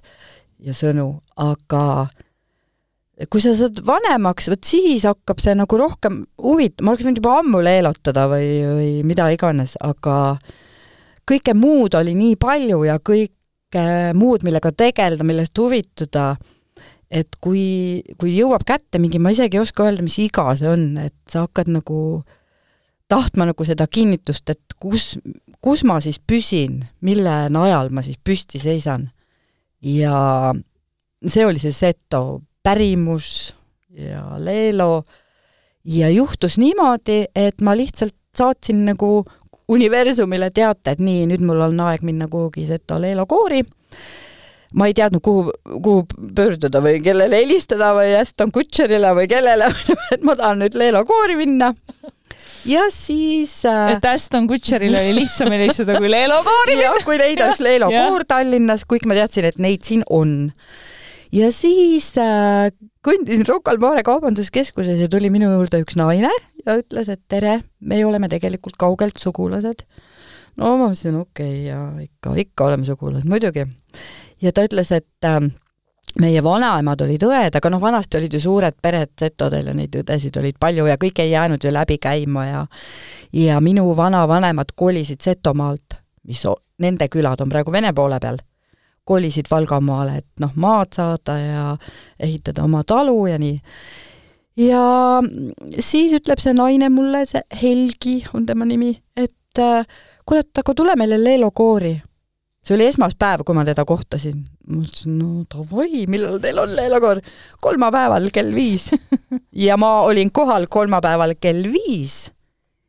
ja 0.63 0.73
sõnu, 0.73 1.21
aga 1.37 2.07
kui 3.29 3.41
sa 3.43 3.53
saad 3.57 3.83
vanemaks, 3.85 4.49
vot 4.49 4.65
siis 4.65 5.05
hakkab 5.07 5.41
see 5.43 5.53
nagu 5.57 5.77
rohkem 5.77 6.23
huvitama, 6.41 6.87
ma 6.87 6.93
oleks 6.93 7.05
võinud 7.05 7.21
juba 7.21 7.37
ammu 7.41 7.61
leelotada 7.63 8.25
või, 8.31 8.47
või 8.65 8.91
mida 9.07 9.29
iganes, 9.33 9.75
aga 9.83 10.37
kõike 11.29 11.53
muud 11.57 11.95
oli 11.99 12.15
nii 12.17 12.39
palju 12.41 12.81
ja 12.87 12.97
kõike 12.99 13.85
muud, 14.17 14.45
millega 14.47 14.73
tegeleda, 14.75 15.25
millest 15.27 15.57
huvituda, 15.61 16.33
et 17.13 17.35
kui, 17.43 18.01
kui 18.17 18.33
jõuab 18.33 18.65
kätte 18.65 18.99
mingi, 19.01 19.21
ma 19.21 19.33
isegi 19.33 19.59
ei 19.59 19.61
oska 19.61 19.85
öelda, 19.85 20.05
mis 20.05 20.17
iga 20.23 20.47
see 20.57 20.69
on, 20.71 20.87
et 20.97 21.15
sa 21.29 21.45
hakkad 21.45 21.69
nagu 21.69 22.23
tahtma 23.11 23.45
nagu 23.49 23.65
seda 23.67 23.85
kinnitust, 23.85 24.49
et 24.49 24.77
kus, 24.81 25.13
kus 25.61 25.83
ma 25.85 25.99
siis 26.01 26.17
püsin, 26.19 26.81
mille 27.05 27.35
najal 27.53 27.91
ma 27.93 28.01
siis 28.05 28.17
püsti 28.17 28.61
seisan. 28.63 29.11
ja 29.83 30.53
see 31.27 31.45
oli 31.45 31.59
see 31.59 31.75
seto 31.75 32.41
pärimus 32.63 33.53
ja 33.93 34.39
Leelo 34.39 35.03
ja 35.85 36.09
juhtus 36.09 36.57
niimoodi, 36.57 37.25
et 37.35 37.61
ma 37.61 37.75
lihtsalt 37.77 38.15
saatsin 38.33 38.85
nagu 38.87 39.25
universumile 39.69 40.49
teate, 40.53 40.95
et 40.95 41.01
nii, 41.03 41.27
nüüd 41.29 41.43
mul 41.45 41.61
on 41.67 41.79
aeg 41.85 42.03
minna 42.03 42.27
kuhugi 42.31 42.65
Seto 42.67 42.99
Leelo 43.01 43.25
koori. 43.29 43.61
Ma 44.73 44.89
ei 44.89 44.95
teadnud, 44.97 45.21
kuhu, 45.23 45.53
kuhu 45.85 46.05
pöörduda 46.35 46.81
või 46.83 46.99
kellele 47.03 47.43
helistada 47.43 47.93
või 47.97 48.15
Aston 48.17 48.53
Kutcherile 48.53 49.13
või 49.17 49.29
kellele 49.31 49.69
et 50.15 50.25
ma 50.25 50.37
tahan 50.39 50.63
nüüd 50.63 50.77
Leelo 50.79 51.03
koori 51.09 51.37
minna. 51.39 51.73
ja 52.69 52.87
siis 52.93 53.59
äh, 53.69 53.95
et 53.97 54.07
Aston 54.13 54.47
Kutcheril 54.49 54.95
oli 55.01 55.17
lihtsam 55.21 55.53
helistada 55.53 55.99
kui 55.99 56.11
Leelo 56.11 56.41
koori. 56.45 56.79
jah, 56.81 56.97
kui 57.05 57.19
leida 57.21 57.51
üks 57.53 57.63
Leelo 57.63 57.91
koor 57.93 58.25
Tallinnas, 58.27 58.87
kuigi 58.89 59.09
ma 59.09 59.19
teadsin, 59.19 59.51
et 59.51 59.61
neid 59.61 59.85
siin 59.87 60.05
on 60.09 60.51
ja 61.33 61.49
siis 61.53 62.11
äh, 62.21 62.71
kõndisin 63.05 63.45
Rocca 63.49 63.73
al 63.73 63.81
Mare 63.81 64.03
kaubanduskeskuses 64.05 65.01
ja 65.01 65.09
tuli 65.11 65.31
minu 65.33 65.51
juurde 65.51 65.81
üks 65.83 65.97
naine 65.99 66.31
ja 66.63 66.77
ütles, 66.79 67.09
et 67.11 67.21
tere, 67.31 67.59
me 67.81 67.99
oleme 68.05 68.29
tegelikult 68.31 68.77
kaugelt 68.79 69.19
sugulased. 69.21 69.85
no 70.57 70.75
ma 70.77 70.89
mõtlesin, 70.89 71.17
okei 71.19 71.55
okay, 71.55 71.63
ja 71.67 71.79
ikka, 72.03 72.35
ikka 72.45 72.69
oleme 72.69 72.87
sugulased, 72.87 73.29
muidugi. 73.29 73.65
Ja 74.43 74.51
ta 74.51 74.65
ütles, 74.67 74.91
et 74.91 75.27
äh, 75.27 75.39
meie 76.19 76.43
vanaemad 76.43 77.01
olid 77.01 77.25
õed, 77.25 77.57
aga 77.57 77.73
noh, 77.73 77.81
vanasti 77.81 78.19
olid 78.19 78.37
ju 78.37 78.43
suured 78.43 78.77
pered 78.81 79.13
setodel 79.19 79.71
ja 79.71 79.75
neid 79.77 79.95
õdesid 80.03 80.37
olid 80.39 80.59
palju 80.61 80.87
ja 80.91 80.99
kõik 81.01 81.23
ei 81.23 81.31
jäänud 81.33 81.63
ju 81.63 81.73
läbi 81.73 81.97
käima 81.97 82.45
ja 82.45 82.63
ja 83.33 83.59
minu 83.61 83.95
vanavanemad 83.97 84.75
kolisid 84.75 85.21
Setomaalt, 85.25 85.97
mis 86.27 86.43
nende 86.79 87.07
külad 87.09 87.41
on 87.41 87.49
praegu 87.49 87.71
Vene 87.73 87.93
poole 87.93 88.19
peal 88.19 88.37
kolisid 89.03 89.49
Valgamaale, 89.51 90.17
et 90.21 90.39
noh, 90.39 90.51
maad 90.55 90.93
saada 90.95 91.37
ja 91.37 91.63
ehitada 92.19 92.63
oma 92.63 92.83
talu 92.87 93.25
ja 93.27 93.39
nii. 93.39 93.57
ja 94.63 94.85
siis 95.79 96.13
ütleb 96.19 96.39
see 96.39 96.53
naine 96.55 96.89
mulle, 96.93 97.25
see 97.27 97.43
Helgi 97.61 98.21
on 98.33 98.45
tema 98.47 98.67
nimi, 98.69 98.93
et 99.17 99.59
äh, 99.59 99.85
kuule, 100.25 100.45
et 100.45 100.63
aga 100.63 100.75
tule 100.77 100.95
meile 100.99 101.19
Leelo 101.19 101.51
koori. 101.51 101.97
See 102.63 102.75
oli 102.75 102.87
esmaspäev, 102.87 103.43
kui 103.45 103.55
ma 103.55 103.65
teda 103.67 103.85
kohtasin. 103.85 104.43
ma 104.69 104.81
ütlesin, 104.83 105.17
no 105.19 105.43
davai, 105.51 106.05
millal 106.07 106.39
teil 106.43 106.59
on 106.63 106.75
Leelo 106.75 107.01
koor? 107.03 107.21
kolmapäeval 107.61 108.29
kell 108.33 108.53
viis 108.55 108.89
ja 109.67 109.77
ma 109.77 109.99
olin 110.07 110.31
kohal 110.31 110.67
kolmapäeval 110.69 111.35
kell 111.39 111.69
viis 111.73 112.31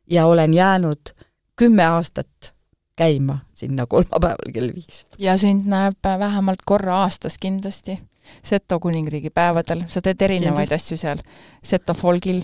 ja 0.09 0.25
olen 0.25 0.53
jäänud 0.53 1.13
kümme 1.55 1.85
aastat 1.85 2.53
käima 2.95 3.39
sinna 3.53 3.85
kolmapäeval 3.85 4.51
kell 4.53 4.71
viis. 4.75 5.05
ja 5.19 5.37
sind 5.37 5.67
näeb 5.71 5.99
vähemalt 6.19 6.65
korra 6.65 7.01
aastas 7.03 7.37
kindlasti 7.37 7.99
Seto 8.43 8.79
kuningriigi 8.79 9.29
päevadel, 9.29 9.83
sa 9.89 10.01
teed 10.01 10.21
erinevaid 10.21 10.69
Kindlasti. 10.69 10.95
asju 10.95 10.97
seal, 10.97 11.19
Seto 11.63 11.93
folgil. 11.93 12.41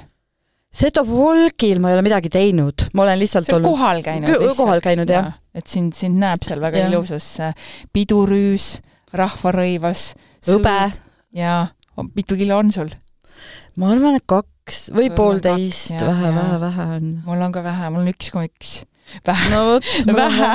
Seto 0.72 1.04
folgil 1.04 1.82
ma 1.84 1.92
ei 1.92 1.98
ole 1.98 2.06
midagi 2.06 2.30
teinud, 2.32 2.88
ma 2.96 3.04
olen 3.04 3.20
lihtsalt 3.20 3.48
sa 3.48 3.58
oled 3.58 3.66
olnud 3.66 3.76
kohal 3.76 4.04
käinud 4.06 4.32
lihtsalt? 4.32 4.58
kohal 4.62 4.84
käinud, 4.84 5.10
jah 5.12 5.28
ja.. 5.28 5.34
et 5.60 5.68
sind, 5.68 5.92
sind 5.98 6.20
näeb 6.22 6.46
seal 6.48 6.64
väga 6.64 6.86
ja. 6.86 6.88
ilusas 6.88 7.28
äh, 7.44 7.58
pidurüüs, 7.92 8.78
rahvarõivas, 9.20 10.06
hõbe. 10.48 10.78
jaa, 11.36 11.66
mitu 12.16 12.40
kilo 12.40 12.62
on 12.64 12.72
sul? 12.72 12.94
ma 13.76 13.92
arvan, 13.92 14.16
et 14.22 14.28
kaks 14.32 14.88
või 14.96 15.12
poolteist, 15.16 15.98
vähe, 16.00 16.32
vähe, 16.40 16.62
vähe 16.64 16.88
on. 16.96 17.12
mul 17.28 17.44
on 17.50 17.58
ka 17.58 17.66
vähe, 17.68 17.92
mul 17.92 18.06
on 18.06 18.14
üks 18.14 18.32
koma 18.32 18.48
üks 18.48 18.78
vähe 19.28 19.50
no 19.52 19.62
vot, 19.68 19.88
vähe, 20.20 20.52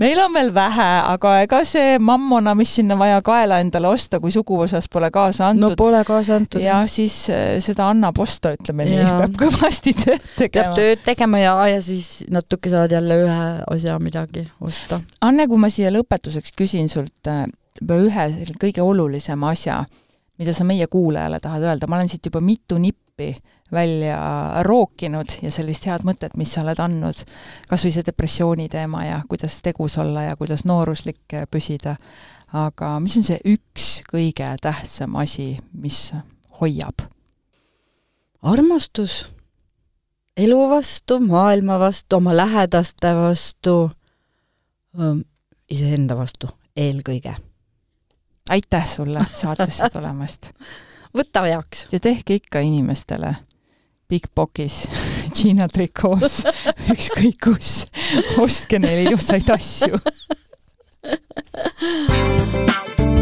meil 0.00 0.20
on 0.22 0.34
veel 0.34 0.50
vähe, 0.54 0.88
aga 1.12 1.34
ega 1.44 1.60
see 1.68 1.98
mammona, 2.02 2.54
mis 2.58 2.72
sinna 2.78 2.96
vaja 3.00 3.20
kaela 3.26 3.60
endale 3.62 3.90
osta, 3.90 4.20
kui 4.22 4.32
suguvõsas 4.34 4.88
pole 4.92 5.10
kaasa 5.14 5.50
antud. 5.50 5.64
no 5.64 5.78
pole 5.78 6.02
kaasa 6.06 6.38
antud. 6.40 6.62
jah, 6.64 6.84
siis 6.90 7.16
äh, 7.32 7.58
seda 7.64 7.90
annab 7.92 8.18
osta, 8.22 8.54
ütleme 8.58 8.88
nii, 8.88 9.04
peab 9.22 9.38
kõvasti 9.44 9.94
tööd 10.00 10.26
tegema. 10.36 10.52
peab 10.56 10.76
tööd 10.80 11.04
tegema 11.06 11.42
ja, 11.42 11.54
ja 11.70 11.84
siis 11.84 12.10
natuke 12.32 12.72
saad 12.72 12.92
jälle 12.94 13.20
ühe 13.24 13.38
asja 13.76 13.98
midagi 14.02 14.46
osta. 14.64 15.00
Anne, 15.26 15.46
kui 15.50 15.60
ma 15.60 15.70
siia 15.72 15.92
lõpetuseks 15.94 16.54
küsin 16.58 16.90
sult 16.92 17.30
äh, 17.30 17.46
ühe 17.80 18.26
kõige 18.60 18.84
olulisema 18.84 19.54
asja, 19.54 19.84
mida 20.40 20.54
sa 20.56 20.66
meie 20.66 20.86
kuulajale 20.90 21.40
tahad 21.40 21.64
öelda, 21.68 21.88
ma 21.88 22.00
olen 22.00 22.10
siit 22.10 22.26
juba 22.26 22.42
mitu 22.44 22.78
nippi 22.80 23.34
välja 23.72 24.18
rookinud 24.66 25.36
ja 25.42 25.52
sellist 25.54 25.86
head 25.86 26.04
mõtet, 26.06 26.36
mis 26.36 26.54
sa 26.54 26.64
oled 26.64 26.80
andnud, 26.82 27.22
kas 27.70 27.84
või 27.86 27.94
see 27.94 28.06
depressiooni 28.06 28.68
teema 28.72 29.04
ja 29.06 29.22
kuidas 29.28 29.60
tegus 29.62 29.98
olla 29.98 30.28
ja 30.30 30.36
kuidas 30.36 30.64
nooruslik 30.68 31.38
püsida, 31.50 31.96
aga 32.52 32.96
mis 33.00 33.16
on 33.20 33.26
see 33.26 33.38
üks 33.52 34.00
kõige 34.10 34.48
tähtsam 34.62 35.16
asi, 35.20 35.52
mis 35.72 36.10
hoiab? 36.60 37.06
armastus 38.42 39.26
elu 40.40 40.60
vastu, 40.70 41.20
maailma 41.20 41.78
vastu, 41.78 42.16
oma 42.16 42.32
lähedaste 42.36 43.12
vastu, 43.16 43.90
iseenda 45.70 46.16
vastu 46.16 46.48
eelkõige. 46.76 47.34
aitäh 48.50 48.86
sulle 48.88 49.24
saatesse 49.34 49.90
tulemast 49.92 50.50
võta 51.16 51.44
heaks. 51.46 51.86
ja 51.92 52.00
tehke 52.00 52.40
ikka 52.40 52.60
inimestele 52.60 53.36
Big 54.10 54.26
Bockis, 54.34 54.82
Hiina 55.40 55.68
trikoos, 55.72 56.42
ükskõik 56.94 57.38
kus, 57.46 57.70
ostke 58.42 58.82
neile 58.82 59.08
ilusaid 59.08 59.48
asju 59.54 60.00